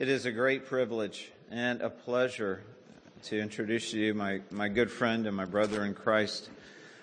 It 0.00 0.08
is 0.08 0.24
a 0.24 0.32
great 0.32 0.64
privilege 0.64 1.30
and 1.50 1.82
a 1.82 1.90
pleasure 1.90 2.62
to 3.24 3.38
introduce 3.38 3.90
to 3.90 3.98
you 3.98 4.14
my, 4.14 4.40
my 4.50 4.68
good 4.68 4.90
friend 4.90 5.26
and 5.26 5.36
my 5.36 5.44
brother 5.44 5.84
in 5.84 5.92
Christ, 5.92 6.48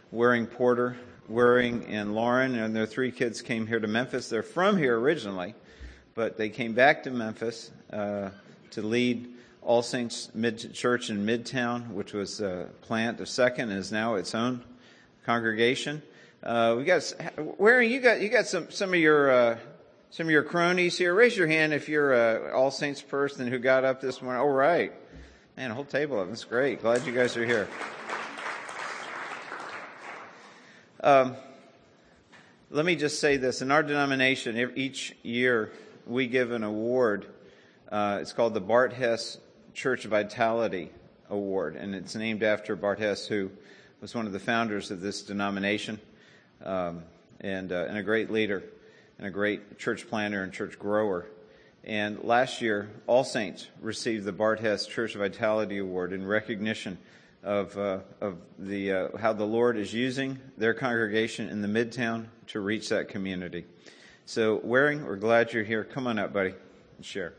Waring 0.10 0.48
Porter. 0.48 0.98
Waring 1.30 1.86
and 1.86 2.16
Lauren 2.16 2.58
and 2.58 2.76
their 2.76 2.88
three 2.88 3.12
kids 3.12 3.44
came 3.44 3.68
here 3.68 3.80
to 3.80 3.86
Memphis. 3.86 4.30
They're 4.30 4.42
from 4.42 4.78
here 4.78 5.00
originally, 5.00 5.54
but 6.16 6.38
they 6.38 6.50
came 6.50 6.74
back 6.74 7.04
to 7.04 7.12
Memphis 7.12 7.70
uh, 7.94 8.32
to 8.72 8.82
lead 8.82 9.30
All 9.62 9.84
Saints 9.84 10.32
Mid- 10.34 10.74
Church 10.74 11.12
in 11.12 11.24
Midtown, 11.24 11.92
which 11.92 12.14
was 12.14 12.42
a 12.42 12.68
plant 12.82 13.20
of 13.22 13.30
second 13.30 13.70
and 13.70 13.78
is 13.78 13.92
now 13.92 14.16
its 14.16 14.34
own 14.34 14.64
congregation. 15.24 16.02
Uh, 16.42 16.74
we 16.76 16.84
got 16.84 17.14
Waring, 17.60 17.92
you 17.92 18.00
got 18.00 18.22
you 18.22 18.30
got 18.30 18.48
some 18.48 18.72
some 18.72 18.90
of 18.90 19.00
your 19.00 19.30
uh, 19.30 19.58
some 20.10 20.28
of 20.28 20.32
your 20.32 20.44
cronies 20.44 20.98
here. 20.98 21.14
Raise 21.14 21.36
your 21.36 21.48
hand 21.48 21.74
if 21.74 21.90
you're 21.90 22.14
a 22.14 22.56
All 22.56 22.72
Saints 22.72 23.02
person 23.02 23.48
who 23.48 23.60
got 23.60 23.84
up 23.84 24.00
this 24.02 24.22
morning. 24.22 24.42
All 24.42 24.48
right, 24.50 24.94
man, 25.58 25.72
a 25.72 25.74
whole 25.74 25.84
table 25.84 26.20
of 26.20 26.28
them. 26.28 26.30
That's 26.30 26.46
great. 26.46 26.82
Glad 26.82 27.06
you 27.06 27.14
guys 27.14 27.36
are 27.36 27.46
here. 27.46 27.68
Um, 31.04 31.36
let 32.72 32.86
me 32.86 32.96
just 32.96 33.20
say 33.20 33.38
this: 33.38 33.62
in 33.62 33.70
our 33.70 33.84
denomination, 33.84 34.74
each 34.76 35.16
year 35.24 35.72
we 36.06 36.28
give 36.28 36.52
an 36.52 36.64
award. 36.64 37.26
Uh, 37.92 38.20
it's 38.22 38.34
called 38.34 38.54
the 38.54 38.62
Bart 38.62 38.94
Hess 38.94 39.38
Church 39.74 40.06
Vitality 40.06 40.92
Award, 41.30 41.76
and 41.76 41.94
it's 41.94 42.16
named 42.16 42.44
after 42.44 42.76
Bart 42.76 43.00
Hess, 43.00 43.28
who 43.28 43.52
was 44.02 44.16
one 44.16 44.26
of 44.26 44.32
the 44.32 44.40
founders 44.40 44.90
of 44.92 45.02
this 45.02 45.22
denomination 45.22 46.00
um, 46.64 47.04
and, 47.42 47.72
uh, 47.72 47.86
and 47.88 47.98
a 47.98 48.04
great 48.04 48.32
leader 48.32 48.64
and 49.18 49.28
a 49.28 49.32
great 49.32 49.78
church 49.78 50.08
planter 50.08 50.44
and 50.44 50.54
church 50.54 50.78
grower. 50.78 51.26
And 51.84 52.24
last 52.24 52.62
year, 52.62 52.90
All 53.08 53.24
Saints 53.24 53.68
received 53.82 54.26
the 54.26 54.32
Bart 54.32 54.60
Hess 54.60 54.86
Church 54.86 55.16
Vitality 55.16 55.78
Award 55.78 56.14
in 56.14 56.26
recognition 56.26 56.98
of, 57.44 57.78
uh, 57.78 58.00
of 58.20 58.38
the, 58.60 58.92
uh, 58.92 59.18
how 59.18 59.34
the 59.34 59.46
Lord 59.46 59.78
is 59.78 59.94
using 59.94 60.40
their 60.58 60.74
congregation 60.74 61.50
in 61.50 61.62
the 61.62 61.68
Midtown 61.68 62.26
to 62.48 62.60
reach 62.60 62.90
that 62.90 63.08
community. 63.08 63.66
So, 64.26 64.60
Waring, 64.64 65.06
we're 65.06 65.16
glad 65.16 65.54
you're 65.54 65.64
here. 65.64 65.86
Come 65.86 66.08
on 66.08 66.20
up, 66.20 66.34
buddy, 66.34 66.54
and 66.98 67.06
share. 67.06 67.34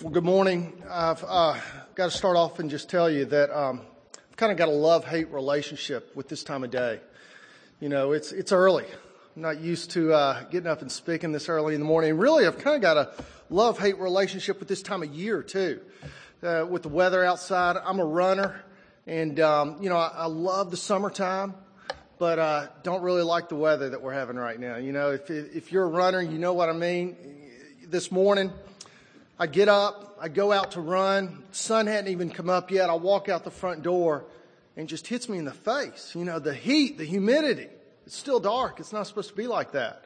Well, 0.00 0.10
good 0.10 0.24
morning. 0.24 0.82
I've 0.88 1.22
uh, 1.28 1.58
got 1.94 2.10
to 2.10 2.16
start 2.16 2.38
off 2.38 2.58
and 2.58 2.70
just 2.70 2.88
tell 2.88 3.10
you 3.10 3.26
that 3.26 3.50
um, 3.54 3.82
kind 4.40 4.50
of 4.50 4.56
got 4.56 4.68
a 4.68 4.72
love 4.72 5.04
hate 5.04 5.30
relationship 5.30 6.16
with 6.16 6.26
this 6.30 6.42
time 6.42 6.64
of 6.64 6.70
day. 6.70 6.98
You 7.78 7.90
know, 7.90 8.12
it's, 8.12 8.32
it's 8.32 8.52
early. 8.52 8.86
I'm 9.36 9.42
not 9.42 9.60
used 9.60 9.90
to 9.90 10.14
uh, 10.14 10.44
getting 10.44 10.66
up 10.66 10.80
and 10.80 10.90
speaking 10.90 11.30
this 11.30 11.50
early 11.50 11.74
in 11.74 11.80
the 11.80 11.86
morning. 11.86 12.16
Really, 12.16 12.46
I've 12.46 12.56
kind 12.56 12.74
of 12.74 12.80
got 12.80 12.96
a 12.96 13.12
love 13.50 13.78
hate 13.78 13.98
relationship 13.98 14.58
with 14.58 14.66
this 14.66 14.80
time 14.80 15.02
of 15.02 15.10
year, 15.14 15.42
too. 15.42 15.82
Uh, 16.42 16.64
with 16.66 16.80
the 16.84 16.88
weather 16.88 17.22
outside, 17.22 17.76
I'm 17.84 18.00
a 18.00 18.04
runner, 18.04 18.64
and, 19.06 19.38
um, 19.40 19.76
you 19.82 19.90
know, 19.90 19.98
I, 19.98 20.08
I, 20.08 20.24
love 20.24 20.70
the 20.70 20.78
summertime. 20.78 21.52
But 22.18 22.38
uh, 22.38 22.68
don't 22.82 23.02
really 23.02 23.22
like 23.22 23.50
the 23.50 23.56
weather 23.56 23.90
that 23.90 24.00
we're 24.00 24.14
having 24.14 24.36
right 24.36 24.58
now. 24.58 24.76
You 24.76 24.92
know, 24.92 25.10
if 25.10 25.28
if 25.28 25.70
you're 25.70 25.84
a 25.84 25.88
runner, 25.88 26.22
you 26.22 26.38
know 26.38 26.54
what 26.54 26.70
I 26.70 26.72
mean. 26.72 27.14
This 27.86 28.10
morning, 28.10 28.50
I 29.38 29.46
get 29.48 29.68
up, 29.68 30.09
I 30.22 30.28
go 30.28 30.52
out 30.52 30.72
to 30.72 30.82
run. 30.82 31.42
Sun 31.50 31.86
hadn't 31.86 32.12
even 32.12 32.28
come 32.28 32.50
up 32.50 32.70
yet. 32.70 32.90
I 32.90 32.94
walk 32.94 33.30
out 33.30 33.42
the 33.42 33.50
front 33.50 33.82
door 33.82 34.26
and 34.76 34.86
just 34.86 35.06
hits 35.06 35.30
me 35.30 35.38
in 35.38 35.46
the 35.46 35.52
face. 35.52 36.12
You 36.14 36.26
know, 36.26 36.38
the 36.38 36.52
heat, 36.52 36.98
the 36.98 37.06
humidity. 37.06 37.68
It's 38.04 38.16
still 38.16 38.38
dark. 38.38 38.80
It's 38.80 38.92
not 38.92 39.06
supposed 39.06 39.30
to 39.30 39.34
be 39.34 39.46
like 39.46 39.72
that. 39.72 40.04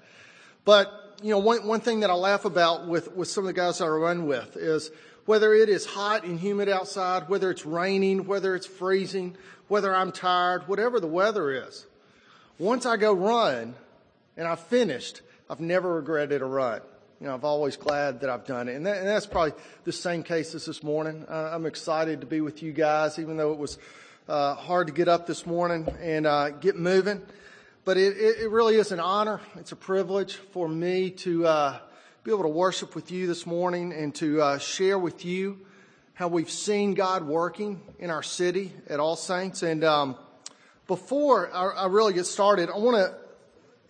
But, 0.65 1.19
you 1.21 1.31
know, 1.31 1.41
one, 1.41 1.67
one 1.67 1.81
thing 1.81 2.01
that 2.01 2.11
I 2.11 2.15
laugh 2.15 2.45
about 2.45 2.87
with, 2.87 3.17
with 3.17 3.27
some 3.27 3.43
of 3.43 3.49
the 3.49 3.55
guys 3.55 3.79
that 3.79 3.87
I 3.87 3.89
run 3.89 4.27
with 4.27 4.57
is 4.57 4.93
whether 5.27 5.53
it 5.53 5.69
is 5.69 5.85
hot 5.85 6.25
and 6.25 6.39
humid 6.39 6.69
outside, 6.69 7.29
whether 7.29 7.51
it's 7.51 7.67
raining, 7.67 8.27
whether 8.27 8.55
it's 8.55 8.67
freezing, 8.67 9.37
whether 9.67 9.93
I'm 9.93 10.13
tired, 10.13 10.69
whatever 10.69 11.01
the 11.01 11.09
weather 11.09 11.51
is. 11.51 11.87
Once 12.59 12.87
I 12.87 12.97
go 12.97 13.13
run 13.13 13.75
and 14.37 14.47
I've 14.47 14.61
finished, 14.61 15.23
I've 15.51 15.61
never 15.61 15.95
regretted 15.95 16.41
a 16.41 16.45
run. 16.45 16.83
You 17.21 17.29
know, 17.29 17.35
I'm 17.37 17.45
always 17.45 17.77
glad 17.77 18.21
that 18.21 18.31
I've 18.31 18.45
done 18.45 18.69
it. 18.69 18.75
And, 18.75 18.87
that, 18.87 18.99
and 18.99 19.07
that's 19.07 19.27
probably 19.27 19.53
the 19.85 19.93
same 19.93 20.25
case 20.25 20.53
as 20.57 20.67
this 20.67 20.83
morning. 20.83 21.25
Uh, 21.29 21.51
I'm 21.53 21.65
excited 21.65 22.21
to 22.23 22.27
be 22.27 22.41
with 22.41 22.61
you 22.61 22.73
guys, 22.73 23.21
even 23.21 23.37
though 23.37 23.53
it 23.53 23.59
was 23.59 23.79
uh, 24.29 24.55
hard 24.57 24.89
to 24.89 24.93
get 24.93 25.07
up 25.07 25.25
this 25.25 25.47
morning 25.47 25.87
and 26.01 26.27
uh, 26.27 26.51
get 26.51 26.77
moving. 26.77 27.23
But 27.85 27.99
it, 27.99 28.17
it, 28.17 28.51
really 28.51 28.77
is 28.77 28.91
an 28.91 28.99
honor. 28.99 29.41
It's 29.57 29.71
a 29.71 29.77
privilege 29.77 30.35
for 30.35 30.69
me 30.69 31.11
to 31.11 31.47
uh, 31.47 31.79
be 32.25 32.33
able 32.33 32.43
to 32.43 32.49
worship 32.49 32.97
with 32.97 33.13
you 33.13 33.29
this 33.29 33.47
morning 33.47 33.93
and 33.93 34.13
to 34.17 34.43
uh, 34.43 34.59
share 34.59 34.99
with 34.99 35.25
you 35.25 35.61
how 36.15 36.27
we've 36.27 36.51
seen 36.51 36.95
God 36.95 37.25
working 37.25 37.81
in 38.01 38.11
our 38.11 38.25
city 38.25 38.73
at 38.89 38.99
All 38.99 39.15
Saints. 39.15 39.63
And 39.63 39.85
um, 39.85 40.17
before 40.89 41.49
I, 41.55 41.85
I 41.85 41.87
really 41.87 42.13
get 42.13 42.27
started, 42.27 42.71
I 42.71 42.79
want 42.79 42.97
to 42.97 43.17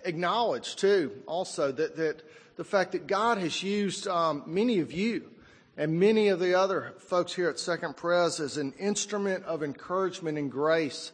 acknowledge 0.07 0.77
too 0.77 1.11
also 1.27 1.73
that 1.73 1.97
that 1.97 2.23
the 2.57 2.65
fact 2.65 2.93
that 2.93 3.07
God 3.07 3.39
has 3.39 3.63
used 3.63 4.07
um, 4.07 4.45
many 4.47 4.79
of 4.81 4.93
you 4.93 5.31
and 5.77 5.99
many 5.99 6.29
of 6.29 6.39
the 6.39 6.55
other 6.55 6.95
folks 6.99 7.35
here 7.35 7.49
at 7.49 7.59
Second 7.59 7.97
Pres 7.97 8.39
as 8.39 8.57
an 8.57 8.73
instrument 8.79 9.45
of 9.45 9.63
encouragement 9.63 10.39
and 10.39 10.51
grace 10.51 11.11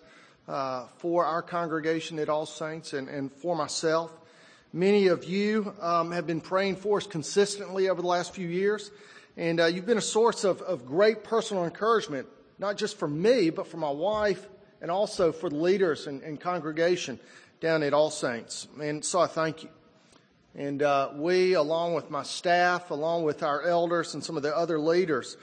uh, 0.47 0.87
for 0.99 1.25
our 1.25 1.41
congregation 1.41 2.19
at 2.19 2.29
All 2.29 2.45
Saints 2.45 2.93
and, 2.93 3.09
and 3.09 3.33
for 3.33 3.57
myself. 3.57 4.13
Many 4.73 5.07
of 5.07 5.25
you 5.25 5.73
um, 5.81 6.13
have 6.13 6.27
been 6.27 6.43
praying 6.43 6.77
for 6.77 6.99
us 6.99 7.07
consistently 7.07 7.89
over 7.89 8.03
the 8.03 8.09
last 8.09 8.35
few 8.35 8.47
years, 8.47 8.91
and 9.37 9.61
uh, 9.61 9.67
you've 9.67 9.87
been 9.87 9.99
a 9.99 10.03
source 10.03 10.45
of, 10.45 10.61
of 10.61 10.85
great 10.85 11.25
personal 11.25 11.65
encouragement, 11.65 12.29
not 12.59 12.77
just 12.77 12.99
for 12.99 13.09
me, 13.09 13.49
but 13.51 13.67
for 13.67 13.79
my 13.79 13.91
wife 13.91 14.47
and 14.83 14.91
also 14.91 15.33
for 15.33 15.49
the 15.49 15.57
leaders 15.57 16.07
and, 16.07 16.23
and 16.23 16.39
congregation 16.39 17.19
down 17.61 17.83
at 17.83 17.95
All 17.95 18.11
Saints. 18.11 18.69
And 18.81 19.03
so 19.03 19.21
I 19.21 19.27
thank 19.27 19.63
you. 19.63 19.71
And 20.55 20.83
uh, 20.83 21.11
we, 21.15 21.55
along 21.55 21.95
with 21.95 22.11
my 22.11 22.25
staff, 22.25 22.91
along 22.91 23.23
with 23.23 23.43
our 23.43 23.63
elders 23.63 24.15
and 24.15 24.25
some 24.25 24.37
of 24.37 24.43
the 24.43 24.57
other 24.57 24.81
leaders, 24.81 25.37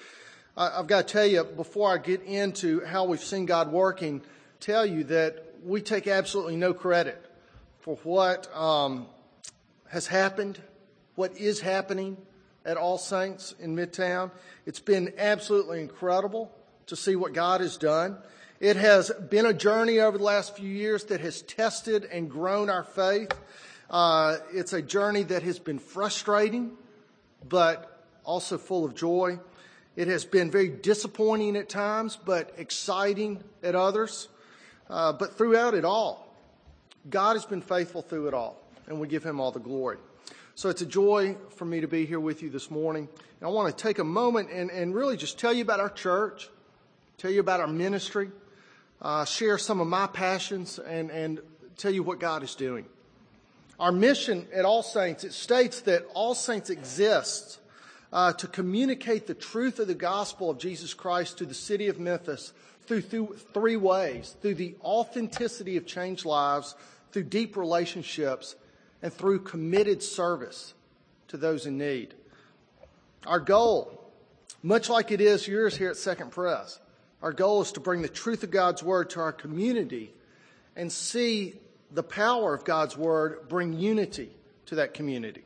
I, 0.58 0.78
have 0.78 0.88
got 0.88 1.08
to 1.08 1.14
tell 1.14 1.26
you, 1.26 1.44
before 1.44 1.94
I 1.94 1.98
get 1.98 2.24
into 2.24 2.84
how 2.84 3.06
we've 3.06 3.24
seen 3.24 3.46
God 3.46 3.72
working, 3.72 4.22
tell 4.60 4.86
you 4.86 5.06
that 5.06 5.54
we 5.64 5.82
take 5.82 6.08
absolutely 6.08 6.56
no 6.56 6.74
credit 6.74 7.24
for 7.80 7.96
what 8.04 8.54
um, 8.56 9.08
has 9.90 10.08
happened, 10.08 10.62
what 11.16 11.38
is 11.38 11.62
happening 11.62 12.18
at 12.66 12.76
All 12.76 12.98
Saints 12.98 13.56
in 13.60 13.76
Midtown. 13.76 14.32
It's 14.66 14.82
been 14.82 15.14
absolutely 15.18 15.80
incredible 15.80 16.52
to 16.88 16.96
see 16.98 17.16
what 17.16 17.34
God 17.34 17.62
has 17.62 17.78
done. 17.78 18.18
It 18.60 18.76
has 18.76 19.12
been 19.30 19.46
a 19.46 19.54
journey 19.54 20.00
over 20.00 20.18
the 20.18 20.24
last 20.24 20.58
few 20.58 20.70
years 20.70 21.06
that 21.06 21.22
has 21.22 21.44
tested 21.44 22.04
and 22.06 22.30
grown 22.30 22.70
our 22.70 22.84
faith. 22.84 23.32
Uh, 23.90 24.38
it's 24.54 24.74
a 24.74 24.82
journey 24.82 25.24
that 25.24 25.44
has 25.44 25.60
been 25.60 25.80
frustrating, 25.80 26.72
but 27.48 28.04
also 28.26 28.58
full 28.58 28.84
of 28.84 28.96
joy. 28.96 29.40
It 29.96 30.08
has 30.10 30.26
been 30.26 30.52
very 30.52 30.70
disappointing 30.70 31.56
at 31.56 31.70
times, 31.70 32.18
but 32.24 32.54
exciting 32.58 33.44
at 33.64 33.76
others. 33.76 34.28
Uh, 34.90 35.14
but 35.14 35.38
throughout 35.38 35.74
it 35.74 35.86
all, 35.86 36.36
God 37.10 37.34
has 37.34 37.46
been 37.46 37.62
faithful 37.62 38.02
through 38.02 38.28
it 38.28 38.34
all, 38.34 38.62
and 38.88 39.00
we 39.00 39.08
give 39.08 39.24
Him 39.24 39.40
all 39.40 39.52
the 39.52 39.60
glory. 39.60 39.98
So 40.56 40.70
it's 40.70 40.82
a 40.82 40.86
joy 40.88 41.38
for 41.56 41.66
me 41.66 41.82
to 41.82 41.88
be 41.88 42.06
here 42.06 42.20
with 42.20 42.42
you 42.42 42.50
this 42.50 42.70
morning. 42.70 43.08
And 43.40 43.48
I 43.48 43.52
want 43.52 43.76
to 43.76 43.84
take 43.84 44.00
a 44.00 44.04
moment 44.04 44.50
and, 44.52 44.70
and 44.72 44.94
really 44.94 45.16
just 45.16 45.40
tell 45.40 45.54
you 45.54 45.62
about 45.62 45.80
our 45.80 45.90
church, 45.90 46.50
tell 47.18 47.32
you 47.32 47.40
about 47.40 47.60
our 47.60 47.68
ministry, 47.68 48.32
uh, 49.02 49.24
share 49.24 49.58
some 49.58 49.80
of 49.80 49.88
my 49.88 50.08
passions, 50.08 50.80
and, 50.80 51.12
and 51.12 51.40
tell 51.78 51.94
you 51.94 52.02
what 52.04 52.20
God 52.20 52.44
is 52.44 52.56
doing. 52.56 52.86
Our 53.80 53.92
mission 53.92 54.48
at 54.54 54.66
All 54.66 54.82
Saints, 54.82 55.24
it 55.24 55.34
states 55.34 55.82
that 55.82 56.06
All 56.14 56.34
Saints 56.34 56.70
exists 56.70 57.60
uh, 58.12 58.34
to 58.34 58.48
communicate 58.48 59.28
the 59.28 59.34
truth 59.34 59.80
of 59.80 59.88
the 59.88 59.94
gospel 59.94 60.50
of 60.50 60.58
Jesus 60.58 60.94
Christ 60.94 61.38
to 61.38 61.46
the 61.46 61.54
city 61.54 61.88
of 61.88 62.00
Memphis 62.00 62.54
through, 62.88 63.02
through 63.02 63.38
three 63.54 63.76
ways 63.76 64.36
through 64.42 64.56
the 64.56 64.76
authenticity 64.82 65.78
of 65.78 65.86
changed 65.86 66.26
lives, 66.26 66.76
through 67.12 67.24
deep 67.24 67.56
relationships, 67.56 68.56
and 69.02 69.14
through 69.14 69.40
committed 69.40 70.02
service 70.02 70.74
to 71.28 71.38
those 71.38 71.66
in 71.66 71.78
need. 71.78 72.14
Our 73.26 73.40
goal, 73.40 74.10
much 74.64 74.90
like 74.90 75.12
it 75.12 75.22
is 75.22 75.48
yours 75.48 75.76
here 75.76 75.90
at 75.90 75.98
Second 75.98 76.32
Pres, 76.32 76.80
our 77.22 77.34
goal 77.34 77.62
is 77.62 77.72
to 77.74 77.80
bring 77.80 78.02
the 78.02 78.08
truth 78.08 78.44
of 78.44 78.52
God's 78.52 78.82
Word 78.82 79.10
to 79.12 79.20
our 79.20 79.34
community 79.34 80.14
and 80.76 80.92
see 80.92 81.56
the 81.92 82.04
power 82.04 82.54
of 82.54 82.66
God's 82.66 82.98
Word 82.98 83.48
bring 83.50 83.74
unity 83.74 84.30
to 84.68 84.76
that 84.76 84.94
community. 84.94 85.44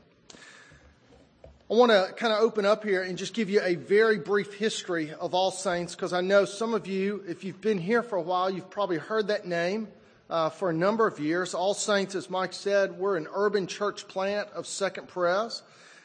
I 1.72 1.74
want 1.76 1.92
to 1.92 2.12
kind 2.18 2.34
of 2.34 2.42
open 2.42 2.66
up 2.66 2.84
here 2.84 3.02
and 3.02 3.18
just 3.18 3.34
give 3.34 3.50
you 3.50 3.62
a 3.64 3.76
very 3.76 4.18
brief 4.18 4.56
history 4.56 5.14
of 5.14 5.34
All 5.34 5.52
Saints 5.52 5.96
because 5.96 6.12
I 6.12 6.20
know 6.20 6.44
some 6.44 6.74
of 6.74 6.86
you, 6.86 7.24
if 7.26 7.46
you've 7.46 7.62
been 7.62 7.78
here 7.78 8.04
for 8.04 8.18
a 8.18 8.22
while, 8.22 8.50
you've 8.50 8.70
probably 8.70 8.98
heard 8.98 9.28
that 9.28 9.46
name 9.46 9.88
uh, 10.30 10.50
for 10.50 10.70
a 10.70 10.74
number 10.74 11.08
of 11.08 11.18
years. 11.20 11.54
All 11.54 11.74
Saints, 11.74 12.14
as 12.14 12.30
Mike 12.30 12.52
said, 12.52 12.98
we're 13.00 13.16
an 13.16 13.28
urban 13.34 13.68
church 13.68 14.08
plant 14.10 14.50
of 14.50 14.68
Second 14.68 15.08
Pres. 15.08 15.62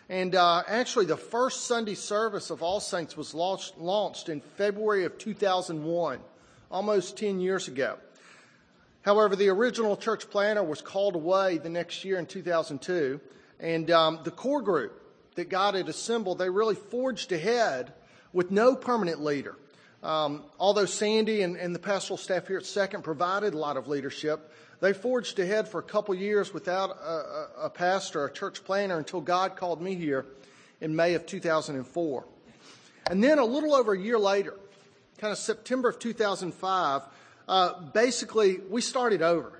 And 0.08 0.36
uh, 0.36 0.62
actually, 0.68 1.06
the 1.06 1.16
first 1.16 1.64
Sunday 1.64 1.96
service 1.96 2.50
of 2.50 2.62
All 2.62 2.78
Saints 2.78 3.16
was 3.16 3.34
launched, 3.34 3.76
launched 3.76 4.28
in 4.28 4.40
February 4.40 5.04
of 5.04 5.18
2001, 5.18 6.20
almost 6.70 7.16
10 7.16 7.40
years 7.40 7.66
ago. 7.66 7.96
However, 9.06 9.36
the 9.36 9.48
original 9.50 9.96
church 9.96 10.28
planter 10.28 10.64
was 10.64 10.82
called 10.82 11.14
away 11.14 11.58
the 11.58 11.68
next 11.68 12.04
year 12.04 12.18
in 12.18 12.26
2002, 12.26 13.20
and 13.60 13.88
um, 13.92 14.18
the 14.24 14.32
core 14.32 14.60
group 14.60 15.00
that 15.36 15.48
God 15.48 15.76
had 15.76 15.88
assembled, 15.88 16.38
they 16.38 16.50
really 16.50 16.74
forged 16.74 17.30
ahead 17.30 17.92
with 18.32 18.50
no 18.50 18.74
permanent 18.74 19.22
leader. 19.22 19.54
Um, 20.02 20.42
although 20.58 20.86
Sandy 20.86 21.42
and, 21.42 21.56
and, 21.56 21.72
the 21.72 21.78
pastoral 21.78 22.16
staff 22.16 22.48
here 22.48 22.58
at 22.58 22.66
Second 22.66 23.04
provided 23.04 23.54
a 23.54 23.58
lot 23.58 23.76
of 23.76 23.86
leadership, 23.86 24.52
they 24.80 24.92
forged 24.92 25.38
ahead 25.38 25.68
for 25.68 25.78
a 25.78 25.84
couple 25.84 26.12
years 26.14 26.52
without 26.52 26.90
a, 26.90 26.92
a, 26.92 27.48
a 27.62 27.70
pastor, 27.70 28.24
a 28.24 28.32
church 28.32 28.64
planter, 28.64 28.98
until 28.98 29.20
God 29.20 29.54
called 29.56 29.80
me 29.80 29.94
here 29.94 30.26
in 30.80 30.96
May 30.96 31.14
of 31.14 31.26
2004. 31.26 32.24
And 33.08 33.22
then 33.22 33.38
a 33.38 33.44
little 33.44 33.72
over 33.72 33.92
a 33.92 33.98
year 33.98 34.18
later, 34.18 34.54
kind 35.18 35.32
of 35.32 35.38
September 35.38 35.88
of 35.88 36.00
2005, 36.00 37.02
uh, 37.48 37.80
basically, 37.92 38.60
we 38.68 38.80
started 38.80 39.22
over. 39.22 39.52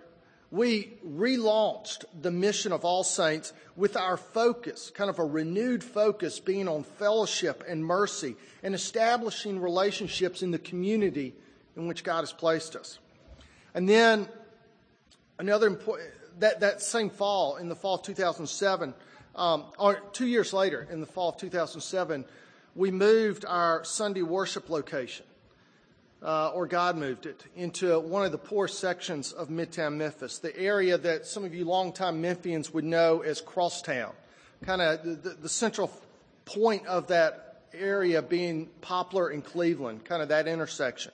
We 0.50 0.92
relaunched 1.06 2.04
the 2.20 2.30
mission 2.30 2.72
of 2.72 2.84
All 2.84 3.04
Saints 3.04 3.52
with 3.74 3.96
our 3.96 4.16
focus, 4.16 4.90
kind 4.94 5.10
of 5.10 5.18
a 5.18 5.24
renewed 5.24 5.82
focus, 5.82 6.40
being 6.40 6.68
on 6.68 6.84
fellowship 6.84 7.64
and 7.68 7.84
mercy 7.84 8.36
and 8.62 8.74
establishing 8.74 9.60
relationships 9.60 10.42
in 10.42 10.50
the 10.50 10.58
community 10.58 11.34
in 11.76 11.86
which 11.86 12.04
God 12.04 12.20
has 12.20 12.32
placed 12.32 12.76
us. 12.76 12.98
And 13.74 13.88
then 13.88 14.28
another 15.38 15.66
important, 15.66 16.10
that, 16.38 16.60
that 16.60 16.80
same 16.80 17.10
fall, 17.10 17.56
in 17.56 17.68
the 17.68 17.76
fall 17.76 17.96
of 17.96 18.02
2007, 18.02 18.94
um, 19.34 19.64
or 19.78 19.96
two 20.12 20.26
years 20.26 20.52
later, 20.52 20.86
in 20.90 21.00
the 21.00 21.06
fall 21.06 21.30
of 21.30 21.36
2007, 21.36 22.24
we 22.74 22.90
moved 22.90 23.44
our 23.44 23.84
Sunday 23.84 24.22
worship 24.22 24.70
location 24.70 25.26
uh, 26.22 26.50
or 26.50 26.66
God 26.66 26.96
moved 26.96 27.26
it, 27.26 27.44
into 27.56 27.98
one 28.00 28.24
of 28.24 28.32
the 28.32 28.38
poor 28.38 28.68
sections 28.68 29.32
of 29.32 29.48
Midtown 29.48 29.96
Memphis, 29.96 30.38
the 30.38 30.56
area 30.58 30.96
that 30.98 31.26
some 31.26 31.44
of 31.44 31.54
you 31.54 31.64
longtime 31.64 32.22
Memphians 32.22 32.72
would 32.72 32.84
know 32.84 33.20
as 33.20 33.40
Crosstown, 33.40 34.12
kind 34.64 34.80
of 34.80 35.22
the, 35.22 35.30
the, 35.30 35.48
central 35.48 35.90
point 36.44 36.86
of 36.86 37.08
that 37.08 37.62
area 37.74 38.22
being 38.22 38.68
Poplar 38.80 39.28
and 39.28 39.44
Cleveland, 39.44 40.04
kind 40.04 40.22
of 40.22 40.28
that 40.28 40.48
intersection. 40.48 41.12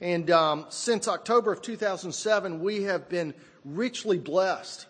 And 0.00 0.30
um, 0.30 0.66
since 0.68 1.08
October 1.08 1.52
of 1.52 1.62
2007, 1.62 2.60
we 2.60 2.84
have 2.84 3.08
been 3.08 3.34
richly 3.64 4.18
blessed 4.18 4.86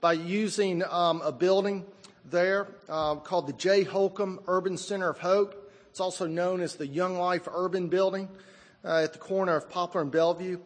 by 0.00 0.12
using 0.12 0.82
um, 0.84 1.22
a 1.22 1.32
building 1.32 1.86
there 2.30 2.68
uh, 2.88 3.16
called 3.16 3.46
the 3.46 3.52
J. 3.54 3.84
Holcomb 3.84 4.40
Urban 4.46 4.76
Center 4.76 5.08
of 5.08 5.18
Hope. 5.18 5.72
It's 5.90 6.00
also 6.00 6.26
known 6.26 6.60
as 6.60 6.74
the 6.74 6.86
Young 6.86 7.18
Life 7.18 7.48
Urban 7.50 7.88
Building 7.88 8.28
at 8.96 9.12
the 9.12 9.18
corner 9.18 9.54
of 9.54 9.68
Poplar 9.68 10.02
and 10.02 10.10
Bellevue. 10.10 10.58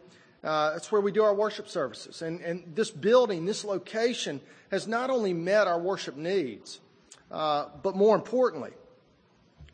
Uh, 0.43 0.73
it's 0.75 0.91
where 0.91 1.01
we 1.01 1.11
do 1.11 1.23
our 1.23 1.33
worship 1.33 1.69
services. 1.69 2.21
And, 2.21 2.41
and 2.41 2.75
this 2.75 2.89
building, 2.89 3.45
this 3.45 3.63
location, 3.63 4.41
has 4.71 4.87
not 4.87 5.09
only 5.09 5.33
met 5.33 5.67
our 5.67 5.79
worship 5.79 6.15
needs, 6.17 6.79
uh, 7.31 7.67
but 7.81 7.95
more 7.95 8.15
importantly, 8.15 8.71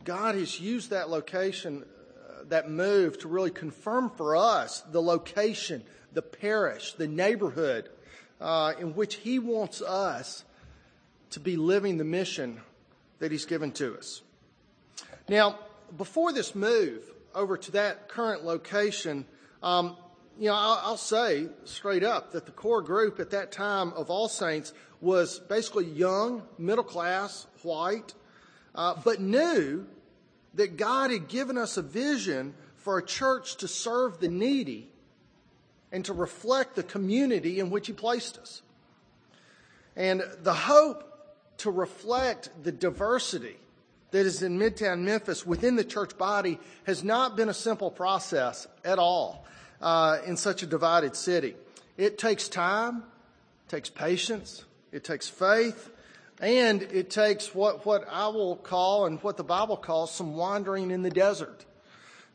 God 0.03 0.35
has 0.35 0.59
used 0.59 0.91
that 0.91 1.09
location, 1.09 1.83
uh, 1.83 2.43
that 2.49 2.69
move, 2.69 3.19
to 3.19 3.27
really 3.27 3.51
confirm 3.51 4.09
for 4.09 4.35
us 4.35 4.81
the 4.91 5.01
location, 5.01 5.83
the 6.13 6.21
parish, 6.21 6.93
the 6.93 7.07
neighborhood 7.07 7.89
uh, 8.39 8.73
in 8.79 8.93
which 8.93 9.15
He 9.15 9.39
wants 9.39 9.81
us 9.81 10.43
to 11.31 11.39
be 11.39 11.55
living 11.55 11.97
the 11.97 12.03
mission 12.03 12.61
that 13.19 13.31
He's 13.31 13.45
given 13.45 13.71
to 13.73 13.97
us. 13.97 14.21
Now, 15.27 15.59
before 15.97 16.31
this 16.31 16.55
move, 16.55 17.03
over 17.39 17.57
to 17.57 17.71
that 17.71 18.09
current 18.09 18.43
location, 18.43 19.25
um, 19.63 19.95
you 20.37 20.49
know, 20.49 20.55
I'll, 20.55 20.81
I'll, 20.83 20.97
say 20.97 21.47
straight 21.63 22.03
up 22.03 22.33
that 22.33 22.45
the 22.45 22.51
core 22.51 22.81
group 22.81 23.19
at 23.19 23.31
that 23.31 23.53
time 23.53 23.93
of 23.93 24.09
All 24.09 24.27
Saints 24.27 24.73
was 24.99 25.39
basically 25.39 25.85
young, 25.85 26.43
middle 26.57 26.83
class, 26.83 27.47
white, 27.63 28.13
uh, 28.75 28.95
but 29.05 29.21
knew 29.21 29.87
that 30.55 30.75
God 30.75 31.11
had 31.11 31.29
given 31.29 31.57
us 31.57 31.77
a 31.77 31.81
vision 31.81 32.53
for 32.75 32.97
a 32.97 33.05
church 33.05 33.55
to 33.57 33.67
serve 33.69 34.19
the 34.19 34.27
needy 34.27 34.89
and 35.93 36.03
to 36.05 36.13
reflect 36.13 36.75
the 36.75 36.83
community 36.83 37.59
in 37.61 37.69
which 37.69 37.87
He 37.87 37.93
placed 37.93 38.37
us. 38.37 38.61
And 39.95 40.23
the 40.43 40.53
hope 40.53 41.05
to 41.59 41.71
reflect 41.71 42.49
the 42.63 42.71
diversity 42.71 43.57
that 44.11 44.25
is 44.25 44.41
in 44.41 44.57
Midtown 44.57 45.01
Memphis 45.01 45.45
within 45.45 45.75
the 45.75 45.83
church 45.83 46.17
body 46.17 46.59
has 46.85 47.03
not 47.03 47.35
been 47.35 47.49
a 47.49 47.53
simple 47.53 47.91
process 47.91 48.67
at 48.83 48.99
all 48.99 49.45
uh, 49.81 50.17
in 50.25 50.37
such 50.37 50.63
a 50.63 50.65
divided 50.65 51.15
city. 51.15 51.55
It 51.97 52.17
takes 52.17 52.49
time, 52.49 53.03
it 53.67 53.69
takes 53.69 53.89
patience, 53.89 54.65
it 54.91 55.03
takes 55.03 55.27
faith, 55.27 55.91
and 56.41 56.81
it 56.81 57.09
takes 57.09 57.53
what, 57.53 57.85
what 57.85 58.05
I 58.09 58.27
will 58.29 58.55
call 58.55 59.05
and 59.05 59.21
what 59.21 59.37
the 59.37 59.43
Bible 59.43 59.77
calls 59.77 60.11
some 60.11 60.35
wandering 60.35 60.91
in 60.91 61.03
the 61.03 61.09
desert. 61.09 61.65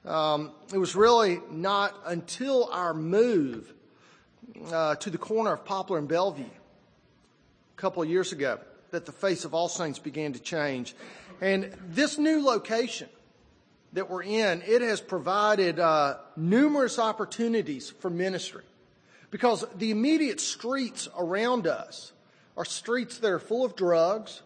Um, 0.05 0.53
it 0.73 0.79
was 0.79 0.95
really 0.95 1.41
not 1.51 1.95
until 2.05 2.69
our 2.71 2.93
move 2.93 3.73
uh, 4.71 4.97
to 4.97 5.11
the 5.11 5.19
corner 5.19 5.55
of 5.55 5.65
Poplar 5.65 5.99
and 5.99 6.07
Bellevue 6.07 6.45
a 6.45 7.81
couple 7.81 8.03
of 8.03 8.09
years 8.09 8.33
ago 8.33 8.59
that 8.91 9.07
the 9.07 9.13
face 9.13 9.45
of 9.45 9.55
All 9.55 9.69
Saints 9.69 9.99
began 9.99 10.35
to 10.35 10.39
change. 10.41 10.95
And 11.41 11.73
this 11.89 12.19
new 12.19 12.45
location 12.45 13.09
that 13.93 14.11
we're 14.11 14.23
in, 14.23 14.63
it 14.67 14.83
has 14.83 15.01
provided 15.01 15.79
uh, 15.79 16.17
numerous 16.37 16.99
opportunities 16.99 17.91
for 17.91 18.11
ministry 18.11 18.65
because 19.31 19.65
the 19.77 19.91
immediate 19.91 20.41
streets 20.41 21.09
around 21.17 21.67
us 21.67 22.13
are 22.57 22.65
streets 22.65 23.19
that 23.19 23.31
are 23.31 23.39
full 23.39 23.65
of 23.65 23.77
drugs. 23.77 24.43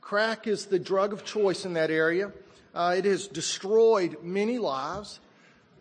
Crack 0.00 0.46
is 0.46 0.66
the 0.66 0.78
drug 0.78 1.12
of 1.12 1.24
choice 1.24 1.64
in 1.64 1.74
that 1.74 1.90
area. 1.90 2.32
Uh, 2.74 2.96
it 2.98 3.04
has 3.04 3.28
destroyed 3.28 4.16
many 4.22 4.58
lives. 4.58 5.20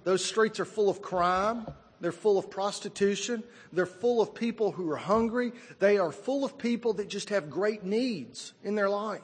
Those 0.04 0.24
streets 0.24 0.60
are 0.60 0.66
full 0.66 0.90
of 0.90 1.02
crime. 1.02 1.66
They're 2.00 2.12
full 2.12 2.38
of 2.38 2.50
prostitution. 2.52 3.44
They're 3.72 3.86
full 3.86 4.22
of 4.22 4.36
people 4.36 4.72
who 4.72 4.90
are 4.92 4.98
hungry. 4.98 5.54
They 5.80 5.98
are 5.98 6.12
full 6.12 6.46
of 6.46 6.58
people 6.58 6.94
that 6.94 7.08
just 7.08 7.30
have 7.30 7.50
great 7.50 7.84
needs 7.84 8.54
in 8.64 8.76
their 8.76 8.90
life. 8.90 9.22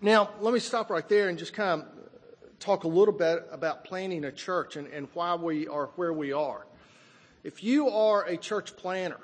Now, 0.00 0.28
let 0.40 0.52
me 0.52 0.60
stop 0.60 0.90
right 0.90 1.08
there 1.08 1.30
and 1.30 1.38
just 1.38 1.54
kind 1.54 1.80
of 1.80 1.88
talk 2.58 2.84
a 2.84 2.88
little 2.88 3.14
bit 3.14 3.46
about 3.50 3.84
planning 3.84 4.24
a 4.24 4.32
church 4.32 4.76
and, 4.76 4.86
and 4.88 5.08
why 5.14 5.34
we 5.36 5.68
are 5.68 5.86
where 5.96 6.12
we 6.12 6.32
are. 6.32 6.66
If 7.42 7.64
you 7.64 7.88
are 7.88 8.24
a 8.24 8.36
church 8.36 8.76
planner, 8.76 9.20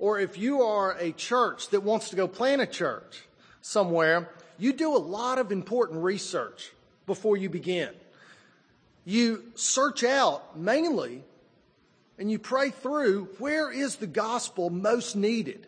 or 0.00 0.18
if 0.18 0.36
you 0.36 0.62
are 0.62 0.96
a 0.98 1.12
church 1.12 1.68
that 1.68 1.84
wants 1.84 2.10
to 2.10 2.16
go 2.16 2.26
plant 2.26 2.60
a 2.60 2.66
church 2.66 3.22
somewhere, 3.60 4.30
you 4.58 4.72
do 4.72 4.96
a 4.96 4.98
lot 4.98 5.38
of 5.38 5.52
important 5.52 6.02
research 6.02 6.72
before 7.06 7.36
you 7.36 7.48
begin. 7.48 7.90
You 9.04 9.44
search 9.54 10.02
out 10.02 10.58
mainly 10.58 11.22
and 12.18 12.30
you 12.30 12.40
pray 12.40 12.70
through 12.70 13.28
where 13.38 13.70
is 13.70 13.96
the 13.96 14.06
gospel 14.08 14.70
most 14.70 15.14
needed. 15.14 15.66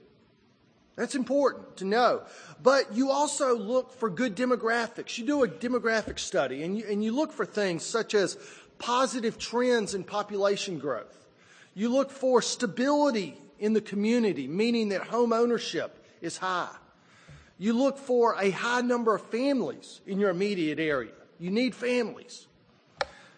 That's 0.97 1.15
important 1.15 1.77
to 1.77 1.85
know. 1.85 2.23
But 2.63 2.95
you 2.95 3.11
also 3.11 3.57
look 3.57 3.93
for 3.93 4.09
good 4.09 4.35
demographics. 4.35 5.19
You 5.19 5.27
do 5.27 5.45
a 5.45 5.49
demographic 5.49 6.19
study 6.19 6.63
and 6.63 6.77
you, 6.77 6.87
and 6.89 7.05
you 7.05 7.15
look 7.15 7.33
for 7.33 7.45
things 7.45 7.85
such 7.85 8.15
as 8.15 8.39
positive 8.79 9.39
trends 9.39 9.95
in 9.95 10.05
population 10.05 10.79
growth. 10.79 11.27
You 11.75 11.91
look 11.91 12.11
for 12.11 12.41
stability 12.41 13.39
in 13.59 13.75
the 13.75 13.81
community, 13.83 14.49
meaning 14.49 14.89
that 14.89 15.03
home 15.03 15.35
ownership 15.35 16.03
is 16.23 16.39
high. 16.39 16.75
You 17.59 17.75
look 17.75 17.99
for 17.99 18.35
a 18.41 18.51
high 18.51 18.81
number 18.81 19.15
of 19.15 19.23
families 19.27 20.01
in 20.07 20.19
your 20.19 20.31
immediate 20.31 20.79
area. 20.79 21.13
You 21.39 21.51
need 21.51 21.75
families. 21.75 22.47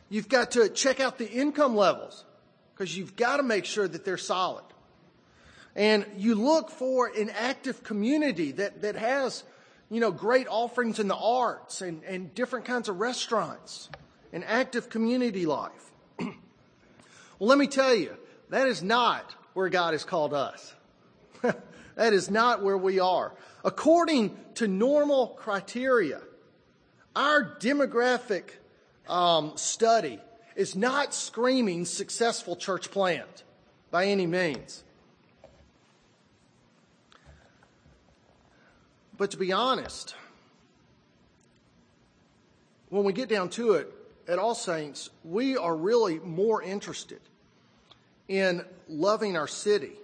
You've 0.09 0.29
got 0.29 0.53
to 0.53 0.69
check 0.69 1.01
out 1.01 1.19
the 1.19 1.29
income 1.29 1.77
levels 1.77 2.25
because 2.75 2.97
you've 2.97 3.17
got 3.17 3.39
to 3.39 3.43
make 3.43 3.65
sure 3.65 3.87
that 3.87 4.05
they're 4.05 4.17
solid. 4.17 4.65
And 5.79 6.05
you 6.17 6.35
look 6.35 6.71
for 6.71 7.07
an 7.07 7.31
active 7.31 7.85
community 7.85 8.51
that, 8.51 8.83
that 8.83 8.97
has, 8.97 9.45
you 9.89 10.01
know, 10.01 10.11
great 10.11 10.49
offerings 10.49 10.99
in 10.99 11.07
the 11.07 11.17
arts 11.17 11.83
and, 11.83 12.03
and 12.03 12.35
different 12.35 12.65
kinds 12.65 12.89
of 12.89 12.99
restaurants 12.99 13.89
and 14.33 14.45
active 14.45 14.91
community 14.91 15.47
life. 15.47 15.93
well, 16.19 16.31
let 17.39 17.59
me 17.59 17.69
tell 17.69 17.95
you, 17.95 18.13
that 18.51 18.67
is 18.67 18.83
not 18.83 19.33
where 19.55 19.69
God 19.69 19.95
has 19.95 20.03
called 20.03 20.35
us. 20.35 20.75
that 21.43 22.13
is 22.13 22.29
not 22.29 22.65
where 22.65 22.77
we 22.77 22.99
are. 22.99 23.33
According 23.65 24.37
to 24.57 24.67
normal 24.67 25.29
criteria, 25.29 26.21
our 27.15 27.57
demographic 27.61 28.51
um, 29.09 29.53
study 29.55 30.19
is 30.57 30.75
not 30.75 31.15
screaming 31.15 31.85
successful 31.85 32.57
church 32.57 32.91
plant 32.91 33.45
by 33.93 34.07
any 34.07 34.27
means. 34.27 34.83
But 39.19 39.33
to 39.33 39.37
be 39.37 39.53
honest, 39.53 40.15
when 42.89 43.05
we 43.05 43.13
get 43.13 43.29
down 43.29 43.51
to 43.51 43.73
it, 43.73 43.93
at 44.29 44.39
All 44.39 44.55
Saints, 44.55 45.11
we 45.25 45.57
are 45.57 45.75
really 45.75 46.19
more 46.21 46.63
interested 46.63 47.21
in 48.29 48.65
loving 48.89 49.37
our 49.37 49.49
city 49.49 49.95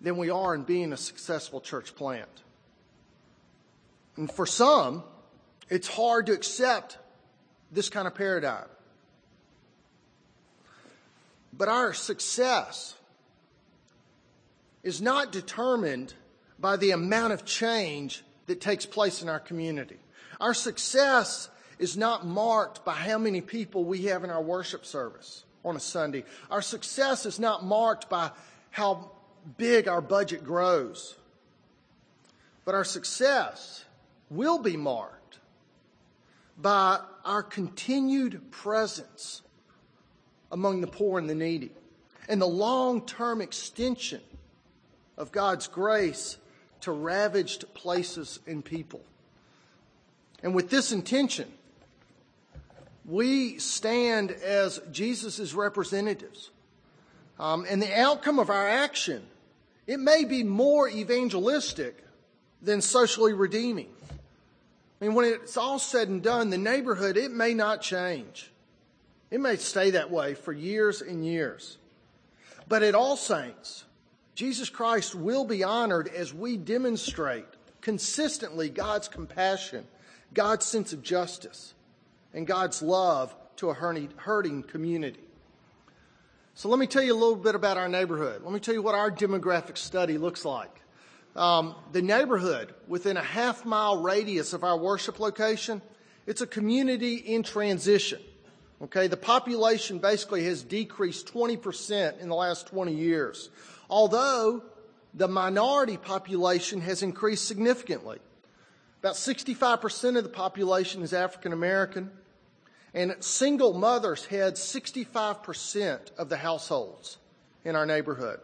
than 0.00 0.16
we 0.16 0.30
are 0.30 0.54
in 0.54 0.62
being 0.62 0.92
a 0.92 0.96
successful 0.96 1.60
church 1.60 1.94
plant. 1.94 2.28
And 4.16 4.30
for 4.30 4.46
some, 4.46 5.02
it's 5.68 5.88
hard 5.88 6.26
to 6.26 6.32
accept 6.32 6.98
this 7.72 7.88
kind 7.88 8.06
of 8.06 8.14
paradigm. 8.14 8.68
But 11.52 11.68
our 11.68 11.94
success 11.94 12.94
is 14.82 15.00
not 15.00 15.32
determined 15.32 16.14
by 16.60 16.76
the 16.76 16.90
amount 16.90 17.32
of 17.32 17.44
change 17.44 18.22
that 18.46 18.60
takes 18.60 18.86
place 18.86 19.22
in 19.22 19.28
our 19.28 19.40
community. 19.40 19.96
Our 20.40 20.54
success 20.54 21.48
is 21.78 21.96
not 21.96 22.26
marked 22.26 22.84
by 22.84 22.92
how 22.92 23.18
many 23.18 23.40
people 23.40 23.84
we 23.84 24.02
have 24.02 24.24
in 24.24 24.30
our 24.30 24.42
worship 24.42 24.84
service 24.84 25.44
on 25.64 25.76
a 25.76 25.80
Sunday. 25.80 26.24
Our 26.50 26.62
success 26.62 27.26
is 27.26 27.38
not 27.38 27.64
marked 27.64 28.08
by 28.08 28.30
how 28.70 29.10
big 29.56 29.88
our 29.88 30.00
budget 30.00 30.44
grows. 30.44 31.16
But 32.64 32.74
our 32.74 32.84
success 32.84 33.84
will 34.28 34.58
be 34.58 34.76
marked 34.76 35.38
by 36.58 37.00
our 37.24 37.42
continued 37.42 38.50
presence 38.50 39.42
among 40.52 40.80
the 40.80 40.86
poor 40.86 41.18
and 41.18 41.28
the 41.28 41.34
needy 41.34 41.70
and 42.28 42.40
the 42.40 42.46
long 42.46 43.06
term 43.06 43.40
extension 43.40 44.20
of 45.16 45.32
God's 45.32 45.66
grace 45.66 46.36
to 46.82 46.92
ravaged 46.92 47.72
places 47.74 48.40
and 48.46 48.64
people. 48.64 49.02
And 50.42 50.54
with 50.54 50.70
this 50.70 50.92
intention, 50.92 51.50
we 53.04 53.58
stand 53.58 54.30
as 54.30 54.80
Jesus' 54.90 55.52
representatives. 55.52 56.50
Um, 57.38 57.66
and 57.68 57.82
the 57.82 57.98
outcome 57.98 58.38
of 58.38 58.50
our 58.50 58.68
action, 58.68 59.22
it 59.86 59.98
may 59.98 60.24
be 60.24 60.42
more 60.42 60.88
evangelistic 60.88 62.04
than 62.62 62.80
socially 62.80 63.32
redeeming. 63.32 63.88
I 65.00 65.06
mean, 65.06 65.14
when 65.14 65.24
it's 65.24 65.56
all 65.56 65.78
said 65.78 66.08
and 66.08 66.22
done, 66.22 66.50
the 66.50 66.58
neighborhood, 66.58 67.16
it 67.16 67.30
may 67.30 67.54
not 67.54 67.80
change. 67.80 68.50
It 69.30 69.40
may 69.40 69.56
stay 69.56 69.90
that 69.90 70.10
way 70.10 70.34
for 70.34 70.52
years 70.52 71.00
and 71.00 71.24
years. 71.24 71.78
But 72.68 72.82
at 72.82 72.94
All 72.94 73.16
Saints, 73.16 73.84
Jesus 74.40 74.70
Christ 74.70 75.14
will 75.14 75.44
be 75.44 75.62
honored 75.62 76.08
as 76.08 76.32
we 76.32 76.56
demonstrate 76.56 77.44
consistently 77.82 78.70
God's 78.70 79.06
compassion, 79.06 79.86
God's 80.32 80.64
sense 80.64 80.94
of 80.94 81.02
justice, 81.02 81.74
and 82.32 82.46
God's 82.46 82.80
love 82.80 83.34
to 83.56 83.68
a 83.68 83.74
hurting 83.74 84.62
community. 84.62 85.20
So 86.54 86.70
let 86.70 86.78
me 86.78 86.86
tell 86.86 87.02
you 87.02 87.12
a 87.12 87.20
little 87.20 87.36
bit 87.36 87.54
about 87.54 87.76
our 87.76 87.90
neighborhood. 87.90 88.40
Let 88.42 88.54
me 88.54 88.60
tell 88.60 88.72
you 88.72 88.80
what 88.80 88.94
our 88.94 89.10
demographic 89.10 89.76
study 89.76 90.16
looks 90.16 90.46
like. 90.46 90.74
Um, 91.36 91.74
the 91.92 92.00
neighborhood 92.00 92.72
within 92.88 93.18
a 93.18 93.22
half 93.22 93.66
mile 93.66 94.00
radius 94.00 94.54
of 94.54 94.64
our 94.64 94.78
worship 94.78 95.20
location, 95.20 95.82
it's 96.26 96.40
a 96.40 96.46
community 96.46 97.16
in 97.16 97.42
transition. 97.42 98.22
Okay, 98.80 99.06
the 99.06 99.18
population 99.18 99.98
basically 99.98 100.44
has 100.44 100.62
decreased 100.62 101.30
20% 101.30 102.18
in 102.20 102.30
the 102.30 102.34
last 102.34 102.68
20 102.68 102.94
years, 102.94 103.50
although 103.90 104.62
the 105.12 105.28
minority 105.28 105.96
population 105.96 106.80
has 106.80 107.02
increased 107.02 107.46
significantly. 107.46 108.18
About 109.00 109.14
65% 109.14 110.16
of 110.16 110.24
the 110.24 110.30
population 110.30 111.02
is 111.02 111.12
African 111.12 111.52
American, 111.52 112.10
and 112.94 113.16
single 113.20 113.72
mothers 113.72 114.26
head 114.26 114.54
65% 114.54 116.16
of 116.18 116.28
the 116.28 116.36
households 116.36 117.18
in 117.64 117.76
our 117.76 117.86
neighborhood. 117.86 118.40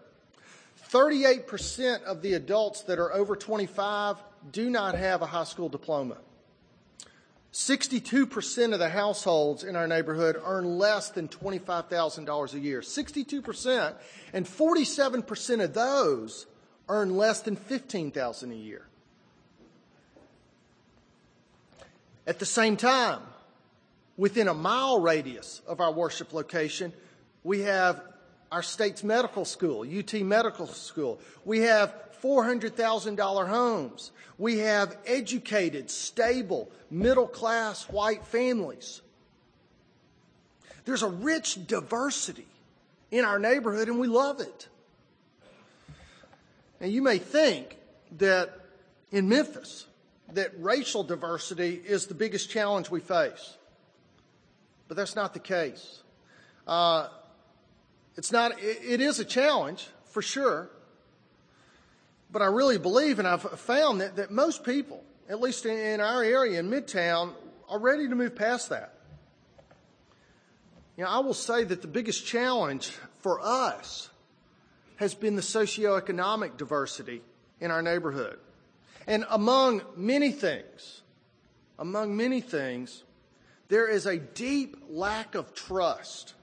38% 0.90 2.02
of 2.04 2.22
the 2.22 2.34
adults 2.34 2.82
that 2.82 2.98
are 2.98 3.12
over 3.12 3.36
25 3.36 4.16
do 4.52 4.70
not 4.70 4.94
have 4.94 5.22
a 5.22 5.26
high 5.26 5.44
school 5.44 5.68
diploma. 5.68 6.16
62% 7.56 8.74
of 8.74 8.78
the 8.78 8.90
households 8.90 9.64
in 9.64 9.76
our 9.76 9.88
neighborhood 9.88 10.36
earn 10.44 10.76
less 10.76 11.08
than 11.08 11.26
$25,000 11.26 12.52
a 12.52 12.58
year. 12.58 12.82
62%, 12.82 13.94
and 14.34 14.44
47% 14.44 15.64
of 15.64 15.72
those 15.72 16.46
earn 16.90 17.16
less 17.16 17.40
than 17.40 17.56
15,000 17.56 18.52
a 18.52 18.54
year. 18.54 18.86
At 22.26 22.38
the 22.40 22.44
same 22.44 22.76
time, 22.76 23.22
within 24.18 24.48
a 24.48 24.54
mile 24.54 25.00
radius 25.00 25.62
of 25.66 25.80
our 25.80 25.92
worship 25.92 26.34
location, 26.34 26.92
we 27.42 27.62
have 27.62 28.02
our 28.52 28.62
state's 28.62 29.02
medical 29.02 29.46
school, 29.46 29.80
UT 29.80 30.12
Medical 30.12 30.66
School. 30.66 31.20
We 31.46 31.60
have 31.60 31.94
$400,000 32.22 33.48
homes. 33.48 34.12
We 34.38 34.58
have 34.58 34.96
educated, 35.06 35.90
stable, 35.90 36.70
middle 36.90 37.26
class 37.26 37.84
white 37.84 38.24
families. 38.26 39.00
There's 40.84 41.02
a 41.02 41.08
rich 41.08 41.66
diversity 41.66 42.46
in 43.10 43.24
our 43.24 43.38
neighborhood 43.38 43.88
and 43.88 43.98
we 43.98 44.06
love 44.06 44.40
it. 44.40 44.68
And 46.80 46.92
you 46.92 47.02
may 47.02 47.18
think 47.18 47.76
that 48.18 48.60
in 49.10 49.28
Memphis, 49.28 49.86
that 50.32 50.52
racial 50.58 51.02
diversity 51.02 51.80
is 51.84 52.06
the 52.06 52.14
biggest 52.14 52.50
challenge 52.50 52.90
we 52.90 53.00
face. 53.00 53.56
But 54.88 54.96
that's 54.96 55.16
not 55.16 55.32
the 55.32 55.40
case. 55.40 56.02
Uh, 56.66 57.08
it's 58.16 58.32
not, 58.32 58.60
it, 58.60 58.78
it 58.84 59.00
is 59.00 59.18
a 59.18 59.24
challenge 59.24 59.88
for 60.06 60.22
sure. 60.22 60.70
But 62.36 62.42
I 62.42 62.48
really 62.48 62.76
believe, 62.76 63.18
and 63.18 63.26
I've 63.26 63.40
found 63.40 64.02
that, 64.02 64.16
that 64.16 64.30
most 64.30 64.62
people, 64.62 65.02
at 65.26 65.40
least 65.40 65.64
in, 65.64 66.02
our 66.02 66.22
area 66.22 66.60
in 66.60 66.68
Midtown, 66.68 67.32
are 67.66 67.78
ready 67.78 68.06
to 68.10 68.14
move 68.14 68.36
past 68.36 68.68
that. 68.68 68.92
You 70.98 71.04
know, 71.04 71.08
I 71.08 71.20
will 71.20 71.32
say 71.32 71.64
that 71.64 71.80
the 71.80 71.88
biggest 71.88 72.26
challenge 72.26 72.92
for 73.20 73.40
us 73.40 74.10
has 74.96 75.14
been 75.14 75.34
the 75.34 75.40
socioeconomic 75.40 76.58
diversity 76.58 77.22
in 77.58 77.70
our 77.70 77.80
neighborhood. 77.80 78.38
And 79.06 79.24
among 79.30 79.80
many 79.96 80.30
things, 80.30 81.00
among 81.78 82.18
many 82.18 82.42
things, 82.42 83.02
there 83.68 83.88
is 83.88 84.04
a 84.04 84.18
deep 84.18 84.76
lack 84.90 85.36
of 85.36 85.54
trust 85.54 86.34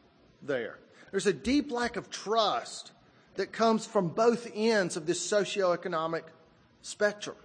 there. 0.42 0.80
There's 1.12 1.28
a 1.28 1.34
deep 1.34 1.72
lack 1.72 1.98
of 1.98 2.10
trust 2.10 2.94
that 3.36 3.52
comes 3.52 3.86
from 3.86 4.10
both 4.10 4.50
ends 4.54 4.98
of 4.98 5.06
this 5.06 5.26
socioeconomic 5.26 6.24
spectrum. 6.82 7.36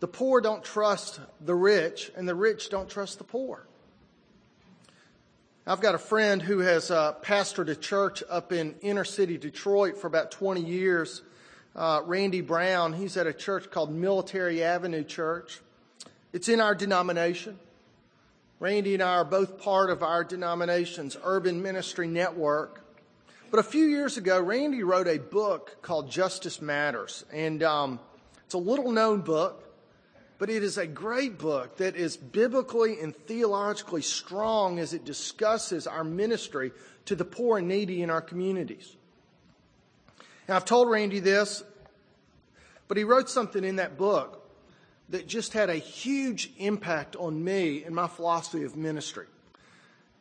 The 0.00 0.08
poor 0.08 0.40
don't 0.40 0.64
trust 0.64 1.20
the 1.40 1.54
rich, 1.54 2.10
and 2.16 2.28
the 2.28 2.34
rich 2.34 2.70
don't 2.70 2.88
trust 2.88 3.18
the 3.18 3.24
poor. 3.24 3.66
I've 5.66 5.80
got 5.80 5.94
a 5.94 5.98
friend 5.98 6.40
who 6.40 6.60
has 6.60 6.90
uh, 6.90 7.12
pastored 7.22 7.68
a 7.68 7.76
church 7.76 8.22
up 8.30 8.50
in 8.50 8.74
inner 8.80 9.04
city 9.04 9.36
Detroit 9.36 9.98
for 9.98 10.06
about 10.06 10.30
20 10.30 10.62
years. 10.62 11.22
Uh, 11.76 12.00
Randy 12.04 12.40
Brown, 12.40 12.94
he's 12.94 13.16
at 13.16 13.26
a 13.26 13.32
church 13.32 13.70
called 13.70 13.94
Military 13.94 14.62
Avenue 14.62 15.04
Church. 15.04 15.60
It's 16.32 16.48
in 16.48 16.60
our 16.60 16.74
denomination. 16.74 17.58
Randy 18.58 18.94
and 18.94 19.02
I 19.02 19.16
are 19.16 19.24
both 19.24 19.60
part 19.60 19.90
of 19.90 20.02
our 20.02 20.24
denomination's 20.24 21.16
urban 21.22 21.62
ministry 21.62 22.06
network. 22.06 22.79
But 23.50 23.58
a 23.58 23.64
few 23.64 23.86
years 23.86 24.16
ago, 24.16 24.40
Randy 24.40 24.84
wrote 24.84 25.08
a 25.08 25.18
book 25.18 25.82
called 25.82 26.08
Justice 26.08 26.62
Matters. 26.62 27.24
And 27.32 27.64
um, 27.64 27.98
it's 28.44 28.54
a 28.54 28.58
little 28.58 28.92
known 28.92 29.22
book, 29.22 29.64
but 30.38 30.48
it 30.48 30.62
is 30.62 30.78
a 30.78 30.86
great 30.86 31.36
book 31.36 31.78
that 31.78 31.96
is 31.96 32.16
biblically 32.16 33.00
and 33.00 33.14
theologically 33.14 34.02
strong 34.02 34.78
as 34.78 34.94
it 34.94 35.04
discusses 35.04 35.88
our 35.88 36.04
ministry 36.04 36.70
to 37.06 37.16
the 37.16 37.24
poor 37.24 37.58
and 37.58 37.66
needy 37.66 38.02
in 38.02 38.10
our 38.10 38.20
communities. 38.20 38.94
Now, 40.48 40.54
I've 40.54 40.64
told 40.64 40.88
Randy 40.88 41.18
this, 41.18 41.64
but 42.86 42.98
he 42.98 43.02
wrote 43.02 43.28
something 43.28 43.64
in 43.64 43.76
that 43.76 43.98
book 43.98 44.48
that 45.08 45.26
just 45.26 45.54
had 45.54 45.70
a 45.70 45.74
huge 45.74 46.52
impact 46.58 47.16
on 47.16 47.42
me 47.42 47.82
and 47.82 47.96
my 47.96 48.06
philosophy 48.06 48.62
of 48.62 48.76
ministry. 48.76 49.26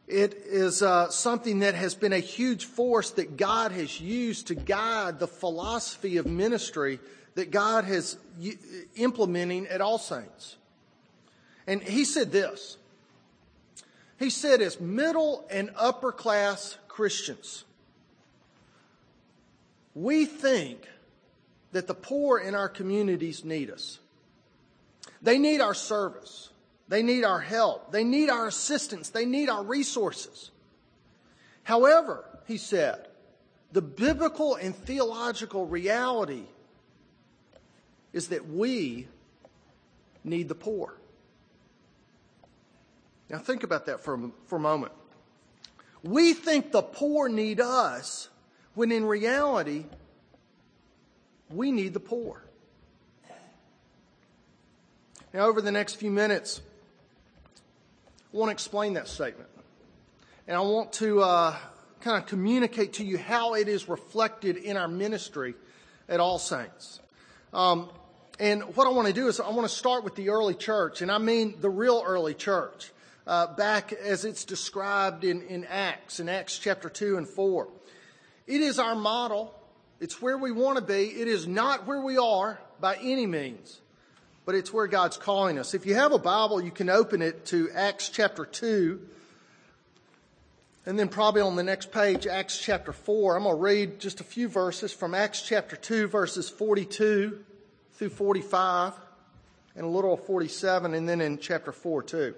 It 0.10 0.42
is 0.48 0.82
uh, 0.82 1.12
something 1.12 1.60
that 1.60 1.76
has 1.76 1.94
been 1.94 2.14
a 2.14 2.20
huge 2.20 2.66
force 2.66 3.12
that 3.12 3.38
God 3.38 3.72
has 3.72 4.02
used 4.02 4.48
to 4.48 4.56
guide 4.56 5.20
the 5.20 5.28
philosophy 5.28 6.18
of 6.18 6.26
ministry 6.26 7.00
that 7.36 7.52
God 7.52 7.86
has 7.86 8.18
implementing 8.96 9.68
at 9.68 9.82
All 9.82 10.00
Saints. 10.00 10.58
And 11.68 11.84
he 11.84 12.06
said 12.06 12.32
this. 12.32 12.78
He 14.18 14.32
said, 14.32 14.62
as 14.62 14.80
middle 14.80 15.46
and 15.52 15.70
upper 15.76 16.12
class 16.12 16.76
Christians, 16.88 17.64
we 19.94 20.26
think 20.26 20.88
that 21.72 21.86
the 21.86 21.94
poor 21.94 22.40
in 22.40 22.56
our 22.56 22.68
communities 22.68 23.46
need 23.46 23.70
us. 23.70 24.00
They 25.22 25.38
need 25.38 25.62
our 25.62 25.76
service. 25.76 26.49
They 26.90 27.04
need 27.04 27.24
our 27.24 27.40
help. 27.40 27.92
They 27.92 28.04
need 28.04 28.30
our 28.30 28.48
assistance. 28.48 29.10
They 29.10 29.26
need 29.26 29.48
our 29.48 29.64
resources. 29.64 30.50
However, 31.64 32.26
he 32.48 32.58
said, 32.58 33.08
the 33.72 33.82
biblical 33.82 34.56
and 34.56 34.76
theological 34.76 35.68
reality 35.68 36.46
is 38.12 38.30
that 38.30 38.50
we 38.50 39.08
need 40.24 40.50
the 40.50 40.56
poor. 40.56 40.96
Now, 43.30 43.38
think 43.38 43.62
about 43.62 43.86
that 43.86 44.00
for 44.00 44.16
a, 44.16 44.32
for 44.48 44.56
a 44.56 44.60
moment. 44.60 44.92
We 46.02 46.34
think 46.34 46.72
the 46.72 46.82
poor 46.82 47.30
need 47.30 47.60
us 47.60 48.30
when 48.74 48.92
in 48.92 49.06
reality, 49.06 49.86
we 51.52 51.72
need 51.72 51.94
the 51.94 52.00
poor. 52.00 52.44
Now, 55.32 55.46
over 55.46 55.62
the 55.62 55.72
next 55.72 55.96
few 55.96 56.10
minutes, 56.10 56.62
I 58.32 58.38
want 58.38 58.50
to 58.50 58.54
explain 58.54 58.94
that 58.94 59.08
statement. 59.08 59.50
And 60.48 60.56
I 60.56 60.62
want 60.62 60.94
to 60.94 61.22
uh, 61.22 61.56
kind 62.02 62.22
of 62.22 62.28
communicate 62.28 62.94
to 62.94 63.04
you 63.04 63.18
how 63.18 63.56
it 63.56 63.68
is 63.68 63.90
reflected 63.90 64.56
in 64.56 64.78
our 64.78 64.88
ministry 64.88 65.56
at 66.08 66.20
All 66.20 66.38
Saints. 66.38 67.00
Um, 67.54 67.90
and 68.40 68.62
what 68.76 68.86
I 68.86 68.92
want 68.92 69.08
to 69.08 69.14
do 69.14 69.30
is 69.30 69.40
I 69.40 69.50
want 69.50 69.68
to 69.68 69.76
start 69.76 70.04
with 70.04 70.14
the 70.14 70.30
early 70.30 70.54
church, 70.54 71.02
and 71.02 71.12
I 71.12 71.18
mean 71.18 71.56
the 71.60 71.72
real 71.72 72.04
early 72.06 72.36
church, 72.36 72.92
uh, 73.26 73.48
back 73.56 73.94
as 73.94 74.26
it's 74.26 74.46
described 74.46 75.24
in, 75.24 75.42
in 75.42 75.66
Acts, 75.66 76.20
in 76.20 76.30
Acts 76.30 76.60
chapter 76.60 76.88
2 76.88 77.18
and 77.18 77.28
4. 77.28 77.68
It 78.46 78.62
is 78.62 78.78
our 78.78 78.96
model. 78.96 79.56
It's 80.00 80.22
where 80.22 80.38
we 80.38 80.52
want 80.52 80.78
to 80.78 80.84
be. 80.84 81.20
It 81.20 81.28
is 81.28 81.48
not 81.48 81.88
where 81.88 82.02
we 82.02 82.20
are 82.20 82.62
by 82.80 82.96
any 83.02 83.26
means, 83.26 83.82
but 84.50 84.56
it's 84.56 84.74
where 84.74 84.88
God's 84.88 85.16
calling 85.16 85.60
us. 85.60 85.76
If 85.76 85.86
you 85.86 85.94
have 85.94 86.12
a 86.12 86.18
Bible, 86.18 86.60
you 86.60 86.72
can 86.72 86.90
open 86.90 87.22
it 87.22 87.46
to 87.46 87.70
Acts 87.70 88.10
chapter 88.10 88.46
2. 88.46 89.00
And 90.88 90.98
then 90.98 91.08
probably 91.08 91.42
on 91.42 91.56
the 91.56 91.62
next 91.62 91.92
page, 91.92 92.26
Acts 92.26 92.60
chapter 92.60 92.92
4. 92.92 93.38
I'm 93.38 93.44
going 93.44 93.56
to 93.56 93.62
read 93.62 94.00
just 94.00 94.22
a 94.22 94.24
few 94.24 94.48
verses 94.48 94.92
from 94.92 95.14
Acts 95.14 95.44
chapter 95.44 95.76
2, 95.76 96.08
verses 96.08 96.50
42 96.50 97.46
through 97.94 98.10
45, 98.10 98.94
and 99.76 99.86
a 99.86 99.88
little 99.88 100.16
of 100.16 100.26
47, 100.26 100.96
and 100.96 101.08
then 101.08 101.22
in 101.22 101.38
chapter 101.38 101.72
4 101.72 102.02
too. 102.02 102.34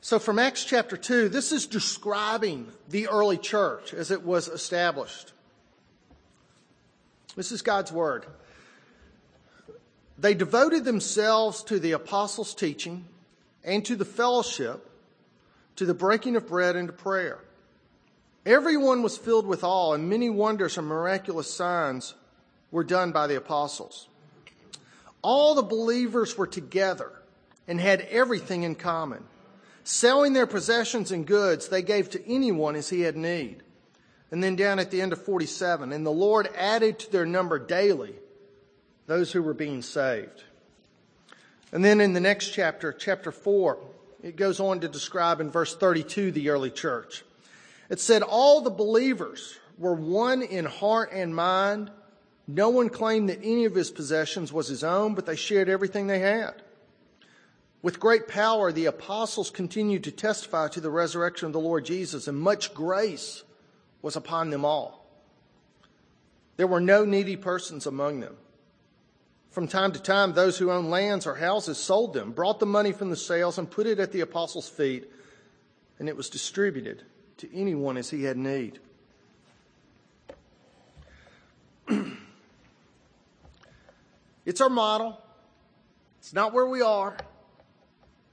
So 0.00 0.18
from 0.18 0.38
Acts 0.38 0.64
chapter 0.64 0.96
2, 0.96 1.28
this 1.28 1.52
is 1.52 1.66
describing 1.66 2.66
the 2.88 3.08
early 3.08 3.36
church 3.36 3.92
as 3.92 4.10
it 4.10 4.22
was 4.22 4.48
established. 4.48 5.34
This 7.36 7.52
is 7.52 7.60
God's 7.60 7.92
word. 7.92 8.24
They 10.18 10.34
devoted 10.34 10.84
themselves 10.84 11.62
to 11.64 11.78
the 11.78 11.92
apostles' 11.92 12.54
teaching 12.54 13.04
and 13.62 13.84
to 13.84 13.94
the 13.94 14.04
fellowship, 14.04 14.84
to 15.76 15.86
the 15.86 15.94
breaking 15.94 16.34
of 16.34 16.48
bread 16.48 16.74
and 16.74 16.88
to 16.88 16.92
prayer. 16.92 17.38
Everyone 18.44 19.02
was 19.02 19.16
filled 19.16 19.46
with 19.46 19.62
awe, 19.62 19.92
and 19.92 20.08
many 20.08 20.28
wonders 20.28 20.76
and 20.76 20.86
miraculous 20.86 21.52
signs 21.52 22.14
were 22.72 22.82
done 22.82 23.12
by 23.12 23.26
the 23.28 23.36
apostles. 23.36 24.08
All 25.22 25.54
the 25.54 25.62
believers 25.62 26.36
were 26.36 26.46
together 26.46 27.12
and 27.68 27.80
had 27.80 28.00
everything 28.10 28.64
in 28.64 28.74
common. 28.74 29.22
Selling 29.84 30.32
their 30.32 30.46
possessions 30.46 31.12
and 31.12 31.26
goods, 31.26 31.68
they 31.68 31.82
gave 31.82 32.10
to 32.10 32.28
anyone 32.28 32.74
as 32.74 32.88
he 32.88 33.02
had 33.02 33.16
need. 33.16 33.62
And 34.30 34.42
then 34.42 34.56
down 34.56 34.78
at 34.78 34.90
the 34.90 35.00
end 35.00 35.12
of 35.12 35.22
47, 35.22 35.92
and 35.92 36.04
the 36.04 36.10
Lord 36.10 36.48
added 36.56 36.98
to 37.00 37.12
their 37.12 37.26
number 37.26 37.58
daily 37.58 38.14
those 39.08 39.32
who 39.32 39.42
were 39.42 39.54
being 39.54 39.82
saved. 39.82 40.44
And 41.72 41.84
then 41.84 42.00
in 42.00 42.12
the 42.12 42.20
next 42.20 42.50
chapter, 42.50 42.92
chapter 42.92 43.32
4, 43.32 43.78
it 44.22 44.36
goes 44.36 44.60
on 44.60 44.80
to 44.80 44.88
describe 44.88 45.40
in 45.40 45.50
verse 45.50 45.74
32 45.74 46.30
the 46.30 46.50
early 46.50 46.70
church. 46.70 47.24
It 47.88 48.00
said, 48.00 48.22
All 48.22 48.60
the 48.60 48.70
believers 48.70 49.58
were 49.78 49.94
one 49.94 50.42
in 50.42 50.66
heart 50.66 51.10
and 51.12 51.34
mind. 51.34 51.90
No 52.46 52.68
one 52.68 52.90
claimed 52.90 53.30
that 53.30 53.40
any 53.42 53.64
of 53.64 53.74
his 53.74 53.90
possessions 53.90 54.52
was 54.52 54.68
his 54.68 54.84
own, 54.84 55.14
but 55.14 55.26
they 55.26 55.36
shared 55.36 55.68
everything 55.68 56.06
they 56.06 56.20
had. 56.20 56.62
With 57.80 58.00
great 58.00 58.28
power, 58.28 58.72
the 58.72 58.86
apostles 58.86 59.50
continued 59.50 60.04
to 60.04 60.10
testify 60.10 60.68
to 60.68 60.80
the 60.80 60.90
resurrection 60.90 61.46
of 61.46 61.52
the 61.52 61.60
Lord 61.60 61.84
Jesus, 61.84 62.28
and 62.28 62.38
much 62.38 62.74
grace 62.74 63.42
was 64.02 64.16
upon 64.16 64.50
them 64.50 64.64
all. 64.64 65.06
There 66.56 66.66
were 66.66 66.80
no 66.80 67.04
needy 67.04 67.36
persons 67.36 67.86
among 67.86 68.20
them. 68.20 68.36
From 69.50 69.66
time 69.66 69.92
to 69.92 70.02
time, 70.02 70.34
those 70.34 70.58
who 70.58 70.70
owned 70.70 70.90
lands 70.90 71.26
or 71.26 71.34
houses 71.34 71.78
sold 71.78 72.12
them, 72.12 72.32
brought 72.32 72.60
the 72.60 72.66
money 72.66 72.92
from 72.92 73.10
the 73.10 73.16
sales, 73.16 73.58
and 73.58 73.70
put 73.70 73.86
it 73.86 73.98
at 73.98 74.12
the 74.12 74.20
apostles' 74.20 74.68
feet, 74.68 75.10
and 75.98 76.08
it 76.08 76.16
was 76.16 76.28
distributed 76.28 77.02
to 77.38 77.48
anyone 77.56 77.96
as 77.96 78.10
he 78.10 78.24
had 78.24 78.36
need. 78.36 78.78
It's 84.46 84.62
our 84.62 84.70
model. 84.70 85.20
It's 86.20 86.32
not 86.32 86.54
where 86.54 86.66
we 86.66 86.80
are, 86.80 87.16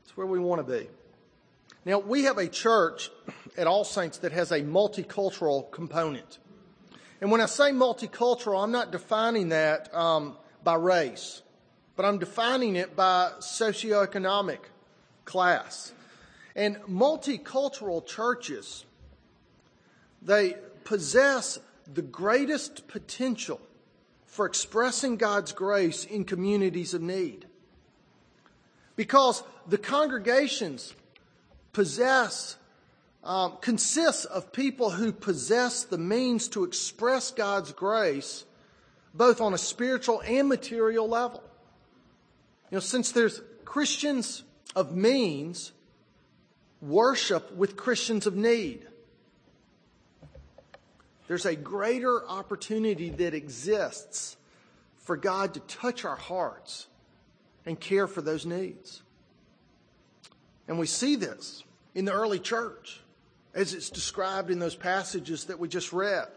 it's 0.03 0.17
where 0.17 0.25
we 0.25 0.39
want 0.39 0.65
to 0.65 0.79
be. 0.79 0.87
Now, 1.85 1.99
we 1.99 2.23
have 2.23 2.37
a 2.37 2.47
church 2.47 3.11
at 3.57 3.67
All 3.67 3.83
Saints 3.83 4.17
that 4.19 4.31
has 4.31 4.51
a 4.51 4.61
multicultural 4.61 5.69
component. 5.71 6.39
And 7.21 7.31
when 7.31 7.41
I 7.41 7.45
say 7.45 7.71
multicultural, 7.71 8.63
I'm 8.63 8.71
not 8.71 8.91
defining 8.91 9.49
that 9.49 9.93
um, 9.93 10.35
by 10.65 10.75
race, 10.75 11.43
but 11.95 12.03
I'm 12.05 12.17
defining 12.17 12.75
it 12.75 12.97
by 12.97 13.31
socioeconomic 13.39 14.59
class. 15.23 15.93
And 16.55 16.77
multicultural 16.89 18.05
churches, 18.05 18.83
they 20.21 20.57
possess 20.83 21.59
the 21.93 22.01
greatest 22.01 22.87
potential 22.87 23.61
for 24.25 24.45
expressing 24.45 25.15
God's 25.15 25.53
grace 25.53 26.03
in 26.03 26.25
communities 26.25 26.93
of 26.93 27.01
need. 27.01 27.45
Because 28.95 29.43
the 29.67 29.77
congregations 29.77 30.93
possess, 31.73 32.57
um, 33.23 33.57
consists 33.61 34.25
of 34.25 34.51
people 34.51 34.89
who 34.89 35.11
possess 35.11 35.83
the 35.83 35.97
means 35.97 36.47
to 36.49 36.63
express 36.63 37.31
God's 37.31 37.71
grace 37.71 38.45
both 39.15 39.41
on 39.41 39.53
a 39.53 39.57
spiritual 39.57 40.21
and 40.21 40.49
material 40.49 41.07
level. 41.07 41.43
You 42.69 42.75
know, 42.75 42.81
since 42.81 43.11
there's 43.11 43.41
Christians 43.63 44.43
of 44.75 44.95
means 44.95 45.71
worship 46.81 47.55
with 47.55 47.77
Christians 47.77 48.27
of 48.27 48.35
need. 48.35 48.85
There's 51.27 51.45
a 51.45 51.55
greater 51.55 52.27
opportunity 52.27 53.09
that 53.09 53.33
exists 53.33 54.37
for 54.97 55.17
God 55.17 55.53
to 55.55 55.59
touch 55.61 56.05
our 56.05 56.15
hearts 56.15 56.87
and 57.65 57.79
care 57.79 58.07
for 58.07 58.21
those 58.21 58.45
needs. 58.45 59.01
And 60.67 60.77
we 60.77 60.85
see 60.85 61.15
this 61.15 61.63
in 61.95 62.05
the 62.05 62.11
early 62.11 62.39
church 62.39 63.01
as 63.53 63.73
it's 63.73 63.89
described 63.89 64.51
in 64.51 64.59
those 64.59 64.75
passages 64.75 65.45
that 65.45 65.57
we 65.57 65.67
just 65.67 65.93
read. 65.93 66.27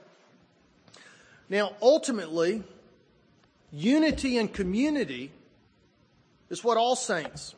Now, 1.48 1.72
ultimately, 1.80 2.62
unity 3.72 4.37
and 4.37 4.52
community 4.52 5.32
is 6.50 6.62
what 6.62 6.76
all 6.76 6.96
saints 6.96 7.54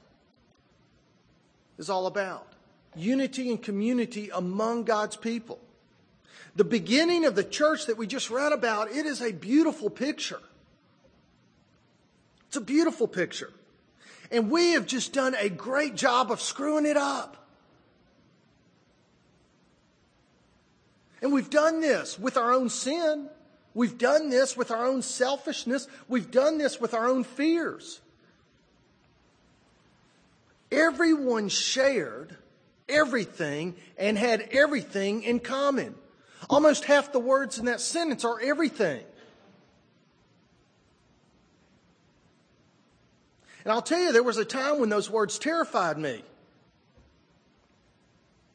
is 1.78 1.90
all 1.90 2.06
about. 2.06 2.46
Unity 2.94 3.50
and 3.50 3.62
community 3.62 4.30
among 4.32 4.84
God's 4.84 5.16
people. 5.16 5.58
The 6.56 6.64
beginning 6.64 7.24
of 7.24 7.34
the 7.34 7.44
church 7.44 7.86
that 7.86 7.96
we 7.96 8.06
just 8.06 8.30
read 8.30 8.52
about, 8.52 8.90
it 8.90 9.06
is 9.06 9.20
a 9.22 9.32
beautiful 9.32 9.88
picture. 9.88 10.40
It's 12.48 12.56
a 12.56 12.60
beautiful 12.60 13.06
picture. 13.06 13.52
And 14.32 14.50
we 14.50 14.72
have 14.72 14.86
just 14.86 15.12
done 15.12 15.34
a 15.38 15.48
great 15.48 15.94
job 15.94 16.30
of 16.30 16.40
screwing 16.40 16.86
it 16.86 16.96
up. 16.96 17.36
And 21.22 21.32
we've 21.32 21.50
done 21.50 21.80
this 21.80 22.18
with 22.18 22.36
our 22.36 22.52
own 22.52 22.68
sin. 22.68 23.28
We've 23.74 23.96
done 23.96 24.30
this 24.30 24.56
with 24.56 24.70
our 24.70 24.84
own 24.84 25.02
selfishness. 25.02 25.86
We've 26.08 26.30
done 26.30 26.58
this 26.58 26.80
with 26.80 26.94
our 26.94 27.08
own 27.08 27.24
fears. 27.24 28.00
Everyone 30.72 31.48
shared 31.48 32.36
everything 32.88 33.76
and 33.96 34.18
had 34.18 34.48
everything 34.52 35.22
in 35.22 35.40
common. 35.40 35.94
Almost 36.48 36.84
half 36.84 37.12
the 37.12 37.20
words 37.20 37.58
in 37.58 37.66
that 37.66 37.80
sentence 37.80 38.24
are 38.24 38.40
everything. 38.40 39.04
And 43.64 43.72
I'll 43.72 43.82
tell 43.82 44.00
you, 44.00 44.12
there 44.12 44.22
was 44.22 44.38
a 44.38 44.44
time 44.44 44.80
when 44.80 44.88
those 44.88 45.10
words 45.10 45.38
terrified 45.38 45.98
me. 45.98 46.24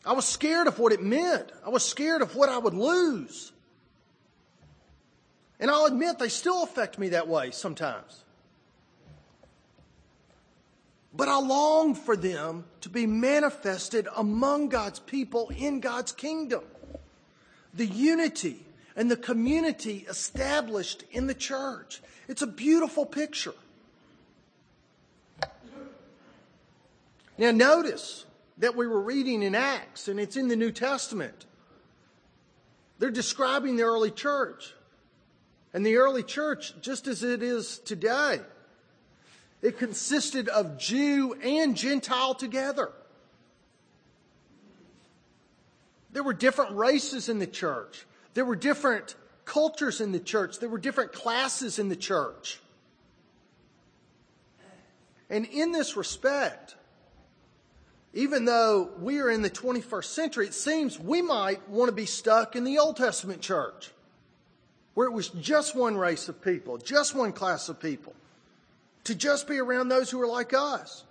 I 0.06 0.14
was 0.14 0.26
scared 0.26 0.68
of 0.68 0.78
what 0.80 0.94
it 0.94 1.02
meant. 1.02 1.52
I 1.66 1.70
was 1.70 1.84
scared 1.84 2.22
of 2.22 2.36
what 2.36 2.50
I 2.50 2.58
would 2.58 2.74
lose. 2.74 3.52
And 5.60 5.72
I'll 5.72 5.86
admit 5.86 6.20
they 6.20 6.30
still 6.30 6.64
affect 6.64 7.00
me 7.00 7.10
that 7.10 7.28
way 7.28 7.52
sometimes. 7.52 8.24
But 11.14 11.30
I 11.30 11.40
long 11.40 11.96
for 11.96 12.18
them 12.18 12.66
to 12.82 12.90
be 12.90 13.08
manifested 13.08 14.08
among 14.16 14.68
God's 14.68 15.00
people 15.00 15.50
in 15.56 15.80
God's 15.80 16.12
kingdom. 16.12 16.64
The 17.74 17.86
unity 17.86 18.66
and 18.98 19.10
the 19.10 19.18
community 19.18 20.06
established 20.10 21.04
in 21.12 21.28
the 21.28 21.34
church. 21.34 22.02
It's 22.28 22.42
a 22.42 22.48
beautiful 22.48 23.06
picture. 23.06 23.54
Now, 27.38 27.52
notice 27.52 28.26
that 28.58 28.76
we 28.76 28.88
were 28.88 29.02
reading 29.02 29.44
in 29.44 29.56
Acts, 29.56 30.08
and 30.08 30.20
it's 30.20 30.38
in 30.38 30.48
the 30.48 30.56
New 30.56 30.72
Testament. 30.72 31.46
They're 32.98 33.12
describing 33.12 33.76
the 33.76 33.84
early 33.84 34.12
church. 34.12 34.74
And 35.76 35.86
the 35.86 35.98
early 35.98 36.24
church, 36.24 36.74
just 36.80 37.06
as 37.06 37.22
it 37.22 37.44
is 37.44 37.80
today, 37.80 38.40
it 39.62 39.78
consisted 39.78 40.48
of 40.48 40.78
Jew 40.78 41.34
and 41.44 41.76
Gentile 41.76 42.34
together. 42.34 42.94
There 46.14 46.24
were 46.24 46.34
different 46.34 46.78
races 46.78 47.28
in 47.28 47.40
the 47.40 47.46
church. 47.46 48.06
There 48.36 48.46
were 48.46 48.56
different 48.56 49.16
cultures 49.44 50.00
in 50.00 50.14
the 50.14 50.20
church. 50.20 50.60
There 50.60 50.70
were 50.70 50.78
different 50.78 51.12
classes 51.12 51.78
in 51.78 51.90
the 51.90 51.98
church. 51.98 52.62
And 55.30 55.46
in 55.46 55.74
this 55.74 55.98
respect, 55.98 56.78
even 58.14 58.46
though 58.46 58.92
we 59.02 59.20
are 59.20 59.30
in 59.30 59.42
the 59.42 59.50
21st 59.50 60.06
century, 60.06 60.46
it 60.46 60.54
seems 60.54 60.98
we 60.98 61.22
might 61.22 61.68
want 61.68 61.90
to 61.90 61.96
be 61.96 62.06
stuck 62.06 62.56
in 62.56 62.64
the 62.64 62.78
Old 62.78 62.96
Testament 62.96 63.42
church, 63.42 63.92
where 64.96 65.08
it 65.08 65.14
was 65.14 65.30
just 65.30 65.76
one 65.76 65.96
race 65.96 66.28
of 66.28 66.42
people, 66.42 66.78
just 66.78 67.14
one 67.14 67.32
class 67.32 67.70
of 67.70 67.80
people, 67.80 68.14
to 69.04 69.14
just 69.14 69.48
be 69.48 69.60
around 69.60 69.90
those 69.90 70.10
who 70.10 70.20
are 70.20 70.28
like 70.28 70.54
us. 70.54 71.04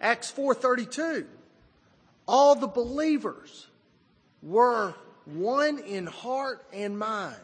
Acts 0.00 0.30
4:32 0.30 1.26
All 2.28 2.54
the 2.54 2.68
believers 2.68 3.66
were 4.42 4.94
one 5.24 5.78
in 5.78 6.06
heart 6.06 6.64
and 6.72 6.98
mind. 6.98 7.36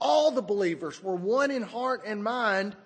All 0.00 0.30
the 0.30 0.42
believers 0.42 1.02
were 1.02 1.14
one 1.14 1.50
in 1.50 1.62
heart 1.62 2.02
and 2.04 2.22
mind 2.22 2.76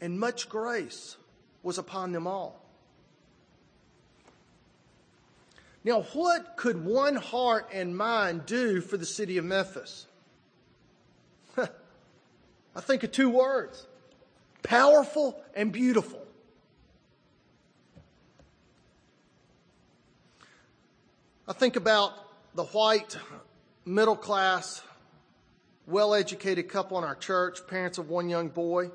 and 0.00 0.18
much 0.18 0.48
grace 0.48 1.16
was 1.62 1.78
upon 1.78 2.12
them 2.12 2.26
all. 2.26 2.60
Now, 5.86 6.02
what 6.14 6.56
could 6.56 6.84
one 6.84 7.14
heart 7.14 7.68
and 7.72 7.96
mind 7.96 8.44
do 8.44 8.80
for 8.80 8.96
the 8.96 9.06
city 9.06 9.38
of 9.38 9.44
Memphis? 9.44 10.08
I 11.56 12.80
think 12.80 13.04
of 13.04 13.12
two 13.12 13.30
words 13.30 13.86
powerful 14.64 15.40
and 15.54 15.70
beautiful. 15.70 16.20
I 21.46 21.52
think 21.52 21.76
about 21.76 22.14
the 22.56 22.64
white, 22.64 23.16
middle 23.84 24.16
class, 24.16 24.82
well 25.86 26.14
educated 26.14 26.68
couple 26.68 26.98
in 26.98 27.04
our 27.04 27.14
church, 27.14 27.64
parents 27.68 27.98
of 27.98 28.10
one 28.10 28.28
young 28.28 28.48
boy. 28.48 28.90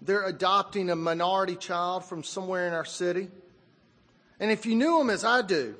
They're 0.00 0.24
adopting 0.24 0.88
a 0.88 0.96
minority 0.96 1.56
child 1.56 2.06
from 2.06 2.24
somewhere 2.24 2.66
in 2.66 2.72
our 2.72 2.86
city. 2.86 3.28
And 4.38 4.50
if 4.50 4.66
you 4.66 4.74
knew 4.74 4.98
them 4.98 5.10
as 5.10 5.24
I 5.24 5.42
do, 5.42 5.74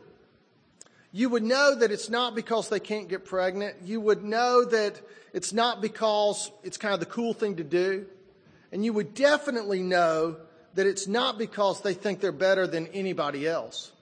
you 1.12 1.28
would 1.28 1.42
know 1.42 1.74
that 1.74 1.90
it's 1.90 2.10
not 2.10 2.34
because 2.34 2.68
they 2.68 2.80
can't 2.80 3.08
get 3.08 3.24
pregnant. 3.24 3.76
You 3.84 4.00
would 4.00 4.22
know 4.22 4.64
that 4.64 5.00
it's 5.32 5.52
not 5.52 5.80
because 5.80 6.50
it's 6.62 6.76
kind 6.76 6.94
of 6.94 7.00
the 7.00 7.06
cool 7.06 7.32
thing 7.32 7.56
to 7.56 7.64
do. 7.64 8.06
And 8.72 8.84
you 8.84 8.92
would 8.92 9.14
definitely 9.14 9.82
know 9.82 10.36
that 10.74 10.86
it's 10.86 11.06
not 11.06 11.38
because 11.38 11.80
they 11.80 11.94
think 11.94 12.20
they're 12.20 12.32
better 12.32 12.66
than 12.66 12.86
anybody 12.88 13.46
else. 13.46 13.92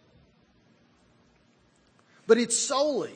But 2.26 2.38
it's 2.38 2.56
solely 2.56 3.14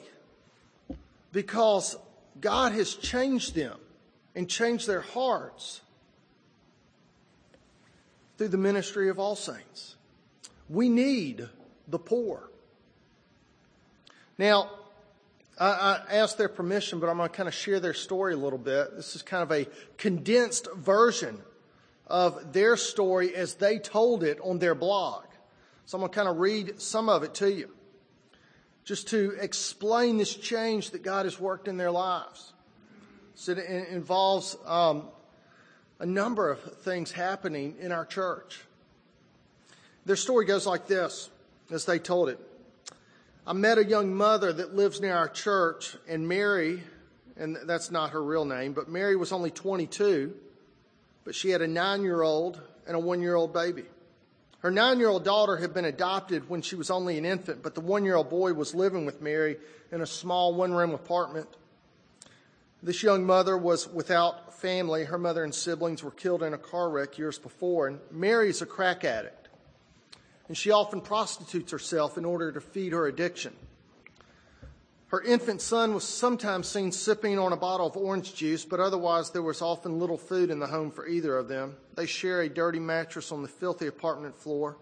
because 1.32 1.96
God 2.40 2.72
has 2.72 2.94
changed 2.94 3.54
them 3.54 3.78
and 4.34 4.48
changed 4.48 4.86
their 4.86 5.00
hearts 5.00 5.80
through 8.36 8.48
the 8.48 8.58
ministry 8.58 9.08
of 9.08 9.18
all 9.18 9.34
saints. 9.34 9.96
We 10.68 10.88
need 10.88 11.48
the 11.86 11.98
poor. 11.98 12.50
Now, 14.36 14.70
I, 15.58 16.02
I 16.08 16.16
asked 16.16 16.38
their 16.38 16.48
permission, 16.48 17.00
but 17.00 17.08
I'm 17.08 17.16
going 17.16 17.28
to 17.28 17.34
kind 17.34 17.48
of 17.48 17.54
share 17.54 17.80
their 17.80 17.94
story 17.94 18.34
a 18.34 18.36
little 18.36 18.58
bit. 18.58 18.94
This 18.96 19.16
is 19.16 19.22
kind 19.22 19.42
of 19.42 19.50
a 19.50 19.66
condensed 19.96 20.68
version 20.76 21.40
of 22.06 22.52
their 22.52 22.76
story 22.76 23.34
as 23.34 23.54
they 23.54 23.78
told 23.78 24.22
it 24.22 24.38
on 24.42 24.58
their 24.58 24.74
blog. 24.74 25.24
So 25.86 25.96
I'm 25.96 26.02
going 26.02 26.12
to 26.12 26.16
kind 26.16 26.28
of 26.28 26.38
read 26.38 26.80
some 26.80 27.08
of 27.08 27.22
it 27.22 27.34
to 27.36 27.50
you, 27.50 27.70
just 28.84 29.08
to 29.08 29.36
explain 29.40 30.18
this 30.18 30.34
change 30.34 30.90
that 30.90 31.02
God 31.02 31.24
has 31.24 31.40
worked 31.40 31.66
in 31.66 31.76
their 31.76 31.90
lives. 31.90 32.52
So 33.34 33.52
it 33.52 33.58
involves 33.58 34.56
um, 34.66 35.08
a 35.98 36.06
number 36.06 36.50
of 36.50 36.60
things 36.82 37.10
happening 37.12 37.76
in 37.80 37.90
our 37.92 38.04
church. 38.04 38.60
Their 40.08 40.16
story 40.16 40.46
goes 40.46 40.66
like 40.66 40.86
this, 40.86 41.28
as 41.70 41.84
they 41.84 41.98
told 41.98 42.30
it. 42.30 42.40
I 43.46 43.52
met 43.52 43.76
a 43.76 43.84
young 43.84 44.14
mother 44.14 44.50
that 44.54 44.74
lives 44.74 45.02
near 45.02 45.14
our 45.14 45.28
church, 45.28 45.98
and 46.08 46.26
Mary, 46.26 46.82
and 47.36 47.58
that's 47.66 47.90
not 47.90 48.12
her 48.12 48.24
real 48.24 48.46
name, 48.46 48.72
but 48.72 48.88
Mary 48.88 49.16
was 49.16 49.32
only 49.32 49.50
22, 49.50 50.34
but 51.26 51.34
she 51.34 51.50
had 51.50 51.60
a 51.60 51.68
nine 51.68 52.04
year 52.04 52.22
old 52.22 52.58
and 52.86 52.96
a 52.96 52.98
one 52.98 53.20
year 53.20 53.34
old 53.34 53.52
baby. 53.52 53.84
Her 54.60 54.70
nine 54.70 54.98
year 54.98 55.10
old 55.10 55.26
daughter 55.26 55.58
had 55.58 55.74
been 55.74 55.84
adopted 55.84 56.48
when 56.48 56.62
she 56.62 56.74
was 56.74 56.90
only 56.90 57.18
an 57.18 57.26
infant, 57.26 57.62
but 57.62 57.74
the 57.74 57.82
one 57.82 58.06
year 58.06 58.16
old 58.16 58.30
boy 58.30 58.54
was 58.54 58.74
living 58.74 59.04
with 59.04 59.20
Mary 59.20 59.58
in 59.92 60.00
a 60.00 60.06
small 60.06 60.54
one 60.54 60.72
room 60.72 60.94
apartment. 60.94 61.48
This 62.82 63.02
young 63.02 63.26
mother 63.26 63.58
was 63.58 63.86
without 63.86 64.54
family. 64.54 65.04
Her 65.04 65.18
mother 65.18 65.44
and 65.44 65.54
siblings 65.54 66.02
were 66.02 66.12
killed 66.12 66.42
in 66.42 66.54
a 66.54 66.58
car 66.58 66.88
wreck 66.88 67.18
years 67.18 67.38
before, 67.38 67.88
and 67.88 68.00
Mary's 68.10 68.62
a 68.62 68.66
crack 68.66 69.04
addict. 69.04 69.37
And 70.48 70.56
she 70.56 70.70
often 70.70 71.00
prostitutes 71.00 71.72
herself 71.72 72.16
in 72.16 72.24
order 72.24 72.50
to 72.50 72.60
feed 72.60 72.92
her 72.92 73.06
addiction. 73.06 73.54
Her 75.08 75.22
infant 75.22 75.62
son 75.62 75.94
was 75.94 76.04
sometimes 76.04 76.68
seen 76.68 76.92
sipping 76.92 77.38
on 77.38 77.52
a 77.52 77.56
bottle 77.56 77.86
of 77.86 77.96
orange 77.96 78.34
juice, 78.34 78.64
but 78.64 78.78
otherwise 78.80 79.30
there 79.30 79.42
was 79.42 79.62
often 79.62 79.98
little 79.98 80.18
food 80.18 80.50
in 80.50 80.58
the 80.58 80.66
home 80.66 80.90
for 80.90 81.06
either 81.06 81.36
of 81.36 81.48
them. 81.48 81.76
They 81.94 82.04
share 82.04 82.42
a 82.42 82.48
dirty 82.48 82.78
mattress 82.78 83.32
on 83.32 83.42
the 83.42 83.48
filthy 83.48 83.86
apartment 83.86 84.36
floor, 84.36 84.76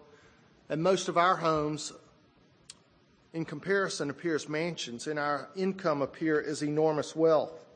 and 0.69 0.83
most 0.83 1.07
of 1.07 1.17
our 1.17 1.37
homes, 1.37 1.93
in 3.33 3.45
comparison, 3.45 4.09
appear 4.09 4.35
as 4.35 4.49
mansions, 4.49 5.07
and 5.07 5.17
our 5.17 5.47
income 5.55 6.01
appear 6.01 6.41
as 6.41 6.61
enormous 6.61 7.15
wealth. 7.15 7.66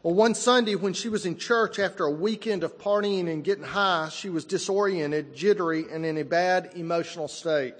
Well, 0.00 0.14
one 0.14 0.36
Sunday 0.36 0.76
when 0.76 0.92
she 0.92 1.08
was 1.08 1.26
in 1.26 1.36
church 1.36 1.80
after 1.80 2.04
a 2.04 2.10
weekend 2.10 2.62
of 2.62 2.78
partying 2.78 3.28
and 3.28 3.42
getting 3.42 3.64
high, 3.64 4.10
she 4.10 4.30
was 4.30 4.44
disoriented, 4.44 5.34
jittery, 5.34 5.86
and 5.90 6.06
in 6.06 6.18
a 6.18 6.22
bad 6.22 6.70
emotional 6.76 7.26
state. 7.26 7.74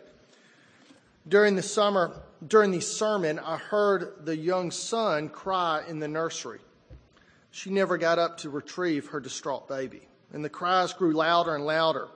During 1.28 1.54
the 1.54 1.62
summer, 1.62 2.20
during 2.44 2.72
the 2.72 2.80
sermon, 2.80 3.38
I 3.38 3.56
heard 3.56 4.24
the 4.24 4.36
young 4.36 4.72
son 4.72 5.28
cry 5.28 5.84
in 5.86 6.00
the 6.00 6.08
nursery. 6.08 6.58
She 7.52 7.70
never 7.70 7.96
got 7.96 8.18
up 8.18 8.38
to 8.38 8.50
retrieve 8.50 9.08
her 9.08 9.20
distraught 9.20 9.68
baby, 9.68 10.02
and 10.32 10.44
the 10.44 10.48
cries 10.48 10.94
grew 10.94 11.12
louder 11.12 11.54
and 11.54 11.64
louder. 11.64 12.08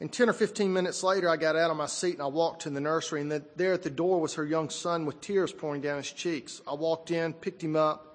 And 0.00 0.12
10 0.12 0.28
or 0.28 0.32
15 0.32 0.72
minutes 0.72 1.04
later, 1.04 1.28
I 1.28 1.36
got 1.36 1.54
out 1.54 1.70
of 1.70 1.76
my 1.76 1.86
seat 1.86 2.14
and 2.14 2.22
I 2.22 2.26
walked 2.26 2.62
to 2.62 2.70
the 2.70 2.80
nursery, 2.80 3.20
and 3.20 3.44
there 3.54 3.72
at 3.74 3.82
the 3.84 3.90
door 3.90 4.20
was 4.20 4.34
her 4.34 4.44
young 4.44 4.70
son 4.70 5.06
with 5.06 5.20
tears 5.20 5.52
pouring 5.52 5.82
down 5.82 5.98
his 5.98 6.10
cheeks. 6.10 6.60
I 6.66 6.74
walked 6.74 7.12
in, 7.12 7.32
picked 7.32 7.62
him 7.62 7.76
up, 7.76 8.13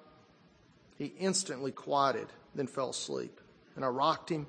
he 1.00 1.14
instantly 1.18 1.72
quieted, 1.72 2.26
then 2.54 2.66
fell 2.66 2.90
asleep. 2.90 3.40
And 3.74 3.86
I 3.86 3.88
rocked 3.88 4.28
him, 4.28 4.46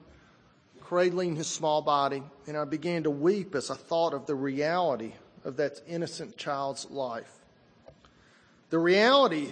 cradling 0.81 1.37
his 1.37 1.47
small 1.47 1.81
body, 1.81 2.23
and 2.45 2.57
I 2.57 2.65
began 2.65 3.03
to 3.03 3.09
weep 3.09 3.55
as 3.55 3.71
I 3.71 3.75
thought 3.75 4.13
of 4.13 4.25
the 4.25 4.35
reality 4.35 5.13
of 5.45 5.55
that 5.55 5.79
innocent 5.87 6.35
child's 6.35 6.91
life. 6.91 7.31
The 8.69 8.79
reality 8.79 9.51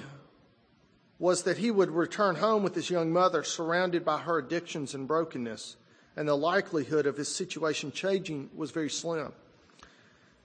was 1.20 1.44
that 1.44 1.58
he 1.58 1.72
would 1.72 1.90
return 1.90 2.36
home 2.36 2.64
with 2.64 2.76
his 2.76 2.90
young 2.90 3.14
mother, 3.14 3.46
surrounded 3.46 4.04
by 4.04 4.18
her 4.18 4.38
addictions 4.38 4.94
and 4.94 5.08
brokenness, 5.08 5.78
and 6.18 6.28
the 6.28 6.36
likelihood 6.36 7.06
of 7.06 7.16
his 7.16 7.34
situation 7.34 7.94
changing 7.94 8.50
was 8.54 8.72
very 8.72 8.90
slim. 8.90 9.32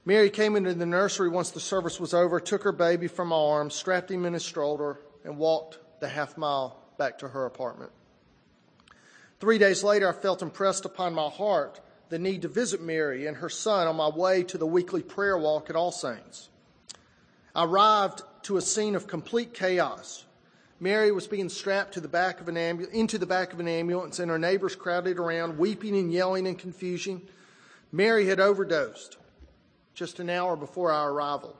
Mary 0.04 0.30
came 0.30 0.54
into 0.54 0.72
the 0.72 0.86
nursery 0.86 1.28
once 1.28 1.50
the 1.50 1.58
service 1.58 1.98
was 1.98 2.14
over, 2.14 2.38
took 2.38 2.62
her 2.62 2.70
baby 2.70 3.08
from 3.08 3.28
my 3.28 3.36
arms, 3.36 3.74
strapped 3.74 4.08
him 4.08 4.24
in 4.24 4.34
his 4.34 4.44
stroller, 4.44 5.00
and 5.24 5.36
walked 5.36 5.78
the 6.04 6.10
half 6.10 6.36
mile 6.36 6.76
back 6.98 7.18
to 7.20 7.28
her 7.28 7.46
apartment. 7.46 7.90
Three 9.40 9.56
days 9.56 9.82
later, 9.82 10.06
I 10.06 10.12
felt 10.12 10.42
impressed 10.42 10.84
upon 10.84 11.14
my 11.14 11.30
heart 11.30 11.80
the 12.10 12.18
need 12.18 12.42
to 12.42 12.48
visit 12.48 12.82
Mary 12.82 13.26
and 13.26 13.38
her 13.38 13.48
son 13.48 13.86
on 13.86 13.96
my 13.96 14.10
way 14.10 14.42
to 14.44 14.58
the 14.58 14.66
weekly 14.66 15.02
prayer 15.02 15.38
walk 15.38 15.70
at 15.70 15.76
All 15.76 15.92
Saints. 15.92 16.50
I 17.54 17.64
arrived 17.64 18.20
to 18.42 18.58
a 18.58 18.60
scene 18.60 18.96
of 18.96 19.06
complete 19.06 19.54
chaos. 19.54 20.26
Mary 20.78 21.10
was 21.10 21.26
being 21.26 21.48
strapped 21.48 21.94
to 21.94 22.02
the 22.02 22.08
back 22.08 22.38
of 22.38 22.48
an 22.48 22.56
ambu- 22.56 22.90
into 22.90 23.16
the 23.16 23.24
back 23.24 23.54
of 23.54 23.60
an 23.60 23.68
ambulance, 23.68 24.18
and 24.18 24.30
her 24.30 24.38
neighbors 24.38 24.76
crowded 24.76 25.18
around, 25.18 25.56
weeping 25.56 25.96
and 25.96 26.12
yelling 26.12 26.46
in 26.46 26.54
confusion. 26.54 27.22
Mary 27.90 28.26
had 28.26 28.40
overdosed 28.40 29.16
just 29.94 30.20
an 30.20 30.28
hour 30.28 30.54
before 30.54 30.92
our 30.92 31.10
arrival. 31.10 31.56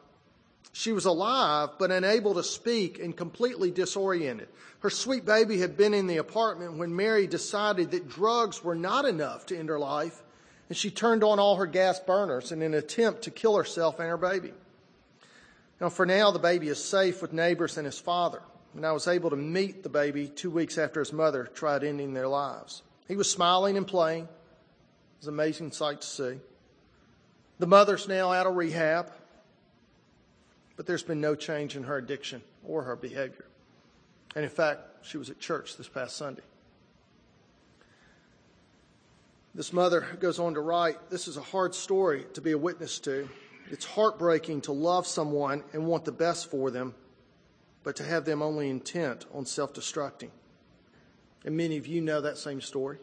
She 0.77 0.91
was 0.91 1.05
alive, 1.05 1.71
but 1.79 1.93
unable 1.93 2.35
to 2.35 2.43
speak 2.43 2.99
and 2.99 3.17
completely 3.17 3.71
disoriented. 3.71 4.49
Her 4.81 4.91
sweet 4.91 5.25
baby 5.25 5.61
had 5.61 5.77
been 5.77 5.95
in 5.95 6.09
the 6.09 6.17
apartment 6.17 6.79
when 6.79 6.97
Mary 6.97 7.29
decided 7.29 7.93
that 7.93 8.09
drugs 8.09 8.65
were 8.65 8.75
not 8.75 9.05
enough 9.05 9.47
to 9.47 9.57
end 9.57 9.69
her 9.69 9.79
life, 9.79 10.21
and 10.69 10.77
she 10.77 10.91
turned 10.91 11.23
on 11.23 11.39
all 11.39 11.55
her 11.57 11.67
gas 11.67 12.01
burners 12.01 12.51
in 12.51 12.61
an 12.61 12.75
attempt 12.75 13.23
to 13.23 13.31
kill 13.31 13.57
herself 13.57 14.01
and 14.01 14.09
her 14.09 14.17
baby. 14.17 14.53
Now, 15.81 15.91
for 15.91 16.05
now, 16.05 16.33
the 16.33 16.41
baby 16.41 16.67
is 16.67 16.85
safe 16.85 17.23
with 17.23 17.33
neighbors 17.33 17.77
and 17.79 17.87
his 17.87 18.01
father, 18.01 18.43
and 18.75 18.85
I 18.85 18.91
was 18.91 19.07
able 19.07 19.31
to 19.31 19.37
meet 19.37 19.85
the 19.85 19.89
baby 19.89 20.27
two 20.27 20.51
weeks 20.51 20.77
after 20.77 20.99
his 20.99 21.13
mother 21.13 21.45
tried 21.55 21.85
ending 21.85 22.15
their 22.15 22.27
lives. 22.27 22.83
He 23.07 23.15
was 23.15 23.31
smiling 23.31 23.77
and 23.77 23.87
playing. 23.87 24.25
It 24.25 25.21
was 25.21 25.29
an 25.29 25.35
amazing 25.35 25.71
sight 25.71 26.01
to 26.01 26.07
see. 26.07 26.41
The 27.61 27.69
mother's 27.69 28.09
now 28.09 28.33
out 28.33 28.49
of 28.49 28.57
rehab 28.57 29.13
but 30.77 30.87
there's 30.87 31.03
been 31.03 31.21
no 31.21 31.35
change 31.35 31.77
in 31.77 31.85
her 31.85 31.97
addiction 31.97 32.43
or 32.65 32.83
her 32.83 32.97
behavior. 32.97 33.47
And 34.35 34.45
in 34.45 34.51
fact, 34.51 34.81
she 35.03 35.19
was 35.19 35.31
at 35.31 35.39
church 35.39 35.77
this 35.77 35.89
past 35.89 36.17
Sunday. 36.17 36.43
This 39.55 39.73
mother 39.73 40.05
goes 40.19 40.41
on 40.41 40.55
to 40.55 40.61
write 40.61 41.11
This 41.11 41.29
is 41.29 41.37
a 41.37 41.43
hard 41.43 41.75
story 41.75 42.27
to 42.35 42.41
be 42.41 42.53
a 42.53 42.59
witness 42.59 42.99
to. 43.01 43.29
It's 43.71 43.85
heartbreaking 43.85 44.63
to 44.63 44.73
love 44.73 45.07
someone 45.07 45.63
and 45.73 45.87
want 45.87 46.05
the 46.05 46.13
best 46.13 46.51
for 46.51 46.71
them, 46.71 46.95
but 47.83 47.97
to 47.97 48.05
have 48.05 48.25
them 48.25 48.43
only 48.43 48.69
intent 48.69 49.27
on 49.33 49.47
self 49.47 49.73
destructing. 49.73 50.31
And 51.45 51.57
many 51.57 51.77
of 51.77 51.87
you 51.87 52.01
know 52.01 52.21
that 52.21 52.39
same 52.39 52.61
story. 52.61 52.99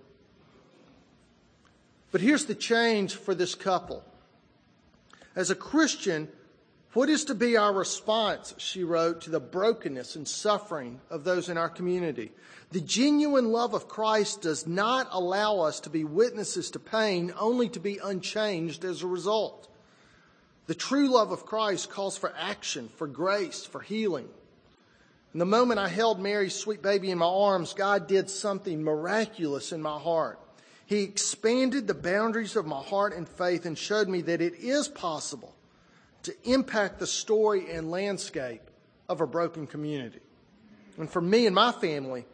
But 2.11 2.21
here's 2.21 2.45
the 2.45 2.55
change 2.55 3.15
for 3.15 3.33
this 3.33 3.55
couple. 3.55 4.03
As 5.35 5.49
a 5.49 5.55
Christian, 5.55 6.27
what 6.93 7.09
is 7.09 7.25
to 7.25 7.35
be 7.35 7.55
our 7.55 7.71
response, 7.71 8.53
she 8.57 8.83
wrote, 8.83 9.21
to 9.21 9.29
the 9.29 9.39
brokenness 9.39 10.17
and 10.17 10.27
suffering 10.27 10.99
of 11.09 11.23
those 11.23 11.47
in 11.47 11.57
our 11.57 11.69
community? 11.69 12.31
The 12.71 12.81
genuine 12.81 13.51
love 13.51 13.73
of 13.73 13.87
Christ 13.87 14.41
does 14.41 14.67
not 14.67 15.07
allow 15.11 15.59
us 15.59 15.79
to 15.81 15.89
be 15.89 16.03
witnesses 16.03 16.71
to 16.71 16.79
pain, 16.79 17.33
only 17.39 17.69
to 17.69 17.79
be 17.79 17.99
unchanged 18.03 18.83
as 18.83 19.03
a 19.03 19.07
result. 19.07 19.69
The 20.67 20.75
true 20.75 21.09
love 21.09 21.31
of 21.31 21.45
Christ 21.45 21.89
calls 21.89 22.17
for 22.17 22.33
action, 22.37 22.89
for 22.97 23.07
grace, 23.07 23.65
for 23.65 23.79
healing. 23.79 24.27
In 25.33 25.39
the 25.39 25.45
moment 25.45 25.79
I 25.79 25.87
held 25.87 26.19
Mary's 26.19 26.55
sweet 26.55 26.81
baby 26.81 27.09
in 27.09 27.19
my 27.19 27.25
arms, 27.25 27.73
God 27.73 28.07
did 28.07 28.29
something 28.29 28.83
miraculous 28.83 29.71
in 29.71 29.81
my 29.81 29.97
heart. 29.97 30.39
He 30.85 31.03
expanded 31.03 31.87
the 31.87 31.93
boundaries 31.93 32.57
of 32.57 32.65
my 32.65 32.81
heart 32.81 33.13
and 33.13 33.27
faith 33.27 33.65
and 33.65 33.77
showed 33.77 34.09
me 34.09 34.21
that 34.23 34.41
it 34.41 34.55
is 34.55 34.89
possible 34.89 35.55
to 36.23 36.35
impact 36.43 36.99
the 36.99 37.07
story 37.07 37.71
and 37.71 37.91
landscape 37.91 38.61
of 39.09 39.21
a 39.21 39.27
broken 39.27 39.67
community. 39.67 40.19
And 40.97 41.09
for 41.09 41.21
me 41.21 41.45
and 41.45 41.55
my 41.55 41.71
family, 41.71 42.25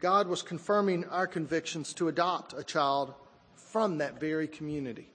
God 0.00 0.28
was 0.28 0.42
confirming 0.42 1.04
our 1.06 1.26
convictions 1.26 1.92
to 1.94 2.08
adopt 2.08 2.52
a 2.52 2.62
child 2.62 3.14
from 3.56 3.98
that 3.98 4.20
very 4.20 4.46
community. 4.46 5.08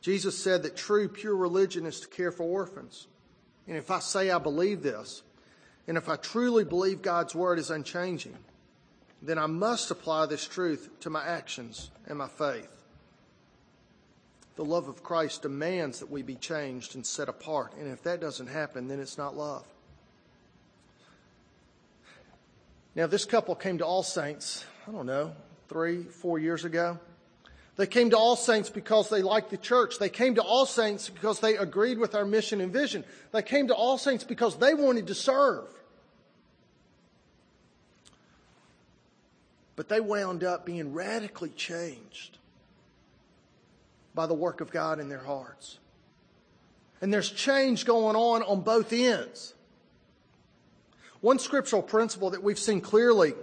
Jesus 0.00 0.36
said 0.36 0.62
that 0.64 0.76
true, 0.76 1.08
pure 1.08 1.36
religion 1.36 1.86
is 1.86 2.00
to 2.00 2.08
care 2.08 2.32
for 2.32 2.42
orphans. 2.44 3.06
And 3.68 3.76
if 3.76 3.90
I 3.90 4.00
say 4.00 4.30
I 4.30 4.38
believe 4.38 4.82
this, 4.82 5.22
and 5.86 5.96
if 5.96 6.08
I 6.08 6.16
truly 6.16 6.64
believe 6.64 7.02
God's 7.02 7.34
word 7.34 7.58
is 7.58 7.70
unchanging, 7.70 8.36
then 9.20 9.38
I 9.38 9.46
must 9.46 9.90
apply 9.90 10.26
this 10.26 10.46
truth 10.46 10.90
to 11.00 11.10
my 11.10 11.24
actions 11.24 11.90
and 12.06 12.18
my 12.18 12.28
faith. 12.28 12.81
The 14.56 14.64
love 14.64 14.88
of 14.88 15.02
Christ 15.02 15.42
demands 15.42 16.00
that 16.00 16.10
we 16.10 16.22
be 16.22 16.34
changed 16.34 16.94
and 16.94 17.06
set 17.06 17.28
apart. 17.28 17.72
And 17.78 17.90
if 17.90 18.02
that 18.02 18.20
doesn't 18.20 18.48
happen, 18.48 18.86
then 18.88 19.00
it's 19.00 19.16
not 19.16 19.36
love. 19.36 19.64
Now, 22.94 23.06
this 23.06 23.24
couple 23.24 23.54
came 23.54 23.78
to 23.78 23.86
All 23.86 24.02
Saints, 24.02 24.66
I 24.86 24.92
don't 24.92 25.06
know, 25.06 25.32
three, 25.68 26.02
four 26.02 26.38
years 26.38 26.66
ago. 26.66 26.98
They 27.76 27.86
came 27.86 28.10
to 28.10 28.18
All 28.18 28.36
Saints 28.36 28.68
because 28.68 29.08
they 29.08 29.22
liked 29.22 29.48
the 29.48 29.56
church. 29.56 29.98
They 29.98 30.10
came 30.10 30.34
to 30.34 30.42
All 30.42 30.66
Saints 30.66 31.08
because 31.08 31.40
they 31.40 31.56
agreed 31.56 31.98
with 31.98 32.14
our 32.14 32.26
mission 32.26 32.60
and 32.60 32.70
vision. 32.70 33.04
They 33.32 33.42
came 33.42 33.68
to 33.68 33.74
All 33.74 33.96
Saints 33.96 34.24
because 34.24 34.56
they 34.58 34.74
wanted 34.74 35.06
to 35.06 35.14
serve. 35.14 35.64
But 39.74 39.88
they 39.88 40.00
wound 40.00 40.44
up 40.44 40.66
being 40.66 40.92
radically 40.92 41.48
changed 41.48 42.36
by 44.14 44.26
the 44.26 44.34
work 44.34 44.60
of 44.60 44.70
God 44.70 45.00
in 45.00 45.08
their 45.08 45.24
hearts. 45.24 45.78
And 47.00 47.12
there's 47.12 47.30
change 47.30 47.84
going 47.84 48.16
on 48.16 48.42
on 48.42 48.60
both 48.60 48.92
ends. 48.92 49.54
One 51.20 51.38
scriptural 51.38 51.82
principle 51.82 52.30
that 52.30 52.42
we've 52.42 52.58
seen 52.58 52.80
clearly 52.80 53.34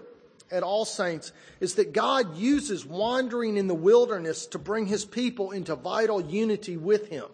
at 0.51 0.63
All 0.63 0.85
Saints 0.85 1.31
is 1.59 1.75
that 1.75 1.93
God 1.93 2.37
uses 2.37 2.85
wandering 2.85 3.57
in 3.57 3.67
the 3.67 3.75
wilderness 3.75 4.45
to 4.47 4.59
bring 4.59 4.85
his 4.85 5.05
people 5.05 5.51
into 5.51 5.75
vital 5.75 6.21
unity 6.21 6.77
with 6.77 7.07
him. 7.07 7.25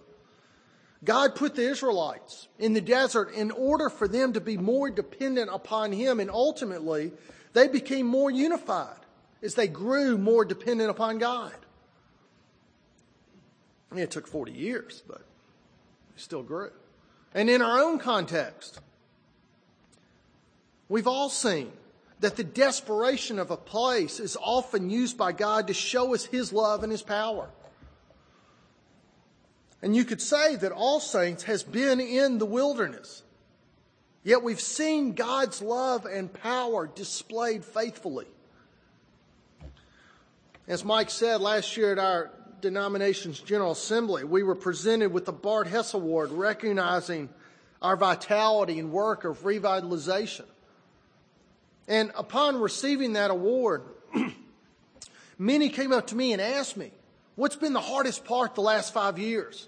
God 1.04 1.36
put 1.36 1.56
the 1.56 1.70
Israelites 1.70 2.48
in 2.58 2.74
the 2.74 2.82
desert 2.82 3.32
in 3.34 3.52
order 3.52 3.90
for 3.90 4.08
them 4.08 4.34
to 4.34 4.42
be 4.42 4.58
more 4.58 4.90
dependent 4.90 5.50
upon 5.54 5.92
him, 5.92 6.20
and 6.20 6.32
ultimately, 6.32 7.12
they 7.54 7.68
became 7.68 8.08
more 8.08 8.32
unified 8.32 8.98
as 9.44 9.56
they 9.56 9.68
grew 9.68 10.18
more 10.18 10.44
dependent 10.44 10.90
upon 10.90 11.20
God. 11.20 11.54
Mean, 13.96 14.04
it 14.04 14.12
took 14.12 14.28
40 14.28 14.52
years, 14.52 15.04
but 15.08 15.20
we 15.20 16.20
still 16.20 16.44
grew. 16.44 16.72
And 17.34 17.50
in 17.50 17.62
our 17.62 17.80
own 17.80 17.98
context, 17.98 18.82
we've 20.90 21.08
all 21.08 21.30
seen 21.30 21.72
that 22.20 22.36
the 22.36 22.44
desperation 22.44 23.40
of 23.40 23.52
a 23.52 23.58
place 23.58 24.20
is 24.20 24.36
often 24.42 24.90
used 24.90 25.18
by 25.18 25.32
God 25.32 25.68
to 25.68 25.74
show 25.74 26.14
us 26.14 26.26
His 26.26 26.52
love 26.52 26.84
and 26.84 26.92
His 26.92 27.04
power. 27.04 27.50
And 29.82 29.96
you 29.96 30.04
could 30.04 30.22
say 30.22 30.58
that 30.58 30.74
All 30.74 31.00
Saints 31.00 31.44
has 31.44 31.64
been 31.64 32.02
in 32.02 32.38
the 32.38 32.46
wilderness. 32.46 33.24
Yet 34.24 34.44
we've 34.44 34.60
seen 34.60 35.14
God's 35.14 35.62
love 35.62 36.06
and 36.06 36.34
power 36.34 36.86
displayed 36.88 37.64
faithfully. 37.64 38.28
As 40.68 40.84
Mike 40.84 41.12
said 41.12 41.40
last 41.40 41.78
year 41.78 41.94
at 41.94 42.00
our 42.00 42.32
denomination's 42.66 43.40
General 43.40 43.74
Assembly, 43.74 44.24
we 44.24 44.42
were 44.42 44.56
presented 44.56 45.14
with 45.14 45.26
the 45.26 45.32
Bart 45.32 45.68
Hess 45.68 45.94
Award 45.94 46.32
recognizing 46.32 47.30
our 47.80 47.96
vitality 47.96 48.80
and 48.80 48.92
work 48.92 49.24
of 49.24 49.44
revitalization. 49.44 50.46
And 51.88 52.12
upon 52.16 52.60
receiving 52.60 53.14
that 53.14 53.30
award, 53.30 53.84
many 55.38 55.70
came 55.70 55.92
up 55.92 56.08
to 56.08 56.16
me 56.16 56.34
and 56.34 56.42
asked 56.42 56.76
me, 56.76 56.92
What's 57.36 57.56
been 57.56 57.74
the 57.74 57.82
hardest 57.82 58.26
part 58.26 58.56
the 58.56 58.62
last 58.62 58.94
five 58.94 59.20
years? 59.20 59.68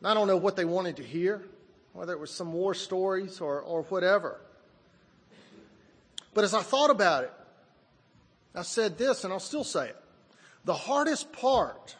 And 0.00 0.08
I 0.08 0.12
don't 0.14 0.26
know 0.26 0.36
what 0.36 0.56
they 0.56 0.66
wanted 0.66 0.96
to 0.96 1.02
hear, 1.02 1.40
whether 1.94 2.12
it 2.12 2.20
was 2.20 2.30
some 2.30 2.52
war 2.52 2.74
stories 2.74 3.40
or, 3.40 3.60
or 3.60 3.84
whatever. 3.84 4.38
But 6.34 6.44
as 6.44 6.52
I 6.52 6.60
thought 6.60 6.90
about 6.90 7.24
it, 7.24 7.32
I 8.54 8.62
said 8.62 8.98
this, 8.98 9.24
and 9.24 9.32
I'll 9.32 9.40
still 9.40 9.64
say 9.64 9.88
it. 9.88 9.99
The 10.64 10.74
hardest 10.74 11.32
part 11.32 11.96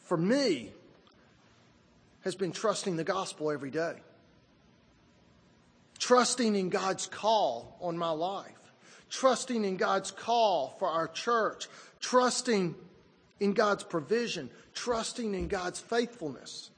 for 0.00 0.16
me 0.16 0.72
has 2.20 2.34
been 2.34 2.52
trusting 2.52 2.96
the 2.96 3.04
gospel 3.04 3.50
every 3.50 3.70
day. 3.70 3.96
Trusting 5.98 6.54
in 6.54 6.68
God's 6.68 7.06
call 7.06 7.76
on 7.80 7.96
my 7.96 8.10
life. 8.10 8.50
Trusting 9.10 9.64
in 9.64 9.76
God's 9.76 10.10
call 10.10 10.74
for 10.78 10.88
our 10.88 11.08
church. 11.08 11.68
Trusting 12.00 12.74
in 13.40 13.52
God's 13.54 13.84
provision. 13.84 14.50
Trusting 14.74 15.34
in 15.34 15.48
God's 15.48 15.80
faithfulness. 15.80 16.70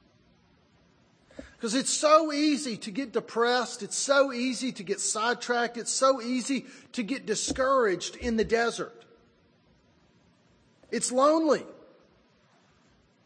Because 1.55 1.75
it's 1.75 1.93
so 1.93 2.31
easy 2.31 2.77
to 2.77 2.91
get 2.91 3.11
depressed. 3.11 3.83
It's 3.83 3.97
so 3.97 4.31
easy 4.31 4.71
to 4.73 4.83
get 4.83 4.99
sidetracked. 4.99 5.77
It's 5.77 5.91
so 5.91 6.21
easy 6.21 6.67
to 6.93 7.03
get 7.03 7.25
discouraged 7.25 8.15
in 8.15 8.37
the 8.37 8.45
desert. 8.45 8.96
It's 10.91 11.11
lonely. 11.11 11.63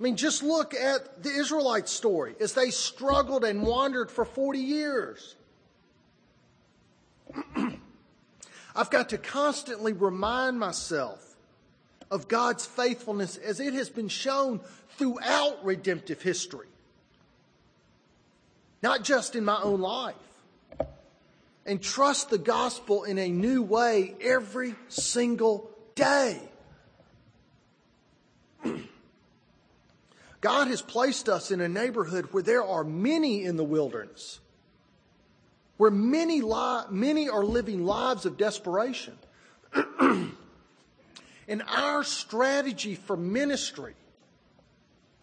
I 0.01 0.03
mean, 0.03 0.15
just 0.15 0.41
look 0.41 0.73
at 0.73 1.21
the 1.21 1.29
Israelite 1.29 1.87
story 1.87 2.35
as 2.39 2.53
they 2.53 2.71
struggled 2.71 3.43
and 3.45 3.61
wandered 3.61 4.09
for 4.09 4.25
40 4.25 4.57
years. 4.57 5.35
I've 8.75 8.89
got 8.89 9.09
to 9.09 9.17
constantly 9.19 9.93
remind 9.93 10.59
myself 10.59 11.35
of 12.09 12.27
God's 12.27 12.65
faithfulness 12.65 13.37
as 13.37 13.59
it 13.59 13.73
has 13.73 13.89
been 13.89 14.07
shown 14.07 14.59
throughout 14.97 15.63
redemptive 15.63 16.21
history, 16.21 16.67
not 18.81 19.03
just 19.03 19.35
in 19.35 19.45
my 19.45 19.61
own 19.61 19.81
life. 19.81 20.15
And 21.63 21.79
trust 21.79 22.31
the 22.31 22.39
gospel 22.39 23.03
in 23.03 23.19
a 23.19 23.29
new 23.29 23.61
way 23.61 24.15
every 24.19 24.73
single 24.87 25.69
day. 25.93 26.41
God 30.41 30.67
has 30.67 30.81
placed 30.81 31.29
us 31.29 31.51
in 31.51 31.61
a 31.61 31.69
neighborhood 31.69 32.29
where 32.31 32.41
there 32.43 32.63
are 32.63 32.83
many 32.83 33.45
in 33.45 33.57
the 33.57 33.63
wilderness, 33.63 34.39
where 35.77 35.91
many, 35.91 36.41
li- 36.41 36.83
many 36.89 37.29
are 37.29 37.45
living 37.45 37.85
lives 37.85 38.25
of 38.25 38.37
desperation. 38.37 39.17
and 40.01 41.63
our 41.67 42.03
strategy 42.03 42.95
for 42.95 43.15
ministry 43.15 43.93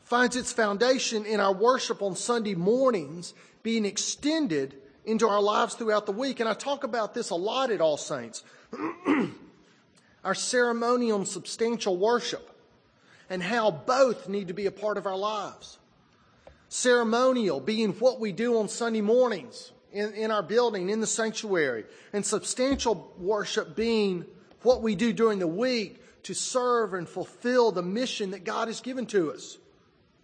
finds 0.05 0.37
its 0.37 0.53
foundation 0.53 1.27
in 1.27 1.41
our 1.41 1.53
worship 1.53 2.01
on 2.01 2.15
Sunday 2.15 2.55
mornings 2.55 3.35
being 3.65 3.85
extended 3.85 4.75
into 5.05 5.29
our 5.29 5.43
lives 5.43 5.75
throughout 5.75 6.07
the 6.07 6.13
week. 6.13 6.39
And 6.39 6.49
I 6.49 6.55
talk 6.55 6.85
about 6.85 7.13
this 7.13 7.31
a 7.31 7.35
lot 7.35 7.73
at 7.73 7.81
All 7.81 7.97
Saints. 7.97 8.45
our 10.25 10.35
ceremonial 10.35 11.25
substantial 11.25 11.97
worship 11.97 12.58
and 13.31 13.43
how 13.43 13.71
both 13.71 14.29
need 14.29 14.49
to 14.49 14.55
be 14.55 14.67
a 14.67 14.71
part 14.71 14.97
of 14.97 15.07
our 15.07 15.17
lives. 15.17 15.79
Ceremonial 16.69 17.61
being 17.61 17.93
what 17.95 18.21
we 18.21 18.33
do 18.33 18.59
on 18.59 18.69
Sunday 18.69 19.01
mornings 19.01 19.73
in, 19.93 20.13
in 20.15 20.31
our 20.31 20.43
building, 20.43 20.91
in 20.91 21.01
the 21.01 21.07
sanctuary, 21.07 21.85
and 22.13 22.25
substantial 22.25 23.13
worship 23.19 23.75
being 23.75 24.25
what 24.63 24.83
we 24.83 24.95
do 24.95 25.13
during 25.13 25.39
the 25.39 25.47
week 25.47 26.03
to 26.25 26.35
serve 26.35 26.95
and 26.95 27.09
fulfill 27.09 27.73
the 27.73 27.83
mission 27.83 28.33
that 28.33 28.45
God 28.45 28.69
has 28.69 28.81
given 28.81 29.07
to 29.07 29.33
us. 29.33 29.57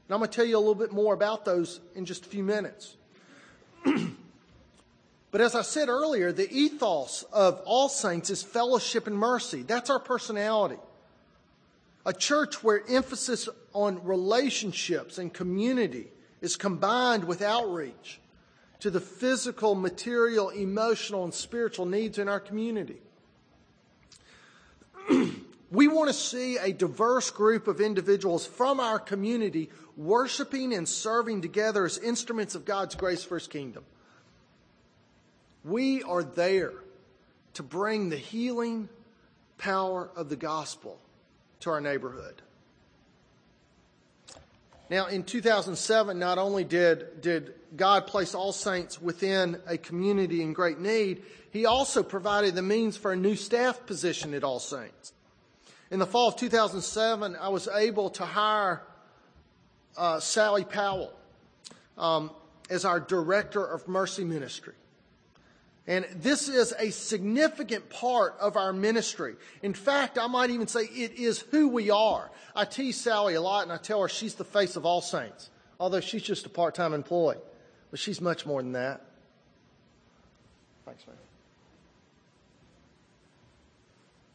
And 0.07 0.15
I'm 0.15 0.21
going 0.21 0.31
to 0.31 0.37
tell 0.37 0.45
you 0.45 0.57
a 0.57 0.59
little 0.59 0.75
bit 0.75 0.93
more 0.93 1.15
about 1.15 1.45
those 1.45 1.81
in 1.95 2.05
just 2.05 2.27
a 2.27 2.29
few 2.29 2.43
minutes. 2.43 2.97
but 5.31 5.41
as 5.41 5.55
I 5.55 5.63
said 5.63 5.89
earlier, 5.89 6.31
the 6.31 6.51
ethos 6.51 7.25
of 7.33 7.63
All 7.65 7.89
Saints 7.89 8.29
is 8.29 8.43
fellowship 8.43 9.07
and 9.07 9.17
mercy. 9.17 9.63
That's 9.63 9.89
our 9.89 9.99
personality. 9.99 10.77
A 12.07 12.13
church 12.13 12.63
where 12.63 12.83
emphasis 12.89 13.49
on 13.73 14.05
relationships 14.05 15.19
and 15.19 15.33
community 15.33 16.09
is 16.41 16.57
combined 16.57 17.25
with 17.25 17.41
outreach 17.41 18.21
to 18.81 18.91
the 18.91 19.01
physical, 19.01 19.75
material, 19.75 20.51
emotional, 20.51 21.25
and 21.25 21.33
spiritual 21.33 21.87
needs 21.87 22.19
in 22.19 22.29
our 22.29 22.41
community. 22.41 23.01
we 25.71 25.89
want 25.89 26.09
to 26.09 26.15
see 26.15 26.59
a 26.59 26.73
diverse 26.73 27.31
group 27.31 27.67
of 27.67 27.81
individuals 27.81 28.45
from 28.45 28.81
our 28.81 28.99
community 28.99 29.71
worshiping 29.97 30.75
and 30.75 30.87
serving 30.87 31.41
together 31.41 31.87
as 31.87 31.97
instruments 31.97 32.55
of 32.55 32.67
God's 32.67 32.95
grace 32.95 33.25
for 33.25 33.39
His 33.39 33.47
kingdom. 33.47 33.85
We 35.65 36.03
are 36.03 36.23
there 36.23 36.75
to 37.55 37.63
bring 37.63 38.11
the 38.11 38.19
healing 38.19 38.91
power 39.57 40.11
of 40.15 40.29
the 40.29 40.37
gospel 40.37 40.99
to 41.61 41.71
our 41.71 41.81
neighborhood. 41.81 42.43
Now, 44.91 45.07
in 45.07 45.23
2007, 45.23 46.19
not 46.19 46.39
only 46.39 46.63
did, 46.63 47.21
did 47.21 47.55
God 47.75 48.07
place 48.07 48.35
all 48.35 48.53
saints 48.53 49.01
within 49.01 49.61
a 49.67 49.79
community 49.79 50.43
in 50.43 50.53
great 50.53 50.79
need, 50.79 51.23
He 51.51 51.67
also 51.67 52.03
provided 52.03 52.55
the 52.55 52.63
means 52.63 52.97
for 52.97 53.13
a 53.13 53.17
new 53.17 53.35
staff 53.35 53.87
position 53.87 54.35
at 54.35 54.45
All 54.45 54.61
Saints. 54.61 55.13
In 55.91 55.99
the 55.99 56.07
fall 56.07 56.29
of 56.29 56.37
2007, 56.37 57.37
I 57.37 57.49
was 57.49 57.69
able 57.69 58.11
to 58.11 58.25
hire 58.25 58.83
uh, 59.97 60.21
Sally 60.21 60.65
Powell 60.65 61.13
um, 61.97 62.31
as 62.69 62.85
our 62.85 63.01
director 63.01 63.65
of 63.65 63.87
mercy 63.89 64.25
ministry. 64.25 64.75
And 65.87 66.07
this 66.17 66.49
is 66.49 66.73
a 66.79 66.91
significant 66.91 67.91
part 67.91 68.37
of 68.41 68.57
our 68.57 68.73
ministry. 68.73 69.37
In 69.63 69.75
fact, 69.75 70.17
I 70.17 70.27
might 70.29 70.51
even 70.51 70.67
say 70.67 70.85
it 70.85 71.13
is 71.13 71.41
who 71.41 71.69
we 71.69 71.91
are. 71.91 72.31
I 72.57 72.65
tease 72.65 72.99
Sally 72.99 73.35
a 73.35 73.41
lot 73.41 73.65
and 73.65 73.73
I 73.73 73.77
tell 73.77 74.01
her 74.01 74.09
she's 74.09 74.35
the 74.35 74.45
face 74.45 74.77
of 74.77 74.87
all 74.87 75.03
saints, 75.03 75.51
although 75.79 76.01
she's 76.01 76.23
just 76.23 76.47
a 76.47 76.49
part 76.49 76.75
time 76.75 76.95
employee. 76.95 77.37
But 77.91 78.01
she's 78.01 78.21
much 78.21 78.47
more 78.47 78.63
than 78.63 78.73
that. 78.73 79.03
Thanks, 80.87 81.07
man. 81.07 81.17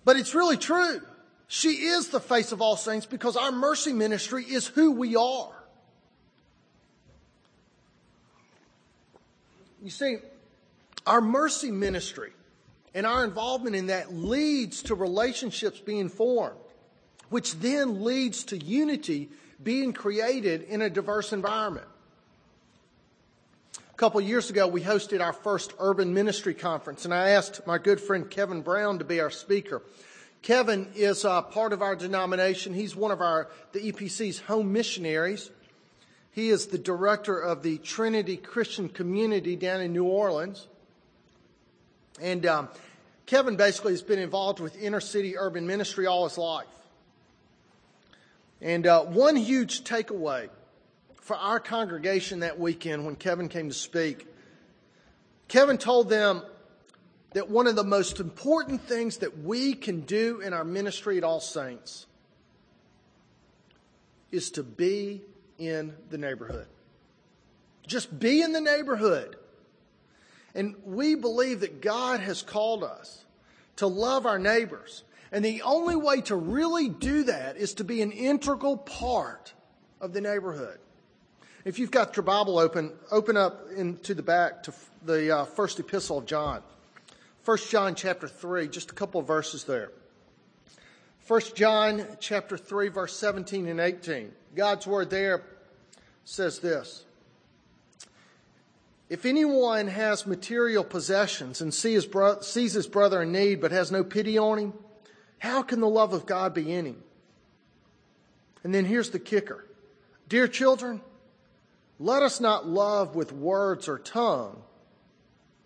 But 0.05 0.17
it's 0.17 0.35
really 0.35 0.57
true. 0.57 1.01
She 1.47 1.69
is 1.69 2.09
the 2.09 2.19
face 2.19 2.51
of 2.51 2.61
all 2.61 2.77
saints 2.77 3.07
because 3.07 3.35
our 3.35 3.51
mercy 3.51 3.91
ministry 3.91 4.43
is 4.43 4.67
who 4.67 4.91
we 4.91 5.15
are. 5.15 5.51
You 9.83 9.89
see, 9.89 10.17
our 11.05 11.21
mercy 11.21 11.71
ministry 11.71 12.31
and 12.93 13.05
our 13.05 13.23
involvement 13.23 13.75
in 13.75 13.87
that 13.87 14.13
leads 14.13 14.83
to 14.83 14.95
relationships 14.95 15.79
being 15.79 16.09
formed, 16.09 16.59
which 17.29 17.55
then 17.55 18.03
leads 18.03 18.43
to 18.45 18.57
unity 18.57 19.29
being 19.61 19.93
created 19.93 20.63
in 20.63 20.81
a 20.81 20.89
diverse 20.89 21.33
environment. 21.33 21.87
A 23.75 23.97
couple 23.97 24.21
years 24.21 24.49
ago, 24.49 24.67
we 24.67 24.81
hosted 24.81 25.21
our 25.21 25.33
first 25.33 25.73
urban 25.77 26.13
ministry 26.13 26.53
conference, 26.53 27.05
and 27.05 27.13
I 27.13 27.31
asked 27.31 27.67
my 27.67 27.77
good 27.77 27.99
friend 27.99 28.29
Kevin 28.29 28.61
Brown 28.61 28.99
to 28.99 29.05
be 29.05 29.19
our 29.19 29.29
speaker. 29.29 29.81
Kevin 30.41 30.87
is 30.95 31.25
a 31.25 31.41
part 31.41 31.73
of 31.73 31.81
our 31.81 31.97
denomination. 31.97 32.73
He's 32.73 32.95
one 32.95 33.11
of 33.11 33.19
our 33.19 33.49
the 33.73 33.91
EPC's 33.91 34.39
home 34.39 34.71
missionaries. 34.71 35.51
He 36.31 36.49
is 36.49 36.67
the 36.67 36.77
director 36.77 37.37
of 37.37 37.61
the 37.61 37.77
Trinity 37.79 38.37
Christian 38.37 38.87
Community 38.87 39.57
down 39.57 39.81
in 39.81 39.91
New 39.91 40.05
Orleans. 40.05 40.67
And 42.21 42.45
um, 42.45 42.69
Kevin 43.25 43.55
basically 43.55 43.93
has 43.93 44.01
been 44.01 44.19
involved 44.19 44.59
with 44.59 44.81
inner 44.81 44.99
city 44.99 45.37
urban 45.37 45.67
ministry 45.67 46.05
all 46.05 46.27
his 46.27 46.37
life. 46.37 46.67
And 48.61 48.85
uh, 48.85 49.03
one 49.03 49.35
huge 49.35 49.83
takeaway 49.83 50.49
for 51.21 51.35
our 51.35 51.59
congregation 51.59 52.39
that 52.39 52.59
weekend 52.59 53.05
when 53.05 53.15
Kevin 53.15 53.47
came 53.47 53.69
to 53.69 53.75
speak, 53.75 54.27
Kevin 55.47 55.77
told 55.77 56.09
them 56.09 56.41
that 57.33 57.49
one 57.49 57.67
of 57.67 57.75
the 57.75 57.83
most 57.83 58.19
important 58.19 58.81
things 58.81 59.17
that 59.17 59.39
we 59.39 59.73
can 59.73 60.01
do 60.01 60.41
in 60.41 60.53
our 60.53 60.63
ministry 60.63 61.17
at 61.17 61.23
All 61.23 61.39
Saints 61.39 62.07
is 64.31 64.51
to 64.51 64.63
be 64.63 65.21
in 65.57 65.93
the 66.09 66.17
neighborhood. 66.17 66.67
Just 67.85 68.19
be 68.19 68.41
in 68.41 68.53
the 68.53 68.61
neighborhood. 68.61 69.35
And 70.55 70.75
we 70.83 71.15
believe 71.15 71.61
that 71.61 71.81
God 71.81 72.19
has 72.19 72.41
called 72.41 72.83
us 72.83 73.25
to 73.77 73.87
love 73.87 74.25
our 74.25 74.39
neighbors. 74.39 75.03
And 75.31 75.45
the 75.45 75.61
only 75.61 75.95
way 75.95 76.21
to 76.21 76.35
really 76.35 76.89
do 76.89 77.23
that 77.23 77.57
is 77.57 77.75
to 77.75 77.83
be 77.83 78.01
an 78.01 78.11
integral 78.11 78.77
part 78.77 79.53
of 80.01 80.13
the 80.13 80.21
neighborhood. 80.21 80.79
If 81.65 81.77
you've 81.77 81.91
got 81.91 82.15
your 82.15 82.23
Bible 82.23 82.57
open, 82.57 82.93
open 83.11 83.37
up 83.37 83.67
into 83.75 84.13
the 84.13 84.23
back 84.23 84.63
to 84.63 84.73
the 85.05 85.39
uh, 85.39 85.45
first 85.45 85.79
epistle 85.79 86.17
of 86.17 86.25
John. 86.25 86.63
1 87.45 87.57
John 87.69 87.95
chapter 87.95 88.27
3, 88.27 88.67
just 88.67 88.91
a 88.91 88.93
couple 88.93 89.19
of 89.19 89.27
verses 89.27 89.65
there. 89.65 89.91
1 91.27 91.41
John 91.55 92.05
chapter 92.19 92.57
3, 92.57 92.89
verse 92.89 93.15
17 93.15 93.67
and 93.67 93.79
18. 93.79 94.31
God's 94.55 94.87
word 94.87 95.09
there 95.09 95.43
says 96.25 96.59
this 96.59 97.05
if 99.09 99.25
anyone 99.25 99.87
has 99.87 100.27
material 100.27 100.83
possessions 100.83 101.61
and 101.61 101.73
see 101.73 101.93
his 101.93 102.05
bro- 102.05 102.41
sees 102.41 102.73
his 102.73 102.85
brother 102.85 103.23
in 103.23 103.31
need 103.31 103.59
but 103.59 103.71
has 103.71 103.91
no 103.91 104.03
pity 104.03 104.37
on 104.37 104.59
him, 104.59 104.73
how 105.39 105.63
can 105.63 105.79
the 105.79 105.89
love 105.89 106.13
of 106.13 106.27
God 106.27 106.53
be 106.53 106.71
in 106.71 106.85
him? 106.85 107.03
And 108.63 108.73
then 108.73 108.85
here's 108.85 109.09
the 109.09 109.19
kicker. 109.19 109.65
Dear 110.27 110.47
children, 110.47 111.01
let 111.97 112.21
us 112.21 112.39
not 112.39 112.67
love 112.67 113.15
with 113.15 113.31
words 113.31 113.87
or 113.87 113.97
tongue. 113.97 114.61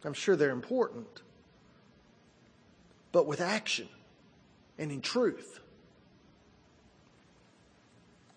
I'm 0.05 0.13
sure 0.13 0.35
they're 0.35 0.51
important. 0.51 1.21
But 3.11 3.27
with 3.27 3.41
action 3.41 3.89
and 4.77 4.91
in 4.91 5.01
truth. 5.01 5.59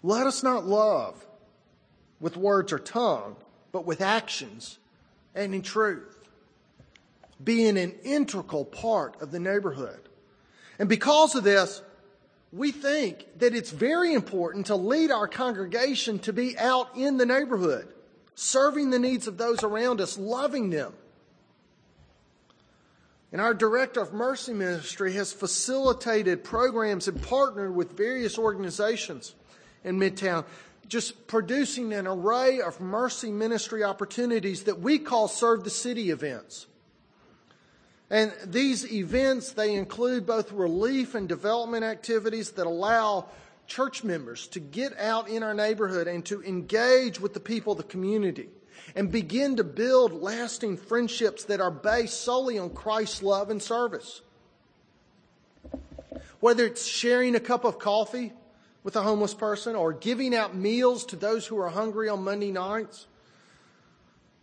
Let 0.03 0.27
us 0.27 0.43
not 0.43 0.67
love 0.67 1.25
with 2.19 2.37
words 2.37 2.73
or 2.73 2.79
tongue, 2.79 3.37
but 3.73 3.87
with 3.87 4.01
actions 4.01 4.79
and 5.37 5.55
in 5.55 5.63
truth, 5.63 6.17
being 7.43 7.77
an 7.79 7.93
integral 8.03 8.65
part 8.65 9.21
of 9.21 9.31
the 9.31 9.39
neighborhood. 9.39 10.01
And 10.79 10.89
because 10.89 11.35
of 11.35 11.45
this, 11.45 11.83
we 12.53 12.73
think 12.73 13.27
that 13.39 13.55
it's 13.55 13.71
very 13.71 14.15
important 14.15 14.67
to 14.67 14.77
lead 14.77 15.11
our 15.11 15.29
congregation 15.29 16.19
to 16.21 16.33
be 16.33 16.59
out 16.59 16.97
in 16.97 17.19
the 17.19 17.27
neighborhood, 17.27 17.93
serving 18.35 18.91
the 18.91 18.99
needs 18.99 19.27
of 19.27 19.37
those 19.37 19.63
around 19.63 20.01
us, 20.01 20.19
loving 20.19 20.71
them. 20.71 20.95
And 23.33 23.41
our 23.41 23.53
director 23.53 24.01
of 24.01 24.15
mercy 24.15 24.55
ministry 24.55 25.13
has 25.15 25.33
facilitated 25.33 26.43
programs 26.45 27.09
and 27.09 27.21
partnered 27.21 27.75
with 27.75 27.97
various 27.97 28.39
organizations 28.39 29.35
in 29.85 29.99
Midtown, 29.99 30.45
just 30.89 31.27
producing 31.27 31.93
an 31.93 32.07
array 32.07 32.61
of 32.61 32.81
mercy 32.81 33.31
ministry 33.31 33.83
opportunities 33.83 34.65
that 34.65 34.81
we 34.81 34.99
call 34.99 35.29
Serve 35.29 35.65
the 35.65 35.71
City 35.71 36.11
events. 36.11 36.67
And 38.09 38.33
these 38.45 38.91
events, 38.93 39.53
they 39.53 39.75
include 39.75 40.27
both 40.27 40.53
relief 40.53 41.15
and 41.15 41.29
development 41.29 41.85
activities 41.85 42.53
that 42.53 42.67
allow 42.67 43.27
church 43.67 44.05
members 44.05 44.47
to 44.49 44.61
get 44.61 44.97
out 44.99 45.29
in 45.29 45.43
our 45.43 45.55
neighborhood 45.55 46.07
and 46.07 46.25
to 46.27 46.43
engage 46.45 47.21
with 47.21 47.35
the 47.35 47.41
people 47.41 47.73
of 47.73 47.79
the 47.79 47.85
community 47.85 48.49
and 48.95 49.11
begin 49.11 49.57
to 49.57 49.65
build 49.65 50.13
lasting 50.23 50.77
friendships 50.77 51.45
that 51.45 51.61
are 51.61 51.71
based 51.71 52.23
solely 52.23 52.59
on 52.59 52.71
Christ's 52.71 53.23
love 53.25 53.51
and 53.51 53.61
service. 53.61 54.21
Whether 56.39 56.65
it's 56.67 56.87
sharing 56.87 57.35
a 57.35 57.41
cup 57.41 57.65
of 57.65 57.81
coffee 57.81 58.33
with 58.87 58.95
a 58.95 59.03
homeless 59.03 59.35
person 59.35 59.75
or 59.75 59.93
giving 59.93 60.33
out 60.33 60.55
meals 60.55 61.05
to 61.05 61.17
those 61.17 61.45
who 61.45 61.59
are 61.59 61.69
hungry 61.69 62.09
on 62.09 62.23
Monday 62.23 62.53
nights 62.53 63.09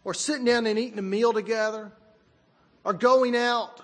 or 0.04 0.14
sitting 0.14 0.44
down 0.44 0.66
and 0.66 0.78
eating 0.78 1.00
a 1.00 1.02
meal 1.02 1.32
together 1.32 1.90
or 2.84 2.92
going 2.92 3.38
out 3.38 3.80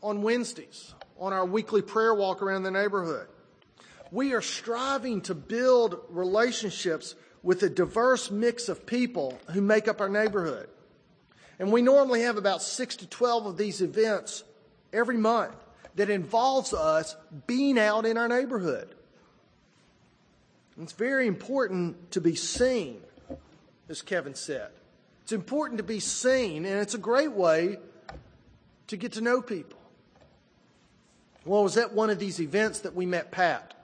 on 0.00 0.22
Wednesdays 0.22 0.94
on 1.18 1.32
our 1.32 1.44
weekly 1.44 1.82
prayer 1.82 2.14
walk 2.14 2.42
around 2.42 2.62
the 2.62 2.70
neighborhood. 2.70 3.26
We 4.12 4.34
are 4.34 4.40
striving 4.40 5.20
to 5.22 5.34
build 5.34 5.98
relationships 6.10 7.16
with 7.42 7.64
a 7.64 7.68
diverse 7.68 8.30
mix 8.30 8.68
of 8.68 8.86
people 8.86 9.36
who 9.50 9.60
make 9.60 9.88
up 9.88 10.00
our 10.00 10.08
neighborhood. 10.08 10.68
And 11.58 11.72
we 11.72 11.82
normally 11.82 12.20
have 12.22 12.36
about 12.36 12.62
six 12.62 12.94
to 12.94 13.08
12 13.08 13.46
of 13.46 13.56
these 13.56 13.80
events 13.80 14.44
every 14.92 15.16
month 15.16 15.56
that 15.96 16.08
involves 16.08 16.72
us 16.72 17.16
being 17.48 17.80
out 17.80 18.06
in 18.06 18.16
our 18.16 18.28
neighborhood. 18.28 18.94
It's 20.80 20.92
very 20.92 21.26
important 21.26 22.12
to 22.12 22.20
be 22.20 22.36
seen, 22.36 23.00
as 23.88 24.00
Kevin 24.00 24.34
said. 24.34 24.70
It's 25.22 25.32
important 25.32 25.78
to 25.78 25.84
be 25.84 25.98
seen, 25.98 26.64
and 26.64 26.80
it's 26.80 26.94
a 26.94 26.98
great 26.98 27.32
way 27.32 27.78
to 28.86 28.96
get 28.96 29.12
to 29.12 29.20
know 29.20 29.42
people. 29.42 29.78
Well, 31.44 31.64
was 31.64 31.76
at 31.76 31.94
one 31.94 32.10
of 32.10 32.18
these 32.18 32.40
events 32.40 32.80
that 32.80 32.94
we 32.94 33.06
met 33.06 33.30
Pat. 33.30 33.74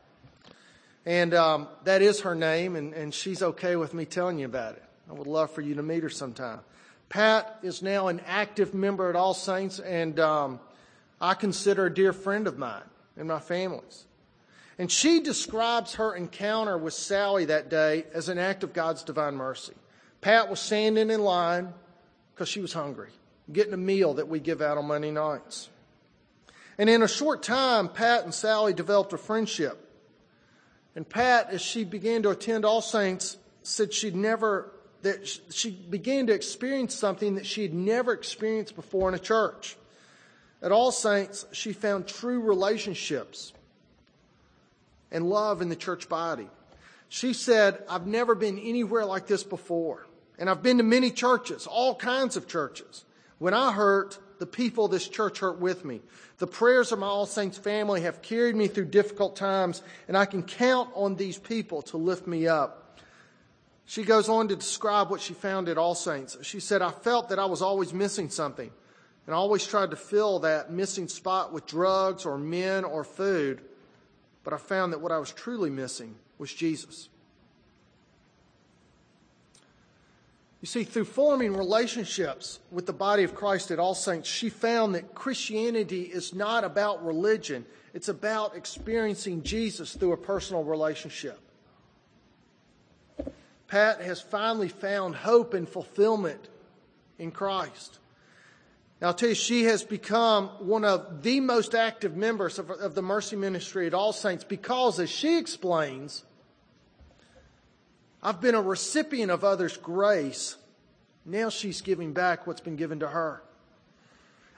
And 1.05 1.35
um, 1.35 1.69
that 1.85 2.01
is 2.01 2.21
her 2.21 2.35
name, 2.35 2.77
and, 2.77 2.95
and 2.95 3.13
she's 3.13 3.43
okay 3.43 3.77
with 3.77 3.93
me 3.93 4.05
telling 4.05 4.39
you 4.39 4.47
about 4.47 4.77
it. 4.77 4.83
I 5.11 5.15
would 5.15 5.27
love 5.27 5.51
for 5.51 5.61
you 5.61 5.75
to 5.75 5.83
meet 5.83 6.03
her 6.03 6.09
sometime. 6.09 6.61
Pat 7.09 7.59
is 7.63 7.83
now 7.83 8.09
an 8.09 8.21
active 8.27 8.73
member 8.73 9.11
at 9.11 9.17
All 9.17 9.35
Saints, 9.35 9.81
and 9.81 10.19
um, 10.21 10.61
I 11.21 11.35
consider 11.35 11.87
a 11.87 11.93
dear 11.93 12.13
friend 12.13 12.47
of 12.47 12.57
mine 12.57 12.85
and 13.17 13.29
my 13.29 13.41
family's. 13.41 14.07
And 14.79 14.91
she 14.91 15.21
describes 15.21 15.95
her 15.95 16.15
encounter 16.15 16.77
with 16.77 16.95
Sally 16.95 17.45
that 17.47 17.71
day 17.71 18.05
as 18.13 18.29
an 18.29 18.39
act 18.39 18.65
of 18.65 18.73
God's 18.73 19.05
divine 19.05 19.37
mercy. 19.37 19.75
Pat 20.21 20.51
was 20.51 20.59
standing 20.59 21.11
in 21.11 21.23
line 21.23 21.73
because 22.35 22.49
she 22.49 22.61
was 22.61 22.73
hungry 22.73 23.11
getting 23.53 23.75
a 23.75 23.79
meal 23.79 24.15
that 24.15 24.29
we 24.29 24.41
give 24.41 24.63
out 24.63 24.79
on 24.79 24.87
Monday 24.87 25.11
nights. 25.11 25.69
And 26.79 26.89
in 26.89 27.03
a 27.03 27.09
short 27.09 27.43
time, 27.43 27.89
Pat 27.89 28.25
and 28.25 28.35
Sally 28.35 28.73
developed 28.73 29.13
a 29.13 29.19
friendship. 29.19 29.81
And 30.97 31.09
Pat, 31.09 31.51
as 31.51 31.61
she 31.61 31.85
began 31.85 32.23
to 32.23 32.31
attend 32.31 32.65
All 32.65 32.81
Saints, 32.81 33.37
said 33.63 33.93
she'd 33.93 34.17
never, 34.17 34.73
that 35.03 35.27
she 35.51 35.71
began 35.71 36.27
to 36.29 36.33
experience 36.33 36.95
something 36.95 37.35
that 37.35 37.47
she 37.47 37.63
had 37.63 37.75
never 37.75 38.13
experienced 38.13 38.77
before 38.77 39.09
in 39.09 39.15
a 39.15 39.19
church. 39.19 39.77
At 40.63 40.73
All 40.73 40.91
Saints, 40.91 41.47
she 41.53 41.73
found 41.73 42.07
true 42.07 42.41
relationships 42.41 43.53
and 45.15 45.31
love 45.31 45.63
in 45.63 45.71
the 45.71 45.77
church 45.77 46.11
body. 46.11 46.49
She 47.09 47.33
said, 47.33 47.83
I've 47.89 48.07
never 48.07 48.35
been 48.35 48.59
anywhere 48.59 49.07
like 49.07 49.27
this 49.27 49.45
before. 49.45 50.07
And 50.39 50.51
I've 50.51 50.63
been 50.63 50.79
to 50.79 50.83
many 50.83 51.11
churches, 51.11 51.67
all 51.67 51.95
kinds 51.95 52.37
of 52.37 52.49
churches. 52.49 53.05
When 53.39 53.55
I 53.55 53.73
hurt, 53.73 54.19
the 54.41 54.47
people 54.47 54.87
of 54.87 54.91
this 54.91 55.07
church 55.07 55.39
hurt 55.39 55.61
with 55.61 55.85
me. 55.85 56.01
The 56.39 56.49
prayers 56.49 56.91
of 56.91 56.99
my 56.99 57.07
All 57.07 57.27
Saints 57.27 57.57
family 57.57 58.01
have 58.01 58.21
carried 58.21 58.57
me 58.57 58.67
through 58.67 58.87
difficult 58.87 59.37
times, 59.37 59.83
and 60.09 60.17
I 60.17 60.27
can 60.27 60.43
count 60.43 60.91
on 60.95 61.15
these 61.15 61.39
people 61.39 61.83
to 61.83 61.97
lift 61.97 62.27
me 62.27 62.49
up. 62.49 62.99
She 63.87 64.03
goes 64.03 64.29
on 64.29 64.49
to 64.49 64.57
describe 64.57 65.11
what 65.11 65.21
she 65.21 65.35
found 65.35 65.69
at 65.69 65.79
All 65.79 65.95
Saints. 65.95 66.37
She 66.43 66.59
said, 66.59 66.83
I 66.83 66.91
felt 66.91 67.29
that 67.29 67.39
I 67.39 67.45
was 67.45 67.63
always 67.63 67.93
missing 67.93 68.31
something, 68.31 68.71
and 69.27 69.35
I 69.35 69.39
always 69.39 69.65
tried 69.65 69.91
to 69.91 69.97
fill 69.97 70.41
that 70.41 70.73
missing 70.73 71.07
spot 71.07 71.53
with 71.53 71.67
drugs 71.67 72.27
or 72.27 72.37
men 72.37 72.83
or 72.83 73.05
food, 73.05 73.61
but 74.45 74.53
I 74.53 74.59
found 74.59 74.93
that 74.93 75.01
what 75.01 75.11
I 75.11 75.19
was 75.19 75.33
truly 75.33 75.71
missing 75.71 76.15
was 76.39 76.53
Jesus. 76.53 77.09
You 80.61 80.67
see, 80.67 80.85
through 80.85 81.05
forming 81.05 81.55
relationships 81.55 82.59
with 82.71 82.87
the 82.87 82.93
body 82.93 83.23
of 83.23 83.35
Christ 83.35 83.71
at 83.71 83.79
All 83.79 83.95
Saints, 83.95 84.29
she 84.29 84.49
found 84.49 84.95
that 84.95 85.15
Christianity 85.15 86.03
is 86.03 86.35
not 86.35 86.65
about 86.65 87.05
religion, 87.05 87.67
it's 87.93 88.09
about 88.09 88.57
experiencing 88.57 89.43
Jesus 89.43 89.95
through 89.95 90.13
a 90.13 90.17
personal 90.17 90.65
relationship. 90.65 91.39
Pat 93.69 94.01
has 94.01 94.21
finally 94.21 94.69
found 94.69 95.17
hope 95.17 95.53
and 95.53 95.69
fulfillment 95.69 96.49
in 97.19 97.31
Christ. 97.31 97.99
Now, 99.05 99.09
I'll 99.09 99.15
tell 99.15 99.29
you, 99.29 99.35
she 99.35 99.65
has 99.65 99.85
become 99.85 100.49
one 100.61 100.83
of 100.83 101.23
the 101.23 101.39
most 101.41 101.75
active 101.75 102.17
members 102.17 102.59
of, 102.59 102.71
of 102.71 102.95
the 102.95 103.03
Mercy 103.03 103.37
Ministry 103.37 103.87
at 103.87 103.93
All 103.93 104.15
Saints 104.15 104.45
because, 104.45 104.99
as 104.99 105.11
she 105.11 105.37
explains, 105.37 106.25
I've 108.23 108.41
been 108.41 108.55
a 108.55 108.63
recipient 108.63 109.31
of 109.31 109.45
others' 109.45 109.77
grace. 109.77 110.57
Now 111.27 111.51
she's 111.51 111.83
giving 111.83 112.15
back 112.15 112.47
what's 112.47 112.63
been 112.63 112.77
given 112.77 113.01
to 113.01 113.09
her. 113.09 113.43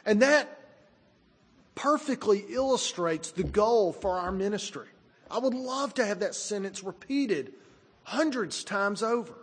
And 0.04 0.22
that 0.22 0.60
perfectly 1.74 2.44
illustrates 2.48 3.32
the 3.32 3.42
goal 3.42 3.92
for 3.92 4.12
our 4.12 4.30
ministry. 4.30 4.86
I 5.28 5.38
would 5.38 5.54
love 5.54 5.94
to 5.94 6.06
have 6.06 6.20
that 6.20 6.36
sentence 6.36 6.84
repeated 6.84 7.52
hundreds 8.04 8.62
times 8.62 9.02
over. 9.02 9.34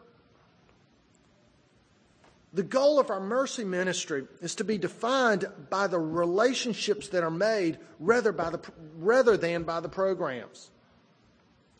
The 2.53 2.63
goal 2.63 2.99
of 2.99 3.09
our 3.09 3.19
mercy 3.19 3.63
ministry 3.63 4.25
is 4.39 4.55
to 4.55 4.63
be 4.63 4.77
defined 4.77 5.45
by 5.71 5.87
the 5.87 5.97
relationships 5.97 7.07
that 7.09 7.23
are 7.23 7.31
made 7.31 7.79
rather, 7.99 8.31
by 8.31 8.51
the, 8.51 8.59
rather 8.97 9.37
than 9.37 9.63
by 9.63 9.79
the 9.79 9.89
programs. 9.89 10.69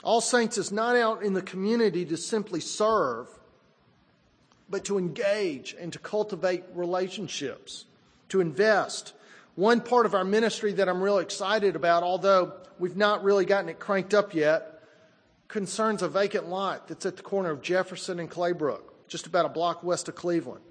All 0.04 0.20
Saints 0.20 0.58
is 0.58 0.72
not 0.72 0.96
out 0.96 1.24
in 1.24 1.34
the 1.34 1.44
community 1.44 2.06
to 2.06 2.18
simply 2.18 2.60
serve, 2.60 3.28
but 4.68 4.86
to 4.86 4.98
engage 4.98 5.76
and 5.80 5.94
to 5.94 6.00
cultivate 6.00 6.64
relationships, 6.74 7.86
to 8.30 8.42
invest. 8.42 9.14
One 9.56 9.80
part 9.80 10.08
of 10.08 10.16
our 10.16 10.24
ministry 10.26 10.74
that 10.74 10.90
I'm 10.90 11.02
really 11.02 11.22
excited 11.22 11.76
about, 11.76 12.02
although 12.02 12.54
we've 12.80 12.98
not 12.98 13.24
really 13.24 13.46
gotten 13.46 13.70
it 13.70 13.80
cranked 13.80 14.16
up 14.16 14.34
yet, 14.34 14.82
concerns 15.48 16.02
a 16.02 16.10
vacant 16.10 16.50
lot 16.50 16.88
that's 16.88 17.06
at 17.06 17.16
the 17.16 17.22
corner 17.22 17.52
of 17.52 17.62
Jefferson 17.62 18.20
and 18.20 18.30
Claybrook, 18.30 18.93
just 19.14 19.28
about 19.28 19.46
a 19.46 19.50
block 19.50 19.82
west 19.82 20.10
of 20.10 20.16
Cleveland. 20.16 20.62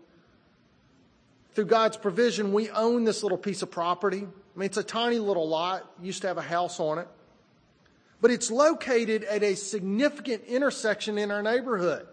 Through 1.54 1.64
God's 1.64 1.96
provision, 1.96 2.52
we 2.52 2.68
own 2.68 3.04
this 3.04 3.22
little 3.22 3.38
piece 3.38 3.62
of 3.62 3.70
property. 3.70 4.26
I 4.26 4.58
mean, 4.58 4.66
it's 4.66 4.76
a 4.76 4.82
tiny 4.82 5.18
little 5.18 5.48
lot, 5.48 5.90
used 6.02 6.20
to 6.20 6.28
have 6.28 6.36
a 6.36 6.42
house 6.42 6.78
on 6.78 6.98
it 6.98 7.08
but 8.22 8.30
it's 8.30 8.50
located 8.52 9.24
at 9.24 9.42
a 9.42 9.56
significant 9.56 10.44
intersection 10.44 11.18
in 11.18 11.32
our 11.32 11.42
neighborhood. 11.42 12.06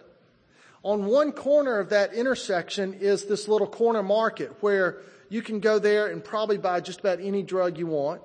On 0.82 1.06
one 1.06 1.32
corner 1.32 1.78
of 1.78 1.90
that 1.90 2.14
intersection 2.14 2.96
is 2.96 3.26
this 3.26 3.48
little 3.48 3.68
corner 3.68 4.02
market 4.02 4.56
where 4.62 4.98
you 5.30 5.44
can 5.44 5.60
go 5.60 5.78
there 5.78 6.08
and 6.08 6.24
probably 6.24 6.58
buy 6.58 6.80
just 6.80 7.00
about 7.00 7.20
any 7.22 7.44
drug 7.44 7.78
you 7.78 7.86
want. 7.86 8.22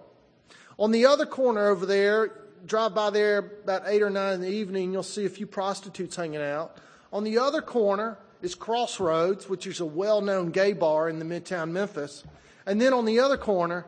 On 0.79 0.93
the 0.93 1.05
other 1.07 1.27
corner 1.27 1.69
over 1.69 1.85
there, 1.85 2.31
drive 2.65 2.95
by 2.95 3.11
there 3.11 3.39
about 3.39 3.83
eight 3.85 4.03
or 4.03 4.09
nine 4.09 4.33
in 4.33 4.41
the 4.41 4.49
evening, 4.49 4.93
you'll 4.95 5.03
see 5.03 5.27
a 5.27 5.31
few 5.31 5.47
prostitutes 5.47 6.17
hanging 6.17 6.41
out. 6.41 6.79
On 7.15 7.23
the 7.23 7.39
other 7.39 7.63
corner 7.63 8.19
is 8.43 8.57
Crossroads, 8.57 9.49
which 9.49 9.69
is 9.69 9.79
a 9.79 9.85
well-known 9.85 10.51
gay 10.51 10.73
bar 10.73 11.09
in 11.09 11.21
the 11.21 11.25
Midtown 11.25 11.71
Memphis. 11.71 12.25
And 12.67 12.81
then 12.81 12.93
on 12.93 13.05
the 13.05 13.21
other 13.21 13.37
corner 13.37 13.87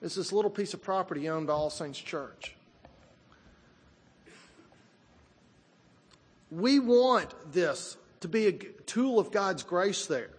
is 0.00 0.14
this 0.14 0.32
little 0.32 0.50
piece 0.50 0.72
of 0.72 0.80
property 0.80 1.28
owned 1.28 1.48
by 1.48 1.52
All 1.52 1.68
Saints 1.68 1.98
Church. 1.98 2.54
We 6.52 6.78
want 6.78 7.34
this 7.52 7.96
to 8.20 8.28
be 8.28 8.46
a 8.46 8.52
tool 8.52 9.18
of 9.18 9.32
God's 9.32 9.64
grace 9.64 10.06
there. 10.06 10.30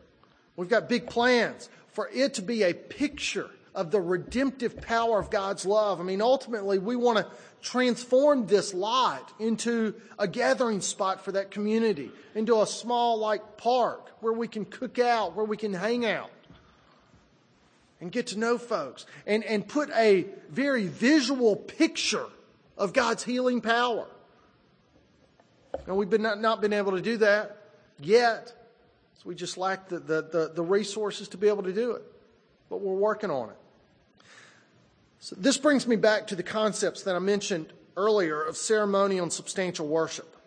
We've 0.55 0.69
got 0.69 0.87
big 0.87 1.07
plans 1.07 1.69
for 1.89 2.09
it 2.13 2.35
to 2.35 2.41
be 2.41 2.63
a 2.63 2.73
picture 2.73 3.49
of 3.75 3.91
the 3.91 4.01
redemptive 4.01 4.81
power 4.81 5.19
of 5.19 5.29
God's 5.29 5.65
love. 5.65 5.99
I 5.99 6.03
mean, 6.03 6.21
ultimately, 6.21 6.79
we 6.79 6.95
want 6.95 7.19
to 7.19 7.27
transform 7.61 8.47
this 8.47 8.73
lot 8.73 9.33
into 9.39 9.93
a 10.17 10.27
gathering 10.27 10.81
spot 10.81 11.23
for 11.23 11.33
that 11.33 11.51
community, 11.51 12.11
into 12.35 12.61
a 12.61 12.65
small, 12.67 13.17
like, 13.19 13.57
park 13.57 14.11
where 14.21 14.33
we 14.33 14.47
can 14.47 14.65
cook 14.65 14.99
out, 14.99 15.35
where 15.35 15.45
we 15.45 15.57
can 15.57 15.73
hang 15.73 16.05
out. 16.05 16.31
and 18.01 18.11
get 18.11 18.27
to 18.27 18.39
know 18.39 18.57
folks 18.57 19.05
and, 19.25 19.43
and 19.43 19.67
put 19.67 19.89
a 19.91 20.25
very 20.49 20.87
visual 20.87 21.55
picture 21.55 22.25
of 22.77 22.93
God's 22.93 23.23
healing 23.23 23.61
power. 23.61 24.07
And 25.85 25.97
we've 25.97 26.09
been 26.09 26.21
not, 26.21 26.39
not 26.39 26.61
been 26.61 26.73
able 26.73 26.93
to 26.93 27.01
do 27.01 27.17
that 27.17 27.57
yet. 27.99 28.47
So 29.15 29.23
we 29.25 29.35
just 29.35 29.57
lack 29.57 29.89
the, 29.89 29.99
the, 29.99 30.21
the, 30.21 30.51
the 30.55 30.63
resources 30.63 31.27
to 31.29 31.37
be 31.37 31.47
able 31.47 31.63
to 31.63 31.73
do 31.73 31.91
it. 31.91 32.03
But 32.69 32.81
we're 32.81 32.93
working 32.93 33.31
on 33.31 33.49
it. 33.49 33.57
So 35.19 35.35
this 35.37 35.57
brings 35.57 35.87
me 35.87 35.95
back 35.95 36.27
to 36.27 36.35
the 36.35 36.43
concepts 36.43 37.03
that 37.03 37.15
I 37.15 37.19
mentioned 37.19 37.73
earlier 37.97 38.41
of 38.41 38.55
ceremonial 38.55 39.23
and 39.23 39.33
substantial 39.33 39.87
worship. 39.87 40.37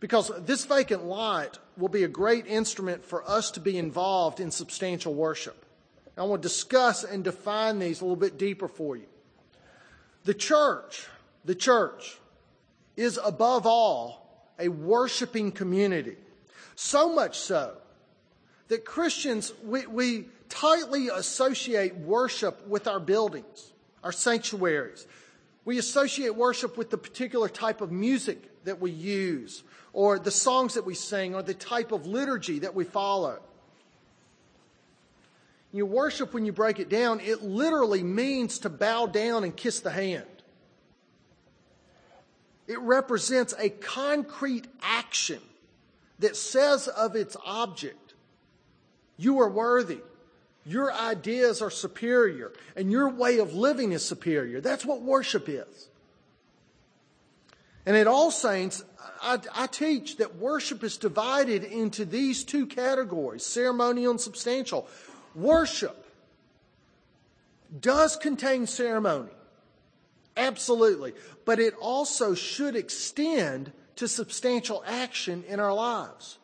Because 0.00 0.30
this 0.40 0.66
vacant 0.66 1.04
lot 1.04 1.58
will 1.76 1.88
be 1.88 2.04
a 2.04 2.08
great 2.08 2.46
instrument 2.46 3.04
for 3.04 3.28
us 3.28 3.50
to 3.52 3.60
be 3.60 3.78
involved 3.78 4.40
in 4.40 4.50
substantial 4.50 5.14
worship. 5.14 5.64
I 6.18 6.22
want 6.24 6.42
to 6.42 6.48
discuss 6.48 7.04
and 7.04 7.22
define 7.22 7.78
these 7.78 8.00
a 8.00 8.04
little 8.04 8.16
bit 8.16 8.38
deeper 8.38 8.68
for 8.68 8.96
you. 8.96 9.06
The 10.24 10.34
church, 10.34 11.06
the 11.44 11.54
church, 11.54 12.18
is 12.96 13.18
above 13.22 13.66
all 13.66 14.50
a 14.58 14.68
worshiping 14.68 15.52
community. 15.52 16.16
So 16.74 17.12
much 17.12 17.38
so 17.38 17.76
that 18.68 18.84
Christians, 18.84 19.52
we, 19.62 19.86
we 19.86 20.26
tightly 20.48 21.08
associate 21.08 21.96
worship 21.96 22.66
with 22.66 22.86
our 22.86 23.00
buildings, 23.00 23.72
our 24.02 24.12
sanctuaries. 24.12 25.06
We 25.64 25.78
associate 25.78 26.34
worship 26.34 26.76
with 26.76 26.90
the 26.90 26.98
particular 26.98 27.48
type 27.48 27.80
of 27.80 27.90
music 27.90 28.64
that 28.64 28.80
we 28.80 28.90
use, 28.90 29.62
or 29.92 30.18
the 30.18 30.30
songs 30.30 30.74
that 30.74 30.84
we 30.84 30.94
sing, 30.94 31.34
or 31.34 31.42
the 31.42 31.54
type 31.54 31.92
of 31.92 32.06
liturgy 32.06 32.60
that 32.60 32.74
we 32.74 32.84
follow. 32.84 33.40
You 35.72 35.86
worship, 35.86 36.32
when 36.32 36.46
you 36.46 36.52
break 36.52 36.78
it 36.78 36.88
down, 36.88 37.20
it 37.20 37.42
literally 37.42 38.02
means 38.02 38.60
to 38.60 38.70
bow 38.70 39.06
down 39.06 39.44
and 39.44 39.56
kiss 39.56 39.80
the 39.80 39.90
hand. 39.90 40.24
It 42.66 42.80
represents 42.80 43.54
a 43.58 43.68
concrete 43.68 44.66
action 44.82 45.40
that 46.18 46.36
says 46.36 46.88
of 46.88 47.14
its 47.14 47.36
object, 47.44 48.14
you 49.16 49.40
are 49.40 49.48
worthy. 49.48 50.00
Your 50.66 50.92
ideas 50.92 51.62
are 51.62 51.70
superior 51.70 52.52
and 52.74 52.90
your 52.90 53.08
way 53.08 53.38
of 53.38 53.54
living 53.54 53.92
is 53.92 54.04
superior. 54.04 54.60
That's 54.60 54.84
what 54.84 55.00
worship 55.00 55.48
is. 55.48 55.88
And 57.86 57.96
at 57.96 58.08
All 58.08 58.32
Saints, 58.32 58.82
I, 59.22 59.38
I, 59.54 59.68
teach 59.68 60.16
that 60.16 60.36
worship 60.36 60.82
is 60.82 60.96
divided 60.96 61.62
into 61.62 62.04
these 62.04 62.42
two 62.42 62.66
categories 62.66 63.46
ceremonial 63.46 64.10
and 64.10 64.20
substantial. 64.20 64.88
Worship 65.36 66.04
does 67.80 68.16
contain 68.16 68.66
ceremony, 68.66 69.30
absolutely, 70.36 71.12
but 71.44 71.60
it 71.60 71.74
also 71.80 72.34
should 72.34 72.74
extend 72.74 73.70
to 73.94 74.08
substantial 74.08 74.82
action 74.84 75.44
in 75.46 75.60
our 75.60 75.72
lives. 75.72 76.38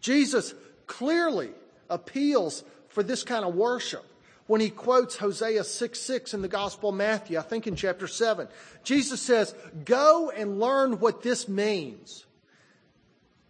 Jesus 0.00 0.54
clearly 0.86 1.50
appeals 1.90 2.64
for 2.88 3.02
this 3.02 3.22
kind 3.22 3.44
of 3.44 3.54
worship 3.54 4.04
when 4.46 4.60
he 4.60 4.68
quotes 4.68 5.16
Hosea 5.16 5.62
6 5.62 6.00
6 6.00 6.34
in 6.34 6.42
the 6.42 6.48
Gospel 6.48 6.88
of 6.88 6.96
Matthew, 6.96 7.38
I 7.38 7.42
think 7.42 7.68
in 7.68 7.76
chapter 7.76 8.08
7. 8.08 8.48
Jesus 8.82 9.22
says, 9.22 9.54
Go 9.84 10.32
and 10.34 10.58
learn 10.58 10.98
what 10.98 11.22
this 11.22 11.48
means. 11.48 12.26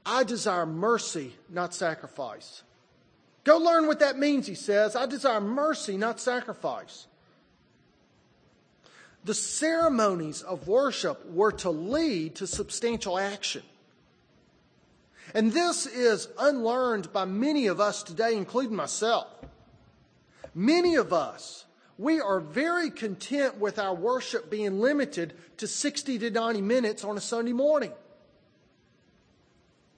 I 0.05 0.25
desire 0.25 0.67
mercy, 0.67 1.33
not 1.49 1.73
sacrifice. 1.73 2.63
Go 3.45 3.57
learn 3.57 3.87
what 3.87 4.01
that 4.01 4.19
means, 4.19 4.47
he 4.47 4.55
says. 4.55 4.95
I 4.95 5.07
desire 5.07 5.41
mercy, 5.41 5.97
not 5.97 6.21
sacrifice. 6.21 7.07
The 9.25 9.35
ceremonies 9.35 10.43
of 10.43 10.69
worship 10.69 11.27
were 11.31 11.53
to 11.53 11.71
lead 11.71 12.35
to 12.37 12.47
substantial 12.47 13.19
action. 13.19 13.63
And 15.35 15.53
this 15.53 15.87
is 15.87 16.29
unlearned 16.39 17.13
by 17.13 17.25
many 17.25 17.67
of 17.69 17.81
us 17.81 18.03
today, 18.03 18.35
including 18.37 18.75
myself. 18.75 19.27
Many 20.55 20.97
of 20.97 21.13
us, 21.13 21.65
we 21.99 22.21
are 22.21 22.41
very 22.41 22.91
content 22.91 23.59
with 23.59 23.79
our 23.79 23.95
worship 23.95 24.51
being 24.51 24.81
limited 24.81 25.35
to 25.59 25.67
60 25.67 26.19
to 26.19 26.31
90 26.31 26.63
minutes 26.63 27.05
on 27.05 27.17
a 27.17 27.21
Sunday 27.21 27.53
morning. 27.53 27.93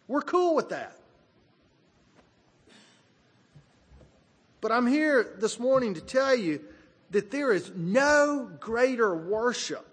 We're 0.09 0.23
cool 0.23 0.55
with 0.55 0.69
that. 0.71 0.97
But 4.61 4.71
I'm 4.71 4.87
here 4.87 5.35
this 5.39 5.59
morning 5.59 5.95
to 5.95 6.01
tell 6.01 6.37
you 6.37 6.61
that 7.11 7.31
there 7.31 7.53
is 7.53 7.73
no 7.75 8.51
greater 8.61 9.15
worship 9.15 9.92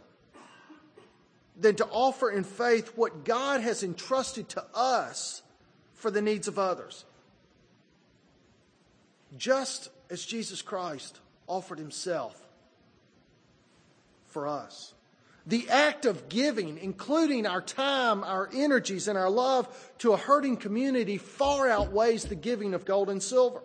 than 1.60 1.76
to 1.76 1.86
offer 1.86 2.32
in 2.32 2.44
faith 2.44 2.94
what 2.96 3.26
God 3.26 3.62
has 3.62 3.84
entrusted 3.84 4.50
to 4.50 4.64
us 4.74 5.42
for 5.94 6.10
the 6.10 6.22
needs 6.22 6.48
of 6.48 6.58
others. 6.58 7.06
Just 9.38 9.90
as 10.10 10.26
Jesus 10.26 10.62
Christ 10.62 11.20
offered 11.48 11.78
himself 11.78 12.48
for 14.28 14.48
us. 14.48 14.94
The 15.46 15.68
act 15.70 16.06
of 16.06 16.30
giving, 16.30 16.78
including 16.78 17.48
our 17.48 17.62
time, 17.62 18.24
our 18.24 18.50
energies, 18.54 19.08
and 19.08 19.18
our 19.18 19.30
love 19.30 19.68
to 20.00 20.14
a 20.14 20.18
hurting 20.18 20.58
community, 20.58 21.18
far 21.18 21.68
outweighs 21.68 22.26
the 22.26 22.36
giving 22.36 22.74
of 22.74 22.86
gold 22.86 23.10
and 23.10 23.22
silver. 23.22 23.62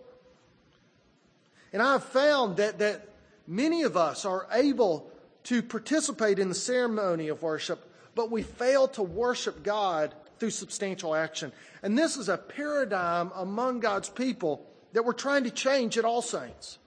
And 1.73 1.83
I've 1.83 2.05
found 2.05 2.57
that, 2.57 2.79
that 2.79 3.09
many 3.47 3.83
of 3.83 3.97
us 3.97 4.25
are 4.25 4.47
able 4.53 5.11
to 5.45 5.63
participate 5.63 6.39
in 6.39 6.49
the 6.49 6.55
ceremony 6.55 7.29
of 7.29 7.43
worship, 7.43 7.91
but 8.15 8.31
we 8.31 8.43
fail 8.43 8.89
to 8.89 9.03
worship 9.03 9.63
God 9.63 10.15
through 10.39 10.51
substantial 10.51 11.15
action. 11.15 11.53
And 11.83 11.97
this 11.97 12.17
is 12.17 12.29
a 12.29 12.37
paradigm 12.37 13.31
among 13.35 13.81
God's 13.81 14.09
people 14.09 14.67
that 14.93 15.05
we're 15.05 15.13
trying 15.13 15.45
to 15.45 15.51
change 15.51 15.99
at 15.99 16.05
All 16.05 16.23
Saints. 16.23 16.79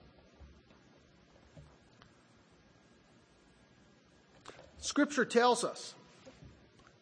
Scripture 4.80 5.24
tells 5.24 5.64
us 5.64 5.94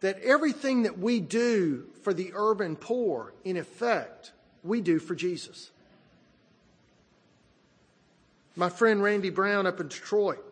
that 0.00 0.20
everything 0.22 0.82
that 0.82 0.98
we 0.98 1.20
do 1.20 1.86
for 2.02 2.12
the 2.12 2.32
urban 2.34 2.76
poor, 2.76 3.32
in 3.44 3.56
effect, 3.56 4.32
we 4.62 4.80
do 4.80 4.98
for 4.98 5.14
Jesus. 5.14 5.70
My 8.56 8.68
friend 8.68 9.02
Randy 9.02 9.30
Brown 9.30 9.66
up 9.66 9.80
in 9.80 9.88
Detroit, 9.88 10.42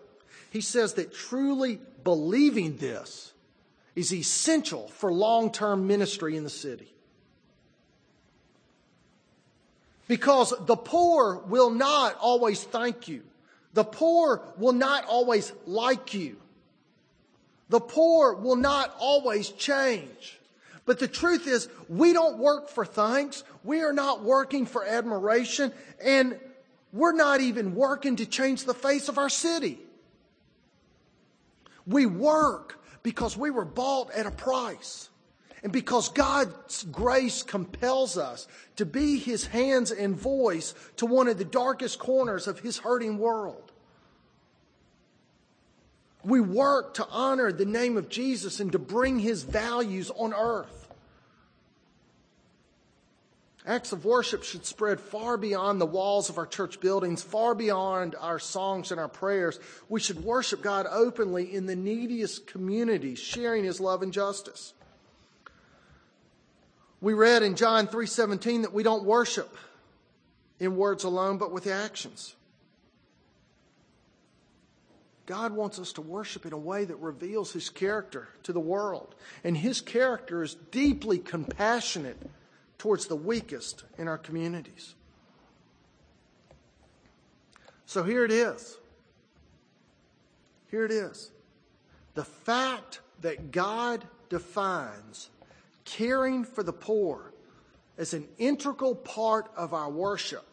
he 0.54 0.60
says 0.60 0.94
that 0.94 1.12
truly 1.12 1.80
believing 2.04 2.76
this 2.76 3.32
is 3.96 4.14
essential 4.14 4.86
for 4.86 5.12
long 5.12 5.50
term 5.50 5.88
ministry 5.88 6.36
in 6.36 6.44
the 6.44 6.48
city. 6.48 6.94
Because 10.06 10.54
the 10.66 10.76
poor 10.76 11.42
will 11.48 11.70
not 11.70 12.16
always 12.20 12.62
thank 12.62 13.08
you. 13.08 13.24
The 13.72 13.82
poor 13.82 14.42
will 14.56 14.72
not 14.72 15.06
always 15.06 15.52
like 15.66 16.14
you. 16.14 16.36
The 17.68 17.80
poor 17.80 18.34
will 18.34 18.54
not 18.54 18.94
always 19.00 19.48
change. 19.48 20.38
But 20.86 21.00
the 21.00 21.08
truth 21.08 21.48
is, 21.48 21.68
we 21.88 22.12
don't 22.12 22.38
work 22.38 22.68
for 22.68 22.84
thanks. 22.84 23.42
We 23.64 23.80
are 23.80 23.92
not 23.92 24.22
working 24.22 24.66
for 24.66 24.86
admiration. 24.86 25.72
And 26.00 26.38
we're 26.92 27.10
not 27.10 27.40
even 27.40 27.74
working 27.74 28.14
to 28.16 28.26
change 28.26 28.66
the 28.66 28.74
face 28.74 29.08
of 29.08 29.18
our 29.18 29.28
city. 29.28 29.80
We 31.86 32.06
work 32.06 32.80
because 33.02 33.36
we 33.36 33.50
were 33.50 33.64
bought 33.64 34.10
at 34.12 34.26
a 34.26 34.30
price. 34.30 35.08
And 35.62 35.72
because 35.72 36.10
God's 36.10 36.84
grace 36.84 37.42
compels 37.42 38.18
us 38.18 38.46
to 38.76 38.84
be 38.84 39.18
his 39.18 39.46
hands 39.46 39.90
and 39.90 40.14
voice 40.14 40.74
to 40.96 41.06
one 41.06 41.26
of 41.26 41.38
the 41.38 41.44
darkest 41.44 41.98
corners 41.98 42.46
of 42.46 42.58
his 42.58 42.78
hurting 42.78 43.16
world. 43.16 43.72
We 46.22 46.40
work 46.40 46.94
to 46.94 47.06
honor 47.08 47.50
the 47.50 47.64
name 47.64 47.96
of 47.96 48.10
Jesus 48.10 48.60
and 48.60 48.72
to 48.72 48.78
bring 48.78 49.18
his 49.18 49.42
values 49.42 50.10
on 50.10 50.34
earth. 50.34 50.83
Acts 53.66 53.92
of 53.92 54.04
worship 54.04 54.42
should 54.42 54.66
spread 54.66 55.00
far 55.00 55.38
beyond 55.38 55.80
the 55.80 55.86
walls 55.86 56.28
of 56.28 56.36
our 56.36 56.46
church 56.46 56.80
buildings, 56.80 57.22
far 57.22 57.54
beyond 57.54 58.14
our 58.20 58.38
songs 58.38 58.90
and 58.90 59.00
our 59.00 59.08
prayers. 59.08 59.58
We 59.88 60.00
should 60.00 60.22
worship 60.22 60.60
God 60.60 60.86
openly 60.90 61.54
in 61.54 61.64
the 61.64 61.76
neediest 61.76 62.46
communities, 62.46 63.18
sharing 63.18 63.64
his 63.64 63.80
love 63.80 64.02
and 64.02 64.12
justice. 64.12 64.74
We 67.00 67.14
read 67.14 67.42
in 67.42 67.56
John 67.56 67.88
3:17 67.88 68.62
that 68.62 68.74
we 68.74 68.82
don't 68.82 69.04
worship 69.04 69.56
in 70.60 70.76
words 70.76 71.04
alone 71.04 71.38
but 71.38 71.50
with 71.50 71.66
actions. 71.66 72.34
God 75.24 75.52
wants 75.52 75.78
us 75.78 75.94
to 75.94 76.02
worship 76.02 76.44
in 76.44 76.52
a 76.52 76.58
way 76.58 76.84
that 76.84 76.96
reveals 76.96 77.52
his 77.52 77.70
character 77.70 78.28
to 78.42 78.52
the 78.52 78.60
world. 78.60 79.14
And 79.42 79.56
his 79.56 79.80
character 79.80 80.42
is 80.42 80.54
deeply 80.70 81.18
compassionate 81.18 82.18
towards 82.84 83.06
the 83.06 83.16
weakest 83.16 83.82
in 83.96 84.08
our 84.08 84.18
communities. 84.18 84.94
So 87.86 88.02
here 88.02 88.26
it 88.26 88.30
is. 88.30 88.76
Here 90.70 90.84
it 90.84 90.90
is. 90.90 91.30
The 92.12 92.26
fact 92.26 93.00
that 93.22 93.52
God 93.52 94.04
defines 94.28 95.30
caring 95.86 96.44
for 96.44 96.62
the 96.62 96.74
poor 96.74 97.32
as 97.96 98.12
an 98.12 98.28
integral 98.36 98.94
part 98.94 99.50
of 99.56 99.72
our 99.72 99.88
worship 99.88 100.44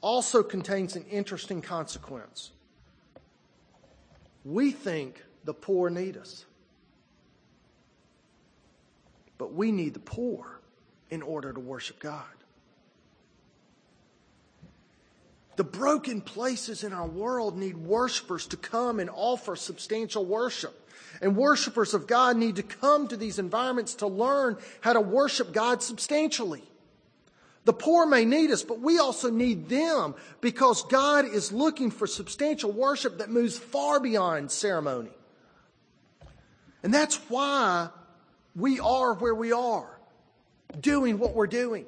also 0.00 0.42
contains 0.42 0.96
an 0.96 1.04
interesting 1.04 1.62
consequence. 1.62 2.50
We 4.44 4.72
think 4.72 5.22
the 5.44 5.54
poor 5.54 5.88
need 5.88 6.16
us, 6.16 6.46
but 9.38 9.52
we 9.52 9.70
need 9.70 9.94
the 9.94 10.00
poor 10.00 10.57
in 11.10 11.22
order 11.22 11.52
to 11.52 11.60
worship 11.60 12.00
God. 12.00 12.24
The 15.56 15.64
broken 15.64 16.20
places 16.20 16.84
in 16.84 16.92
our 16.92 17.08
world 17.08 17.56
need 17.56 17.76
worshipers 17.76 18.46
to 18.48 18.56
come 18.56 19.00
and 19.00 19.10
offer 19.10 19.56
substantial 19.56 20.24
worship. 20.24 20.88
And 21.20 21.36
worshipers 21.36 21.94
of 21.94 22.06
God 22.06 22.36
need 22.36 22.56
to 22.56 22.62
come 22.62 23.08
to 23.08 23.16
these 23.16 23.40
environments 23.40 23.94
to 23.96 24.06
learn 24.06 24.56
how 24.80 24.92
to 24.92 25.00
worship 25.00 25.52
God 25.52 25.82
substantially. 25.82 26.62
The 27.64 27.72
poor 27.72 28.06
may 28.06 28.24
need 28.24 28.50
us, 28.50 28.62
but 28.62 28.80
we 28.80 28.98
also 28.98 29.30
need 29.30 29.68
them 29.68 30.14
because 30.40 30.84
God 30.84 31.26
is 31.26 31.52
looking 31.52 31.90
for 31.90 32.06
substantial 32.06 32.70
worship 32.70 33.18
that 33.18 33.28
moves 33.28 33.58
far 33.58 34.00
beyond 34.00 34.50
ceremony. 34.50 35.10
And 36.82 36.94
that's 36.94 37.16
why 37.28 37.88
we 38.54 38.80
are 38.80 39.14
where 39.14 39.34
we 39.34 39.52
are, 39.52 39.97
doing 40.80 41.18
what 41.18 41.34
we're 41.34 41.46
doing. 41.46 41.86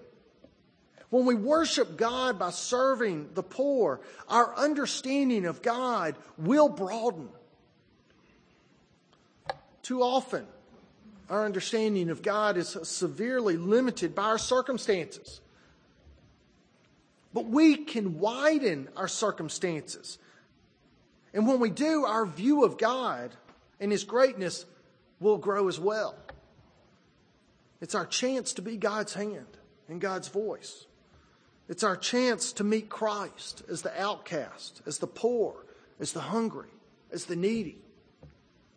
When 1.11 1.26
we 1.26 1.35
worship 1.35 1.97
God 1.97 2.39
by 2.39 2.51
serving 2.51 3.31
the 3.35 3.43
poor, 3.43 4.01
our 4.28 4.55
understanding 4.55 5.45
of 5.45 5.61
God 5.61 6.16
will 6.39 6.68
broaden. 6.68 7.28
Too 9.83 10.03
often, 10.03 10.47
our 11.28 11.45
understanding 11.45 12.11
of 12.11 12.22
God 12.22 12.57
is 12.57 12.76
severely 12.83 13.57
limited 13.57 14.14
by 14.14 14.24
our 14.24 14.39
circumstances. 14.39 15.41
But 17.33 17.47
we 17.47 17.76
can 17.76 18.18
widen 18.18 18.89
our 18.97 19.09
circumstances. 19.09 20.18
And 21.33 21.47
when 21.47 21.61
we 21.61 21.70
do, 21.70 22.05
our 22.05 22.26
view 22.26 22.64
of 22.64 22.78
God 22.78 23.35
and 23.81 23.91
His 23.91 24.05
greatness 24.05 24.64
will 25.20 25.39
grow 25.39 25.68
as 25.68 25.78
well. 25.78 26.16
It's 27.81 27.95
our 27.95 28.07
chance 28.07 28.53
to 28.55 28.62
be 28.62 28.76
God's 28.76 29.14
hand 29.14 29.47
and 29.89 30.01
God's 30.01 30.28
voice. 30.28 30.87
It's 31.68 31.83
our 31.83 31.97
chance 31.97 32.53
to 32.55 32.64
meet 32.64 32.89
Christ 32.89 33.62
as 33.70 33.83
the 33.83 34.01
outcast, 34.01 34.83
as 34.87 34.99
the 34.99 35.07
poor, 35.07 35.55
as 35.99 36.12
the 36.12 36.20
hungry, 36.20 36.68
as 37.12 37.26
the 37.26 37.37
needy. 37.37 37.78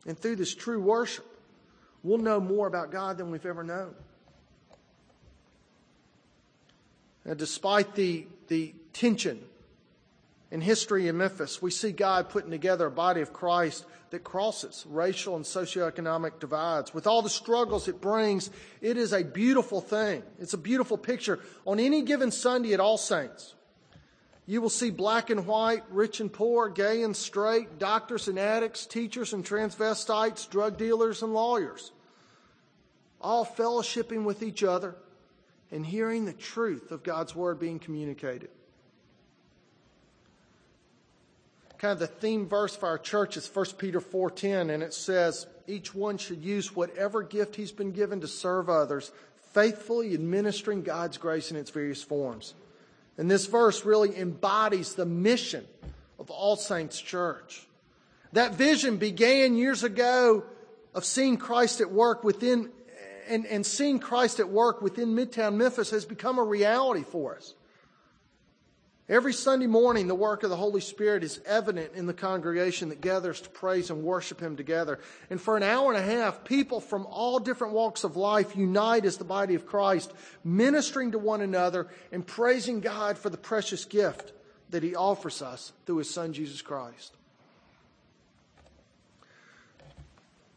And 0.05 0.17
through 0.17 0.35
this 0.37 0.53
true 0.53 0.81
worship, 0.81 1.25
we'll 2.03 2.19
know 2.19 2.39
more 2.39 2.67
about 2.67 2.91
God 2.91 3.17
than 3.17 3.31
we've 3.31 3.45
ever 3.45 3.63
known. 3.63 3.95
Now, 7.25 7.33
despite 7.33 7.95
the, 7.95 8.27
the 8.47 8.73
tension 8.91 9.41
in 10.53 10.61
history 10.61 11.07
in 11.07 11.17
Memphis, 11.17 11.63
we 11.63 11.71
see 11.71 11.91
God 11.91 12.29
putting 12.29 12.51
together 12.51 12.85
a 12.85 12.91
body 12.91 13.21
of 13.21 13.33
Christ 13.33 13.85
that 14.11 14.23
crosses 14.23 14.85
racial 14.87 15.35
and 15.35 15.43
socioeconomic 15.43 16.39
divides. 16.39 16.93
With 16.93 17.07
all 17.07 17.23
the 17.23 17.29
struggles 17.29 17.87
it 17.87 17.99
brings, 17.99 18.51
it 18.79 18.95
is 18.95 19.13
a 19.13 19.23
beautiful 19.23 19.81
thing. 19.81 20.21
It's 20.39 20.53
a 20.53 20.59
beautiful 20.59 20.95
picture. 20.95 21.39
On 21.65 21.79
any 21.79 22.03
given 22.03 22.29
Sunday 22.29 22.71
at 22.73 22.79
All 22.79 22.99
Saints, 22.99 23.55
you 24.45 24.61
will 24.61 24.69
see 24.69 24.91
black 24.91 25.31
and 25.31 25.47
white, 25.47 25.85
rich 25.89 26.19
and 26.19 26.31
poor, 26.31 26.69
gay 26.69 27.01
and 27.01 27.17
straight, 27.17 27.79
doctors 27.79 28.27
and 28.27 28.37
addicts, 28.37 28.85
teachers 28.85 29.33
and 29.33 29.43
transvestites, 29.43 30.47
drug 30.47 30.77
dealers 30.77 31.23
and 31.23 31.33
lawyers, 31.33 31.91
all 33.19 33.43
fellowshipping 33.43 34.23
with 34.23 34.43
each 34.43 34.63
other 34.63 34.93
and 35.71 35.83
hearing 35.83 36.25
the 36.25 36.33
truth 36.33 36.91
of 36.91 37.01
God's 37.01 37.33
word 37.33 37.59
being 37.59 37.79
communicated. 37.79 38.51
Kind 41.83 41.91
of 41.91 41.99
the 41.99 42.07
theme 42.07 42.47
verse 42.47 42.77
for 42.77 42.87
our 42.87 42.97
church 42.97 43.35
is 43.35 43.45
1 43.45 43.77
Peter 43.77 43.99
4:10 43.99 44.73
and 44.73 44.81
it 44.81 44.93
says 44.93 45.47
each 45.67 45.93
one 45.93 46.17
should 46.17 46.41
use 46.41 46.73
whatever 46.73 47.21
gift 47.23 47.57
he's 47.57 47.73
been 47.73 47.91
given 47.91 48.21
to 48.21 48.27
serve 48.29 48.69
others, 48.69 49.11
faithfully 49.51 50.13
administering 50.13 50.83
God's 50.83 51.17
grace 51.17 51.51
in 51.51 51.57
its 51.57 51.71
various 51.71 52.01
forms. 52.01 52.53
And 53.17 53.29
this 53.29 53.47
verse 53.47 53.83
really 53.83 54.17
embodies 54.17 54.93
the 54.95 55.05
mission 55.05 55.67
of 56.19 56.31
All 56.31 56.55
Saints 56.55 57.01
Church. 57.01 57.67
That 58.31 58.55
vision 58.55 58.95
began 58.95 59.57
years 59.57 59.83
ago 59.83 60.45
of 60.93 61.03
seeing 61.03 61.35
Christ 61.35 61.81
at 61.81 61.91
work 61.91 62.23
within 62.23 62.71
and, 63.27 63.45
and 63.45 63.65
seeing 63.65 63.99
Christ 63.99 64.39
at 64.39 64.47
work 64.47 64.81
within 64.81 65.09
Midtown 65.09 65.55
Memphis 65.55 65.89
has 65.89 66.05
become 66.05 66.39
a 66.39 66.43
reality 66.45 67.03
for 67.03 67.35
us. 67.35 67.55
Every 69.09 69.33
Sunday 69.33 69.67
morning, 69.67 70.07
the 70.07 70.15
work 70.15 70.43
of 70.43 70.49
the 70.49 70.55
Holy 70.55 70.79
Spirit 70.79 71.25
is 71.25 71.41
evident 71.45 71.91
in 71.93 72.05
the 72.05 72.13
congregation 72.13 72.87
that 72.87 73.01
gathers 73.01 73.41
to 73.41 73.49
praise 73.49 73.89
and 73.89 74.01
worship 74.01 74.39
Him 74.39 74.55
together. 74.55 74.97
And 75.29 75.41
for 75.41 75.57
an 75.57 75.63
hour 75.63 75.91
and 75.91 76.01
a 76.01 76.09
half, 76.09 76.45
people 76.45 76.79
from 76.79 77.05
all 77.07 77.39
different 77.39 77.73
walks 77.73 78.05
of 78.05 78.15
life 78.15 78.55
unite 78.55 79.03
as 79.03 79.17
the 79.17 79.25
body 79.25 79.55
of 79.55 79.65
Christ, 79.65 80.13
ministering 80.45 81.11
to 81.11 81.19
one 81.19 81.41
another 81.41 81.87
and 82.13 82.25
praising 82.25 82.79
God 82.79 83.17
for 83.17 83.29
the 83.29 83.37
precious 83.37 83.83
gift 83.83 84.31
that 84.69 84.83
He 84.83 84.95
offers 84.95 85.41
us 85.41 85.73
through 85.85 85.97
His 85.97 86.09
Son, 86.09 86.31
Jesus 86.31 86.61
Christ. 86.61 87.13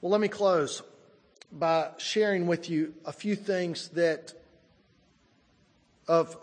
Well, 0.00 0.12
let 0.12 0.20
me 0.20 0.28
close 0.28 0.82
by 1.50 1.90
sharing 1.96 2.46
with 2.46 2.70
you 2.70 2.94
a 3.04 3.12
few 3.12 3.34
things 3.34 3.88
that 3.88 4.34
of 6.06 6.36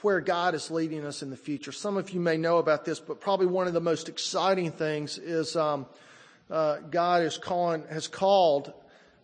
where 0.00 0.20
God 0.20 0.54
is 0.54 0.70
leading 0.70 1.04
us 1.04 1.22
in 1.22 1.30
the 1.30 1.36
future. 1.36 1.72
Some 1.72 1.96
of 1.96 2.10
you 2.10 2.20
may 2.20 2.36
know 2.36 2.58
about 2.58 2.84
this, 2.84 2.98
but 2.98 3.20
probably 3.20 3.46
one 3.46 3.66
of 3.66 3.74
the 3.74 3.80
most 3.80 4.08
exciting 4.08 4.72
things 4.72 5.18
is 5.18 5.54
um, 5.54 5.86
uh, 6.50 6.78
God 6.90 7.22
is 7.22 7.36
calling, 7.36 7.84
has 7.90 8.08
called 8.08 8.72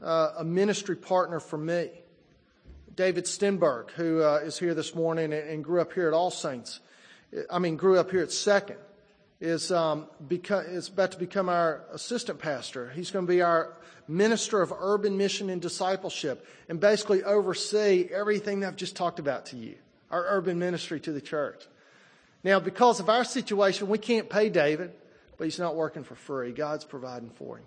uh, 0.03 0.33
a 0.39 0.45
ministry 0.45 0.97
partner 0.97 1.41
for 1.41 1.57
me. 1.57 1.91
David 2.95 3.25
Stenberg, 3.25 3.91
who 3.93 4.23
uh, 4.23 4.41
is 4.43 4.59
here 4.59 4.75
this 4.75 4.95
morning 4.95 5.33
and, 5.33 5.49
and, 5.49 5.65
grew 5.65 5.81
up 5.81 5.93
here 5.93 6.09
at 6.09 6.15
All 6.15 6.31
Saints, 6.31 6.81
I 7.51 7.59
mean, 7.61 7.77
grew 7.77 7.99
up 7.99 8.11
here 8.11 8.23
at 8.23 8.33
Second, 8.33 8.79
is, 9.41 9.71
um, 9.71 10.09
is 10.31 10.89
about 10.89 11.13
to 11.13 11.19
become 11.19 11.49
our 11.49 11.85
assistant 11.93 12.41
pastor. 12.41 12.91
He's 12.91 13.11
going 13.11 13.25
to 13.25 13.31
be 13.31 13.41
our 13.41 13.77
minister 14.09 14.63
of 14.63 14.73
urban 14.77 15.17
mission 15.17 15.51
and 15.51 15.63
discipleship 15.63 16.47
and 16.69 16.81
basically 16.81 17.23
oversee 17.23 18.09
everything 18.13 18.61
that 18.61 18.69
I've 18.69 18.77
just 18.77 18.97
talked 18.97 19.19
about 19.19 19.47
to 19.47 19.57
you, 19.57 19.77
our 20.11 20.25
urban 20.29 20.59
ministry 20.59 21.01
to 21.01 21.13
the 21.13 21.21
church. 21.21 21.65
Now, 22.45 22.61
because 22.61 23.01
of 23.01 23.09
our 23.09 23.25
situation, 23.25 23.89
we 23.89 23.99
can't 23.99 24.31
pay 24.31 24.49
David, 24.49 24.93
but 25.37 25.45
he's 25.45 25.59
not 25.59 25.77
working 25.77 26.05
for 26.05 26.15
free. 26.15 26.53
God's 26.53 26.85
providing 26.85 27.31
for 27.31 27.59
him. 27.59 27.65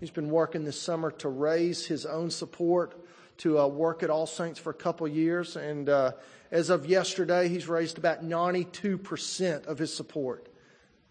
He's 0.00 0.10
been 0.10 0.30
working 0.30 0.64
this 0.64 0.80
summer 0.80 1.10
to 1.12 1.28
raise 1.28 1.86
his 1.86 2.04
own 2.04 2.30
support 2.30 2.94
to 3.38 3.58
uh, 3.58 3.66
work 3.66 4.02
at 4.02 4.10
All 4.10 4.26
Saints 4.26 4.58
for 4.58 4.70
a 4.70 4.74
couple 4.74 5.06
years. 5.08 5.56
And 5.56 5.88
uh, 5.88 6.12
as 6.50 6.70
of 6.70 6.86
yesterday, 6.86 7.48
he's 7.48 7.68
raised 7.68 7.98
about 7.98 8.24
92% 8.24 9.66
of 9.66 9.78
his 9.78 9.94
support. 9.94 10.48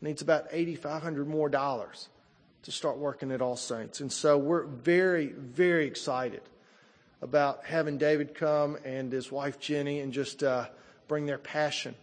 Needs 0.02 0.22
about 0.22 0.48
8,500 0.52 1.28
more 1.28 1.50
dollars 1.50 2.10
to 2.64 2.72
start 2.72 2.98
working 2.98 3.32
at 3.32 3.42
All 3.42 3.56
Saints. 3.56 4.02
And 4.02 4.12
so 4.12 4.38
we're 4.38 4.66
very, 4.66 5.28
very 5.28 5.86
excited 5.86 6.42
about 7.26 7.66
having 7.66 7.98
David 7.98 8.36
come 8.36 8.78
and 8.86 9.12
his 9.12 9.32
wife 9.32 9.60
Jenny 9.60 10.00
and 10.00 10.14
just 10.14 10.44
uh, 10.44 10.68
bring 11.08 11.26
their 11.26 11.40
passion 11.40 11.96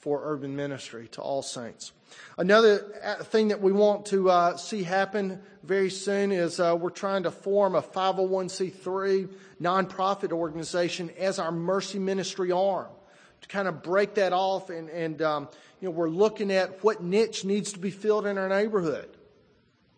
for 0.00 0.20
urban 0.22 0.54
ministry 0.54 1.08
to 1.12 1.22
All 1.22 1.40
Saints. 1.40 1.92
Another 2.36 2.84
uh, 3.02 3.24
thing 3.24 3.48
that 3.48 3.62
we 3.62 3.72
want 3.72 4.04
to 4.06 4.28
uh, 4.28 4.58
see 4.58 4.82
happen 4.82 5.40
very 5.62 5.88
soon 5.88 6.30
is 6.30 6.60
uh, 6.60 6.76
we're 6.78 6.90
trying 6.90 7.22
to 7.22 7.30
form 7.30 7.74
a 7.74 7.80
501c3 7.80 9.30
nonprofit 9.62 10.30
organization 10.30 11.10
as 11.18 11.38
our 11.38 11.50
mercy 11.50 11.98
ministry 11.98 12.52
arm 12.52 12.88
to 13.40 13.48
kind 13.48 13.68
of 13.68 13.82
break 13.82 14.16
that 14.16 14.34
off 14.34 14.68
and, 14.68 14.90
and 14.90 15.22
um, 15.22 15.48
you 15.80 15.88
know 15.88 15.92
we're 15.92 16.10
looking 16.10 16.52
at 16.52 16.84
what 16.84 17.02
niche 17.02 17.46
needs 17.46 17.72
to 17.72 17.78
be 17.78 17.90
filled 17.90 18.26
in 18.26 18.36
our 18.36 18.50
neighborhood 18.50 19.15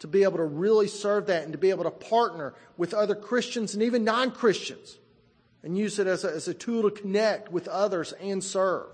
to 0.01 0.07
be 0.07 0.22
able 0.22 0.36
to 0.36 0.44
really 0.44 0.88
serve 0.88 1.26
that 1.26 1.44
and 1.44 1.53
to 1.53 1.59
be 1.59 1.70
able 1.70 1.84
to 1.84 1.90
partner 1.90 2.55
with 2.76 2.94
other 2.94 3.14
Christians 3.14 3.74
and 3.74 3.82
even 3.82 4.05
non 4.05 4.30
Christians 4.30 4.99
and 5.62 5.76
use 5.76 5.99
it 5.99 6.07
as 6.07 6.24
a, 6.24 6.30
as 6.30 6.49
a 6.49 6.55
tool 6.55 6.88
to 6.88 6.90
connect 6.90 7.51
with 7.51 7.68
others 7.68 8.12
and 8.12 8.42
serve. 8.42 8.86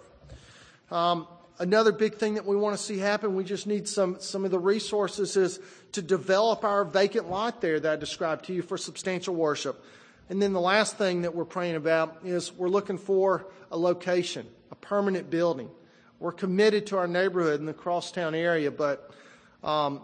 Um, 0.91 1.27
another 1.59 1.93
big 1.93 2.15
thing 2.15 2.35
that 2.35 2.47
we 2.47 2.57
want 2.57 2.77
to 2.77 2.83
see 2.83 2.99
happen, 2.99 3.35
we 3.35 3.45
just 3.45 3.67
need 3.67 3.87
some, 3.87 4.17
some 4.21 4.45
of 4.45 4.51
the 4.51 4.59
resources, 4.59 5.37
is 5.37 5.61
to 5.93 6.03
develop 6.03 6.65
our 6.65 6.85
vacant 6.85 7.29
lot 7.29 7.61
there 7.61 7.79
that 7.79 7.93
I 7.93 7.97
described 7.97 8.47
to 8.47 8.55
you 8.55 8.63
for 8.63 8.79
substantial 8.79 9.35
worship. 9.35 9.85
And 10.31 10.41
then 10.41 10.53
the 10.53 10.61
last 10.61 10.97
thing 10.97 11.23
that 11.23 11.35
we're 11.35 11.45
praying 11.45 11.77
about 11.77 12.21
is 12.25 12.53
we're 12.53 12.69
looking 12.69 12.97
for 12.97 13.47
a 13.71 13.77
location, 13.77 14.47
a 14.71 14.75
permanent 14.75 15.31
building 15.31 15.69
We're 16.19 16.33
committed 16.33 16.87
to 16.87 16.97
our 16.97 17.07
neighborhood 17.07 17.61
in 17.61 17.67
the 17.67 17.75
crosstown 17.75 18.35
area, 18.35 18.71
but 18.71 19.11
um, 19.63 20.01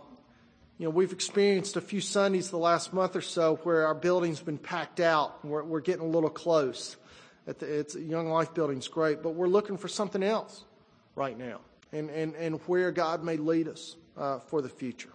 you 0.81 0.87
know 0.87 0.91
we've 0.91 1.13
experienced 1.13 1.77
a 1.77 1.83
few 1.83 2.01
Sundays 2.01 2.49
the 2.49 2.57
last 2.57 2.95
month 2.95 3.15
or 3.15 3.21
so 3.21 3.57
where 3.65 3.87
our 3.87 3.95
building's 3.95 4.41
been 4.41 4.57
packed 4.57 4.99
out. 4.99 5.45
We're, 5.45 5.63
we're 5.63 5.81
getting 5.83 6.01
a 6.01 6.09
little 6.09 6.31
close. 6.31 6.97
The, 7.45 7.81
it's 7.81 7.95
Young 7.95 8.31
Life 8.31 8.55
building's 8.55 8.89
great, 8.89 9.23
but 9.23 9.35
we're 9.35 9.47
looking 9.47 9.77
for 9.77 9.89
something 9.89 10.23
else 10.23 10.65
right 11.17 11.37
now, 11.37 11.61
and 11.93 12.09
and 12.09 12.35
and 12.35 12.61
where 12.63 12.93
God 12.93 13.23
may 13.23 13.37
lead 13.37 13.69
us 13.69 13.95
uh, 14.17 14.39
for 14.39 14.63
the 14.63 14.71
future. 14.71 15.11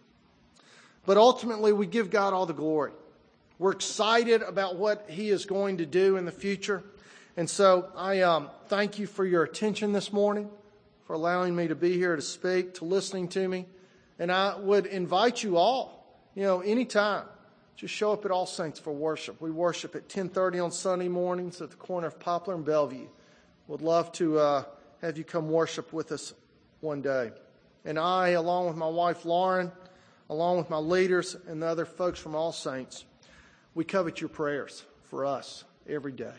But 1.07 1.17
ultimately, 1.17 1.73
we 1.73 1.87
give 1.87 2.11
God 2.11 2.31
all 2.31 2.45
the 2.45 2.53
glory. 2.53 2.91
We're 3.57 3.71
excited 3.71 4.43
about 4.43 4.75
what 4.75 5.05
He 5.09 5.31
is 5.31 5.45
going 5.45 5.77
to 5.77 5.87
do 5.87 6.17
in 6.17 6.25
the 6.25 6.31
future. 6.31 6.83
And 7.37 7.49
so 7.49 7.89
I 7.97 8.21
um, 8.21 8.51
thank 8.67 8.99
you 8.99 9.07
for 9.07 9.25
your 9.25 9.41
attention 9.41 9.93
this 9.93 10.13
morning, 10.13 10.47
for 11.07 11.13
allowing 11.13 11.55
me 11.55 11.69
to 11.69 11.75
be 11.75 11.93
here 11.93 12.15
to 12.15 12.21
speak, 12.21 12.75
to 12.75 12.85
listening 12.85 13.29
to 13.29 13.47
me. 13.47 13.65
And 14.19 14.31
I 14.31 14.57
would 14.57 14.85
invite 14.85 15.43
you 15.43 15.57
all, 15.57 16.05
you 16.35 16.43
know, 16.43 16.61
anytime, 16.61 17.25
just 17.75 17.93
show 17.93 18.13
up 18.13 18.23
at 18.25 18.31
All 18.31 18.45
Saints 18.45 18.79
for 18.79 18.93
worship. 18.93 19.41
We 19.41 19.51
worship 19.51 19.95
at 19.95 20.07
10:30 20.07 20.63
on 20.63 20.71
Sunday 20.71 21.09
mornings 21.09 21.61
at 21.61 21.71
the 21.71 21.75
corner 21.75 22.07
of 22.07 22.19
Poplar 22.19 22.55
and 22.55 22.63
Bellevue. 22.63 23.07
Would 23.67 23.81
love 23.81 24.11
to 24.13 24.39
uh, 24.39 24.63
have 25.01 25.17
you 25.17 25.23
come 25.23 25.49
worship 25.49 25.91
with 25.91 26.11
us 26.11 26.33
one 26.81 27.01
day. 27.01 27.31
And 27.83 27.99
I, 27.99 28.29
along 28.29 28.67
with 28.67 28.77
my 28.77 28.87
wife 28.87 29.25
Lauren, 29.25 29.71
along 30.29 30.57
with 30.57 30.69
my 30.69 30.77
leaders 30.77 31.35
and 31.47 31.61
the 31.61 31.67
other 31.67 31.85
folks 31.85 32.19
from 32.19 32.35
All 32.35 32.51
Saints, 32.51 33.05
we 33.73 33.83
covet 33.83 34.21
your 34.21 34.29
prayers 34.29 34.83
for 35.03 35.25
us 35.25 35.65
every 35.87 36.13
day. 36.13 36.33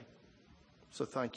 So 0.90 1.04
thank 1.04 1.32
you. 1.32 1.34